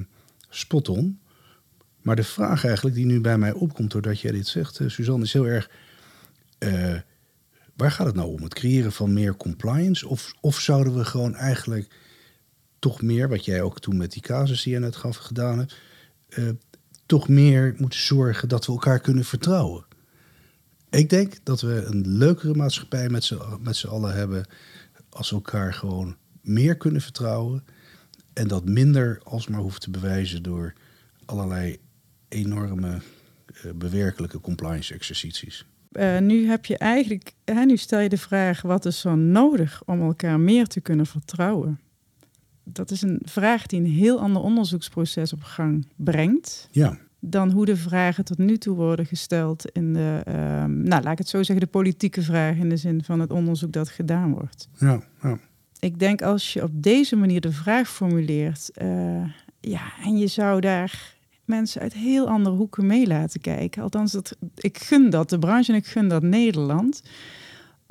spot 0.48 0.88
on. 0.88 1.18
Maar 2.02 2.16
de 2.16 2.24
vraag 2.24 2.64
eigenlijk 2.64 2.96
die 2.96 3.06
nu 3.06 3.20
bij 3.20 3.38
mij 3.38 3.52
opkomt 3.52 3.90
doordat 3.90 4.20
jij 4.20 4.32
dit 4.32 4.46
zegt, 4.46 4.80
uh, 4.80 4.88
Suzanne, 4.88 5.24
is 5.24 5.32
heel 5.32 5.46
erg 5.46 5.70
uh, 6.62 6.98
waar 7.76 7.90
gaat 7.90 8.06
het 8.06 8.14
nou 8.14 8.32
om? 8.32 8.42
Het 8.42 8.54
creëren 8.54 8.92
van 8.92 9.12
meer 9.12 9.36
compliance? 9.36 10.08
Of, 10.08 10.34
of 10.40 10.60
zouden 10.60 10.96
we 10.96 11.04
gewoon 11.04 11.34
eigenlijk 11.34 11.94
toch 12.78 13.02
meer, 13.02 13.28
wat 13.28 13.44
jij 13.44 13.62
ook 13.62 13.80
toen 13.80 13.96
met 13.96 14.12
die 14.12 14.22
casus 14.22 14.62
die 14.62 14.72
je 14.72 14.78
net 14.78 14.96
gaf 14.96 15.16
gedaan 15.16 15.58
hebt, 15.58 15.76
uh, 16.28 16.50
toch 17.06 17.28
meer 17.28 17.74
moeten 17.78 18.00
zorgen 18.00 18.48
dat 18.48 18.66
we 18.66 18.72
elkaar 18.72 19.00
kunnen 19.00 19.24
vertrouwen? 19.24 19.84
Ik 20.90 21.10
denk 21.10 21.34
dat 21.42 21.60
we 21.60 21.82
een 21.84 22.08
leukere 22.08 22.54
maatschappij 22.54 23.08
met 23.08 23.24
z'n, 23.24 23.40
met 23.60 23.86
allen 23.86 24.14
hebben 24.14 24.46
als 25.08 25.30
we 25.30 25.36
elkaar 25.36 25.74
gewoon 25.74 26.16
meer 26.40 26.76
kunnen 26.76 27.00
vertrouwen. 27.00 27.64
En 28.32 28.48
dat 28.48 28.64
minder 28.64 29.20
alsmaar 29.24 29.60
hoeft 29.60 29.80
te 29.80 29.90
bewijzen 29.90 30.42
door 30.42 30.72
allerlei 31.24 31.78
enorme 32.28 33.00
uh, 33.64 33.72
bewerkelijke 33.72 34.40
compliance 34.40 34.94
exercities. 34.94 35.66
Uh, 35.92 36.18
nu 36.18 36.46
heb 36.46 36.64
je 36.66 36.78
eigenlijk, 36.78 37.32
hè, 37.44 37.64
nu 37.64 37.76
stel 37.76 38.00
je 38.00 38.08
de 38.08 38.18
vraag: 38.18 38.62
wat 38.62 38.84
is 38.84 39.00
zo 39.00 39.14
nodig 39.14 39.82
om 39.86 40.00
elkaar 40.00 40.40
meer 40.40 40.66
te 40.66 40.80
kunnen 40.80 41.06
vertrouwen? 41.06 41.80
Dat 42.64 42.90
is 42.90 43.02
een 43.02 43.20
vraag 43.24 43.66
die 43.66 43.80
een 43.80 43.90
heel 43.90 44.20
ander 44.20 44.42
onderzoeksproces 44.42 45.32
op 45.32 45.42
gang 45.42 45.86
brengt. 45.96 46.68
Ja. 46.70 46.98
Dan 47.20 47.50
hoe 47.50 47.64
de 47.64 47.76
vragen 47.76 48.24
tot 48.24 48.38
nu 48.38 48.58
toe 48.58 48.76
worden 48.76 49.06
gesteld 49.06 49.70
in 49.70 49.92
de, 49.92 50.22
uh, 50.28 50.34
nou 50.64 51.02
laat 51.02 51.12
ik 51.12 51.18
het 51.18 51.28
zo 51.28 51.42
zeggen, 51.42 51.66
de 51.66 51.70
politieke 51.70 52.22
vragen 52.22 52.62
in 52.62 52.68
de 52.68 52.76
zin 52.76 53.04
van 53.04 53.20
het 53.20 53.30
onderzoek 53.30 53.72
dat 53.72 53.88
gedaan 53.88 54.32
wordt. 54.32 54.68
Ja, 54.78 55.02
ja. 55.22 55.38
Ik 55.78 55.98
denk 55.98 56.22
als 56.22 56.52
je 56.52 56.62
op 56.62 56.70
deze 56.72 57.16
manier 57.16 57.40
de 57.40 57.52
vraag 57.52 57.88
formuleert, 57.88 58.70
uh, 58.82 59.24
ja, 59.60 59.92
en 60.04 60.18
je 60.18 60.26
zou 60.26 60.60
daar 60.60 61.16
mensen 61.54 61.80
uit 61.80 61.92
heel 61.92 62.28
andere 62.28 62.56
hoeken 62.56 62.86
mee 62.86 63.06
laten 63.06 63.40
kijken. 63.40 63.82
Althans, 63.82 64.12
dat, 64.12 64.36
ik 64.56 64.78
gun 64.78 65.10
dat 65.10 65.30
de 65.30 65.38
branche 65.38 65.72
en 65.72 65.78
ik 65.78 65.86
gun 65.86 66.08
dat 66.08 66.22
Nederland 66.22 67.02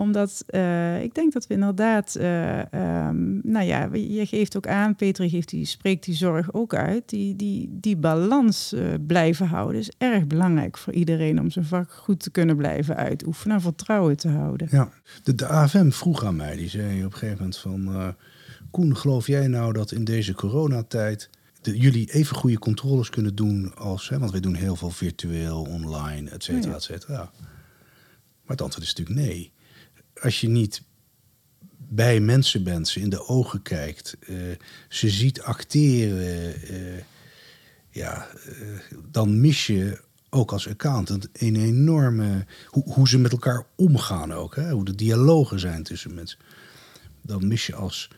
omdat 0.02 0.46
uh, 0.50 1.04
ik 1.04 1.14
denk 1.16 1.34
dat 1.34 1.48
we 1.48 1.54
inderdaad, 1.54 2.18
uh, 2.20 2.58
um, 2.58 3.40
nou 3.44 3.66
ja, 3.66 3.90
je 3.94 4.26
geeft 4.26 4.58
ook 4.58 4.68
aan, 4.68 4.96
Peter 4.96 5.30
geeft 5.30 5.50
die, 5.50 5.66
spreekt 5.66 6.06
die 6.06 6.16
zorg 6.16 6.54
ook 6.54 6.74
uit. 6.74 7.10
Die, 7.10 7.36
die, 7.36 7.70
die 7.72 7.98
balans 7.98 8.74
uh, 8.74 8.94
blijven 9.08 9.48
houden 9.48 9.82
is 9.82 9.92
erg 9.98 10.28
belangrijk 10.28 10.78
voor 10.78 10.94
iedereen 10.94 11.40
om 11.40 11.52
zijn 11.52 11.66
vak 11.66 11.92
goed 11.92 12.20
te 12.20 12.32
kunnen 12.32 12.56
blijven 12.56 12.96
uitoefenen 12.96 13.56
en 13.56 13.62
vertrouwen 13.62 14.18
te 14.18 14.30
houden. 14.30 14.68
Ja, 14.72 14.90
de, 15.24 15.36
de 15.36 15.48
AFM 15.48 15.90
vroeg 15.90 16.26
aan 16.26 16.36
mij, 16.36 16.56
die 16.56 16.70
zei 16.70 17.06
op 17.06 17.12
een 17.12 17.18
gegeven 17.18 17.38
moment 17.38 17.58
van, 17.58 18.16
Koen, 18.72 18.98
geloof 18.98 19.28
jij 19.28 19.48
nou 19.48 19.74
dat 19.74 19.92
in 19.92 20.04
deze 20.04 20.34
coronatijd 20.34 21.30
de, 21.62 21.78
jullie 21.78 22.12
even 22.14 22.36
goede 22.36 22.60
controles 22.60 23.10
kunnen 23.10 23.36
doen 23.36 23.76
als, 23.76 24.10
hè, 24.10 24.20
want 24.20 24.32
wij 24.32 24.40
doen 24.40 24.56
heel 24.56 24.76
veel 24.76 24.90
virtueel, 24.90 25.62
online, 25.62 26.30
et 26.30 26.44
cetera, 26.44 26.76
et 26.76 26.84
cetera. 26.84 27.32
Maar 28.42 28.58
het 28.58 28.62
antwoord 28.62 28.88
is 28.88 28.94
natuurlijk 28.94 29.28
nee 29.28 29.52
als 30.22 30.42
je 30.42 30.48
niet 30.48 30.82
bij 31.78 32.20
mensen 32.20 32.64
bent, 32.64 32.88
ze 32.88 33.00
in 33.00 33.10
de 33.10 33.28
ogen 33.28 33.62
kijkt, 33.62 34.18
uh, 34.30 34.38
ze 34.90 35.10
ziet 35.10 35.42
acteren, 35.42 36.56
uh, 36.72 37.02
ja, 37.90 38.28
uh, 38.48 38.80
dan 39.12 39.42
mis 39.42 39.68
je 39.68 40.02
ook 40.30 40.52
als 40.52 40.68
accountant 40.68 41.30
een 41.34 41.56
enorme. 41.56 42.46
Hoe, 42.68 42.84
hoe 42.94 43.08
ze 43.08 43.18
met 43.18 43.32
elkaar 43.32 43.66
omgaan 43.76 44.34
ook, 44.34 44.56
hè? 44.56 44.72
hoe 44.72 44.86
de 44.86 44.96
dialogen 44.96 45.60
zijn 45.60 45.84
tussen 45.84 46.14
mensen. 46.14 46.40
Dan 47.22 47.48
mis 47.48 47.66
je 47.66 47.76
als 47.76 48.10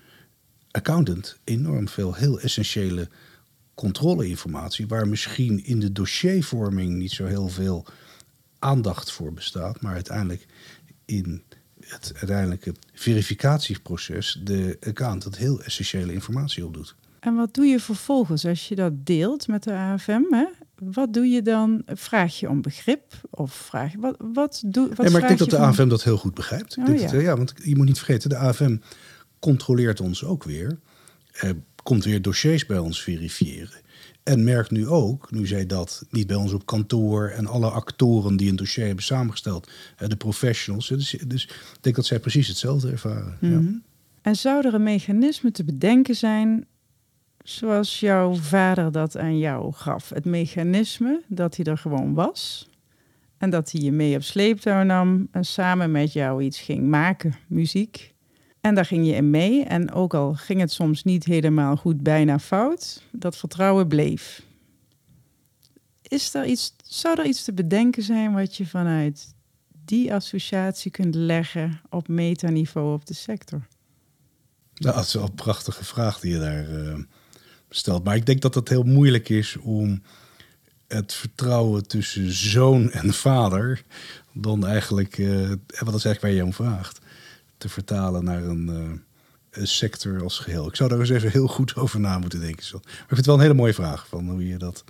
accountant 0.72 1.38
enorm 1.44 1.88
veel 1.88 2.14
heel 2.14 2.40
essentiële 2.40 3.10
controleinformatie, 3.74 4.88
waar 4.88 5.08
misschien 5.08 5.66
in 5.66 5.80
de 5.80 5.92
dossiervorming 5.92 6.96
niet 6.96 7.12
zo 7.12 7.26
heel 7.26 7.48
veel 7.48 7.86
aandacht 8.60 9.12
voor 9.12 9.34
bestaat, 9.34 9.82
maar 9.82 9.94
uiteindelijk 9.94 10.46
in 11.06 11.44
het 11.80 12.12
uiteindelijke 12.16 12.74
verificatieproces 12.94 14.40
de 14.44 14.78
account 14.88 15.24
dat 15.24 15.38
heel 15.38 15.62
essentiële 15.64 16.14
informatie 16.14 16.66
opdoet. 16.66 16.96
En 17.20 17.36
wat 17.36 17.54
doe 17.54 17.66
je 17.66 17.80
vervolgens 17.80 18.46
als 18.46 18.68
je 18.68 18.76
dat 18.76 19.06
deelt 19.06 19.48
met 19.48 19.64
de 19.64 19.74
AFM? 19.74 20.22
Hè? 20.30 20.46
Wat 20.76 21.14
doe 21.14 21.28
je 21.28 21.42
dan? 21.42 21.82
Vraag 21.86 22.40
je 22.40 22.50
om 22.50 22.62
begrip? 22.62 23.14
Of 23.30 23.54
vraag 23.54 23.92
je 23.92 24.00
wat, 24.00 24.16
wat 24.34 24.64
doe 24.66 24.88
wat 24.88 24.98
nee, 24.98 25.10
maar 25.10 25.22
ik 25.22 25.28
denk 25.28 25.40
dat 25.40 25.50
de 25.50 25.58
AFM 25.58 25.88
dat 25.88 26.04
heel 26.04 26.18
goed 26.18 26.34
begrijpt. 26.34 26.78
Oh, 26.78 26.98
ja. 26.98 27.14
ja. 27.14 27.38
want 27.38 27.54
je 27.64 27.76
moet 27.76 27.86
niet 27.86 27.98
vergeten, 27.98 28.30
de 28.30 28.38
AFM 28.38 28.78
controleert 29.40 30.02
ons 30.02 30.24
ook 30.24 30.44
weer. 30.44 30.80
Eh, 31.32 31.50
komt 31.84 32.04
weer 32.04 32.22
dossiers 32.22 32.66
bij 32.66 32.78
ons 32.78 33.02
verifiëren. 33.02 33.82
En 34.24 34.44
merkt 34.44 34.72
nu 34.72 34.88
ook, 34.88 35.32
nu 35.32 35.48
zij 35.48 35.66
dat 35.66 36.06
niet 36.10 36.28
bij 36.28 36.36
ons 36.36 36.54
op 36.54 36.66
kantoor 36.66 37.28
en 37.28 37.48
alle 37.48 37.70
actoren 37.70 38.36
die 38.36 38.50
een 38.50 38.56
dossier 38.56 38.86
hebben 38.86 39.04
samengesteld, 39.04 39.72
de 39.98 40.16
professionals. 40.16 40.88
Dus, 40.88 41.16
dus 41.28 41.44
ik 41.44 41.78
denk 41.82 41.96
dat 41.96 42.06
zij 42.06 42.20
precies 42.20 42.48
hetzelfde 42.48 42.92
ervaren. 42.92 43.38
ja. 43.42 43.48
Mhm. 43.48 43.74
En 44.22 44.36
zou 44.36 44.68
er 44.68 44.74
een 44.74 44.84
mechanisme 44.84 45.52
te 45.52 45.64
bedenken 45.64 46.16
zijn, 46.16 46.66
zoals 47.44 48.00
jouw 48.00 48.36
vader 48.36 48.92
dat 48.92 49.18
aan 49.18 49.38
jou 49.38 49.74
gaf? 49.74 50.10
Het 50.10 50.26
mechanisme 50.26 51.22
dat 51.28 51.56
hij 51.56 51.66
er 51.66 51.78
gewoon 51.78 52.14
was 52.14 52.70
en 53.38 53.50
dat 53.50 53.72
hij 53.72 53.82
je 53.82 53.92
mee 53.92 54.16
op 54.16 54.24
sleeptouw 54.24 54.84
nam 54.84 55.28
en 55.32 55.46
samen 55.46 55.92
met 55.92 56.14
jou 56.14 56.44
iets 56.44 56.60
ging 56.60 56.88
maken, 56.88 57.34
muziek. 57.48 58.13
En 58.64 58.76
daar 58.76 58.86
ging 58.86 59.06
je 59.06 59.14
in 59.14 59.30
mee. 59.30 59.64
En 59.64 59.92
ook 59.92 60.14
al 60.14 60.34
ging 60.34 60.60
het 60.60 60.72
soms 60.72 61.04
niet 61.04 61.24
helemaal 61.26 61.76
goed, 61.76 62.04
bijna 62.04 62.40
fout, 62.40 63.02
dat 63.12 63.38
vertrouwen 63.38 63.88
bleef. 63.88 64.42
Is 66.02 66.34
er 66.34 66.46
iets, 66.46 66.76
zou 66.84 67.20
er 67.20 67.26
iets 67.26 67.44
te 67.44 67.54
bedenken 67.54 68.04
zijn 68.04 68.34
wat 68.34 68.56
je 68.56 68.66
vanuit 68.66 69.34
die 69.86 70.14
associatie 70.14 70.92
kunt 70.92 71.16
leggen 71.16 71.82
op 71.90 72.08
metaniveau 72.08 72.94
op 72.94 73.06
de 73.06 73.14
sector? 73.14 73.68
Nou, 74.74 74.96
dat 74.96 75.06
is 75.06 75.14
wel 75.14 75.24
een 75.24 75.36
prachtige 75.36 75.86
vraag 75.86 76.20
die 76.20 76.32
je 76.32 76.40
daar 76.40 76.70
uh, 76.70 76.96
stelt. 77.70 78.04
Maar 78.04 78.16
ik 78.16 78.26
denk 78.26 78.42
dat 78.42 78.56
het 78.56 78.70
heel 78.70 78.84
moeilijk 78.84 79.30
is 79.30 79.58
om 79.58 80.02
het 80.88 81.14
vertrouwen 81.14 81.88
tussen 81.88 82.32
zoon 82.32 82.92
en 82.92 83.14
vader 83.14 83.84
dan 84.34 84.66
eigenlijk, 84.66 85.18
uh, 85.18 85.50
wat 85.68 85.96
is 85.96 86.06
eigenlijk 86.06 86.22
waar 86.22 86.32
je 86.32 86.44
om 86.44 86.54
vraagt 86.54 87.02
te 87.64 87.70
vertalen 87.70 88.24
naar 88.24 88.44
een, 88.44 88.70
uh, 88.70 88.92
een, 89.50 89.68
sector 89.68 90.24
als 90.24 90.40
geheel. 90.40 90.68
Ik 90.68 90.76
zou 90.76 90.90
daar 90.90 91.00
eens 91.00 91.10
even 91.10 91.32
heel 91.32 91.48
goed 91.48 91.76
over 91.76 92.00
na 92.00 92.20
moeten 92.20 92.40
denken. 92.40 92.66
Maar 92.72 92.82
ik 92.82 93.06
vind 93.08 93.18
het 93.18 93.26
wel 93.26 93.36
een 93.36 93.42
hele 93.42 93.54
mooie 93.54 93.74
vraag 93.74 94.08
van 94.08 94.30
hoe 94.30 94.48
je 94.48 94.58
dat 94.58 94.84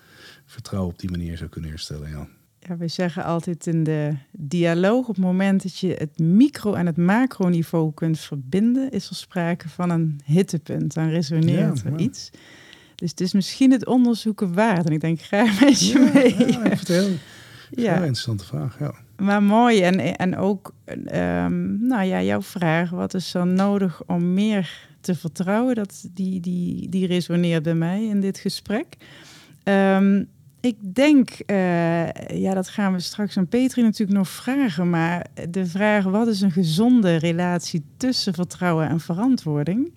vertrouwen 0.46 0.92
op 0.92 1.00
die 1.00 1.12
manier 1.12 1.38
zou 1.38 1.50
kunnen 1.50 1.70
herstellen. 1.70 2.10
Ja. 2.10 2.28
Ja, 2.60 2.78
we 2.78 2.88
zeggen 2.88 3.24
altijd 3.24 3.68
in 3.68 3.84
de 3.84 4.16
dialoog, 4.32 5.08
op 5.08 5.16
het 5.16 5.26
moment 5.26 5.64
dat 5.64 5.78
je 5.78 5.96
het 5.98 6.20
micro- 6.20 6.74
en 6.74 6.86
het 6.86 6.98
macroniveau 6.98 7.94
kunt 7.94 8.20
verbinden, 8.20 8.92
is 8.92 9.10
er 9.10 9.16
sprake 9.16 9.70
van 9.70 9.90
een 9.90 10.22
hittepunt. 10.26 10.94
Dan 10.94 11.10
resoneert 11.10 11.82
ja, 11.82 11.90
er 11.90 12.00
iets. 12.00 12.30
Dus 12.96 13.10
het 13.10 13.22
is 13.22 13.34
misschien 13.34 13.72
het 13.72 13.86
onderzoeken 13.86 14.54
waard. 14.54 14.86
En 14.86 14.92
ik 14.92 15.02
denk 15.02 15.22
graag 15.22 15.60
met 15.60 15.80
je 15.80 16.00
ja, 16.00 16.12
mee. 16.14 16.52
Ja, 16.52 16.76
ja. 17.76 17.94
Heel 17.94 18.04
interessante 18.04 18.46
vraag, 18.46 18.80
ja. 18.80 18.94
Maar 19.18 19.44
mooi. 19.44 19.82
En, 19.82 20.18
en 20.18 20.38
ook, 20.38 20.74
um, 20.86 21.88
nou 21.88 22.04
ja, 22.04 22.22
jouw 22.22 22.42
vraag. 22.42 22.90
Wat 22.90 23.14
is 23.14 23.34
er 23.34 23.48
nodig 23.48 24.02
om 24.06 24.34
meer 24.34 24.88
te 25.02 25.16
vertrouwen? 25.16 25.76
Dat, 25.76 26.08
die, 26.14 26.40
die, 26.40 26.90
die 26.90 27.08
resoneert 27.08 27.64
bij 27.64 27.76
mij 27.76 28.06
in 28.06 28.22
dit 28.22 28.38
gesprek. 28.38 28.86
Um, 29.64 30.28
ik 30.60 30.76
denk, 30.80 31.30
uh, 31.48 32.10
ja, 32.28 32.54
dat 32.54 32.68
gaan 32.70 32.94
we 32.94 33.00
straks 33.00 33.38
aan 33.38 33.48
Petri 33.48 33.82
natuurlijk 33.82 34.18
nog 34.18 34.30
vragen. 34.30 34.90
Maar 34.90 35.26
de 35.50 35.66
vraag: 35.66 36.04
wat 36.04 36.28
is 36.28 36.42
een 36.42 36.52
gezonde 36.52 37.16
relatie 37.16 37.84
tussen 37.98 38.34
vertrouwen 38.34 38.90
en 38.90 39.00
verantwoording? 39.00 39.94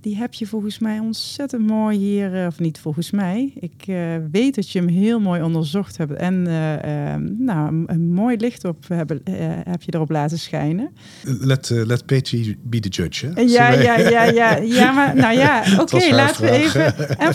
Die 0.00 0.16
heb 0.16 0.34
je 0.34 0.46
volgens 0.46 0.78
mij 0.78 0.98
ontzettend 0.98 1.66
mooi 1.66 1.98
hier, 1.98 2.40
eh, 2.40 2.46
of 2.46 2.58
niet 2.58 2.78
volgens 2.78 3.10
mij. 3.10 3.52
Ik 3.60 3.86
uh, 3.86 4.16
weet 4.30 4.54
dat 4.54 4.70
je 4.70 4.78
hem 4.78 4.88
heel 4.88 5.20
mooi 5.20 5.42
onderzocht 5.42 5.96
hebt 5.96 6.12
en 6.12 6.34
uh, 6.34 7.14
nou, 7.38 7.82
een 7.86 8.12
mooi 8.12 8.36
licht 8.36 8.64
op 8.64 8.88
hebben, 8.88 9.20
heb 9.64 9.82
je 9.82 9.94
erop 9.94 10.10
laten 10.10 10.38
schijnen. 10.38 10.90
Let, 11.22 11.70
let 11.70 12.06
Petri 12.06 12.56
be 12.62 12.80
the 12.80 12.88
judge. 12.88 13.26
Hè? 13.34 13.40
Ja, 13.40 13.70
ja, 13.70 13.98
ja, 13.98 14.24
ja, 14.24 14.56
ja, 14.56 14.92
maar 14.92 15.16
nou 15.24 15.34
ja, 15.34 15.64
oké, 15.78 16.14
laten 16.14 16.42
we 16.42 16.50
even. 16.50 16.98
En, 17.18 17.34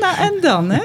nou, 0.00 0.16
en 0.18 0.40
dan, 0.40 0.70
hè? 0.70 0.82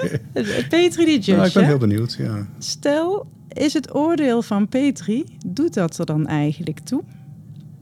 Petri 0.69 1.05
de 1.05 1.11
judge. 1.11 1.31
Nou, 1.31 1.47
ik 1.47 1.53
ben 1.53 1.65
heel 1.65 1.77
benieuwd, 1.77 2.15
ja. 2.19 2.47
Stel, 2.59 3.27
is 3.53 3.73
het 3.73 3.95
oordeel 3.95 4.41
van 4.41 4.67
Petri, 4.67 5.25
doet 5.47 5.73
dat 5.73 5.97
er 5.97 6.05
dan 6.05 6.27
eigenlijk 6.27 6.79
toe? 6.79 7.03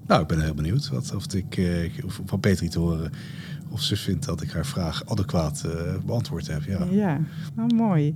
Nou, 0.07 0.21
ik 0.21 0.27
ben 0.27 0.41
heel 0.41 0.53
benieuwd 0.53 0.89
wat, 0.89 1.15
of 1.15 1.33
ik 1.33 1.59
of 2.05 2.21
van 2.25 2.39
Petri 2.39 2.69
te 2.69 2.79
horen 2.79 3.11
of 3.69 3.81
ze 3.81 3.95
vindt 3.95 4.25
dat 4.25 4.41
ik 4.41 4.51
haar 4.51 4.65
vraag 4.65 5.05
adequaat 5.05 5.63
uh, 5.65 5.71
beantwoord 6.05 6.47
heb. 6.47 6.63
Ja, 6.63 6.87
ja 6.91 7.19
nou, 7.55 7.75
mooi. 7.75 8.15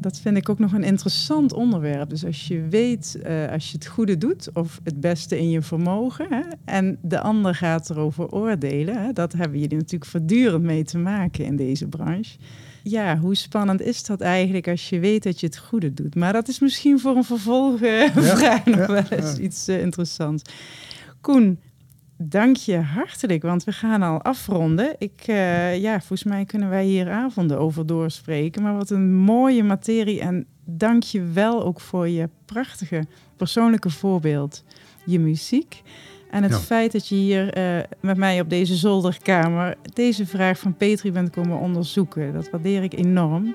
Dat 0.00 0.18
vind 0.18 0.36
ik 0.36 0.48
ook 0.48 0.58
nog 0.58 0.72
een 0.72 0.84
interessant 0.84 1.52
onderwerp. 1.52 2.10
Dus 2.10 2.24
als 2.24 2.48
je 2.48 2.66
weet, 2.68 3.18
uh, 3.26 3.52
als 3.52 3.70
je 3.70 3.76
het 3.76 3.86
goede 3.86 4.18
doet 4.18 4.48
of 4.52 4.80
het 4.84 5.00
beste 5.00 5.38
in 5.38 5.50
je 5.50 5.62
vermogen, 5.62 6.26
hè, 6.30 6.42
en 6.64 6.98
de 7.02 7.20
ander 7.20 7.54
gaat 7.54 7.90
erover 7.90 8.28
oordelen, 8.28 9.02
hè, 9.02 9.12
dat 9.12 9.32
hebben 9.32 9.58
jullie 9.58 9.76
natuurlijk 9.76 10.10
voortdurend 10.10 10.62
mee 10.62 10.84
te 10.84 10.98
maken 10.98 11.44
in 11.44 11.56
deze 11.56 11.88
branche. 11.88 12.38
Ja, 12.82 13.18
hoe 13.18 13.34
spannend 13.34 13.80
is 13.80 14.04
dat 14.04 14.20
eigenlijk 14.20 14.68
als 14.68 14.88
je 14.88 14.98
weet 14.98 15.22
dat 15.22 15.40
je 15.40 15.46
het 15.46 15.58
goede 15.58 15.94
doet? 15.94 16.14
Maar 16.14 16.32
dat 16.32 16.48
is 16.48 16.58
misschien 16.58 17.00
voor 17.00 17.16
een 17.16 17.24
vervolgvraag 17.24 18.40
ja, 18.40 18.62
nog 18.76 18.86
wel 18.86 19.18
eens 19.18 19.38
iets 19.38 19.68
uh, 19.68 19.80
interessants. 19.80 20.42
Koen, 21.20 21.58
Dank 22.20 22.56
je 22.56 22.76
hartelijk, 22.76 23.42
want 23.42 23.64
we 23.64 23.72
gaan 23.72 24.02
al 24.02 24.22
afronden. 24.22 24.94
Ik, 24.98 25.22
uh, 25.26 25.76
ja, 25.78 25.98
volgens 25.98 26.24
mij 26.24 26.44
kunnen 26.44 26.68
wij 26.68 26.84
hier 26.84 27.10
avonden 27.10 27.58
over 27.58 27.86
doorspreken. 27.86 28.62
Maar 28.62 28.76
wat 28.76 28.90
een 28.90 29.14
mooie 29.14 29.62
materie 29.62 30.20
en 30.20 30.46
dank 30.64 31.02
je 31.02 31.22
wel 31.22 31.64
ook 31.64 31.80
voor 31.80 32.08
je 32.08 32.28
prachtige 32.44 33.06
persoonlijke 33.36 33.90
voorbeeld, 33.90 34.64
je 35.04 35.18
muziek. 35.18 35.82
En 36.30 36.42
het 36.42 36.52
Ja. 36.52 36.58
feit 36.58 36.92
dat 36.92 37.08
je 37.08 37.14
hier 37.14 37.52
eh, 37.52 37.84
met 38.00 38.16
mij 38.16 38.40
op 38.40 38.50
deze 38.50 38.74
zolderkamer 38.76 39.76
deze 39.94 40.26
vraag 40.26 40.58
van 40.58 40.76
Petri 40.76 41.12
bent 41.12 41.30
komen 41.30 41.58
onderzoeken. 41.58 42.32
Dat 42.32 42.50
waardeer 42.50 42.82
ik 42.82 42.92
enorm. 42.92 43.54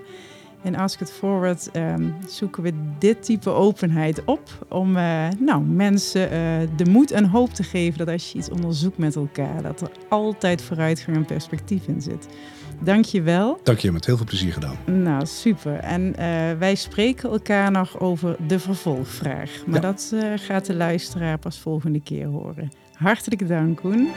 In 0.64 0.76
Ask 0.78 1.02
It 1.02 1.12
Forward 1.12 1.72
ehm, 1.72 2.10
zoeken 2.28 2.64
we 2.64 2.74
dit 3.00 3.24
type 3.24 3.50
openheid 3.50 4.24
op 4.26 4.66
om 4.70 4.98
eh, 4.98 5.28
nou, 5.40 5.64
mensen 5.64 6.32
eh, 6.32 6.40
de 6.76 6.86
moed 6.90 7.12
en 7.12 7.26
hoop 7.26 7.54
te 7.54 7.64
geven 7.64 7.98
dat 7.98 8.08
als 8.08 8.32
je 8.32 8.38
iets 8.38 8.50
onderzoekt 8.50 8.98
met 8.98 9.16
elkaar, 9.16 9.62
dat 9.62 9.82
er 9.82 9.92
altijd 10.10 10.62
vooruitgang 10.62 11.18
en 11.18 11.26
perspectief 11.26 11.88
in 11.88 12.02
zit. 12.02 12.28
Dank 12.84 13.06
je 13.06 13.22
wel. 13.22 13.60
Dank 13.64 13.78
je, 13.80 13.92
met 13.92 14.06
heel 14.06 14.18
veel 14.18 14.26
plezier 14.26 14.54
gedaan. 14.54 14.76
Nou, 14.86 15.26
super. 15.26 15.76
En 15.76 16.16
eh, 16.16 16.26
wij 16.60 16.76
spreken 16.76 17.30
elkaar 17.30 17.72
nog 17.72 18.00
over 18.00 18.36
de 18.48 18.60
vervolgvraag. 18.60 19.64
Maar 19.66 19.76
Ja. 19.76 19.82
dat 19.82 20.16
gaat 20.36 20.66
de 20.66 20.76
luisteraar 20.76 21.38
pas 21.38 21.60
volgende 21.60 22.02
keer 22.02 22.28
horen. 22.28 22.72
Hartelijk 22.94 23.48
dank, 23.48 23.78
Koen. 23.78 24.10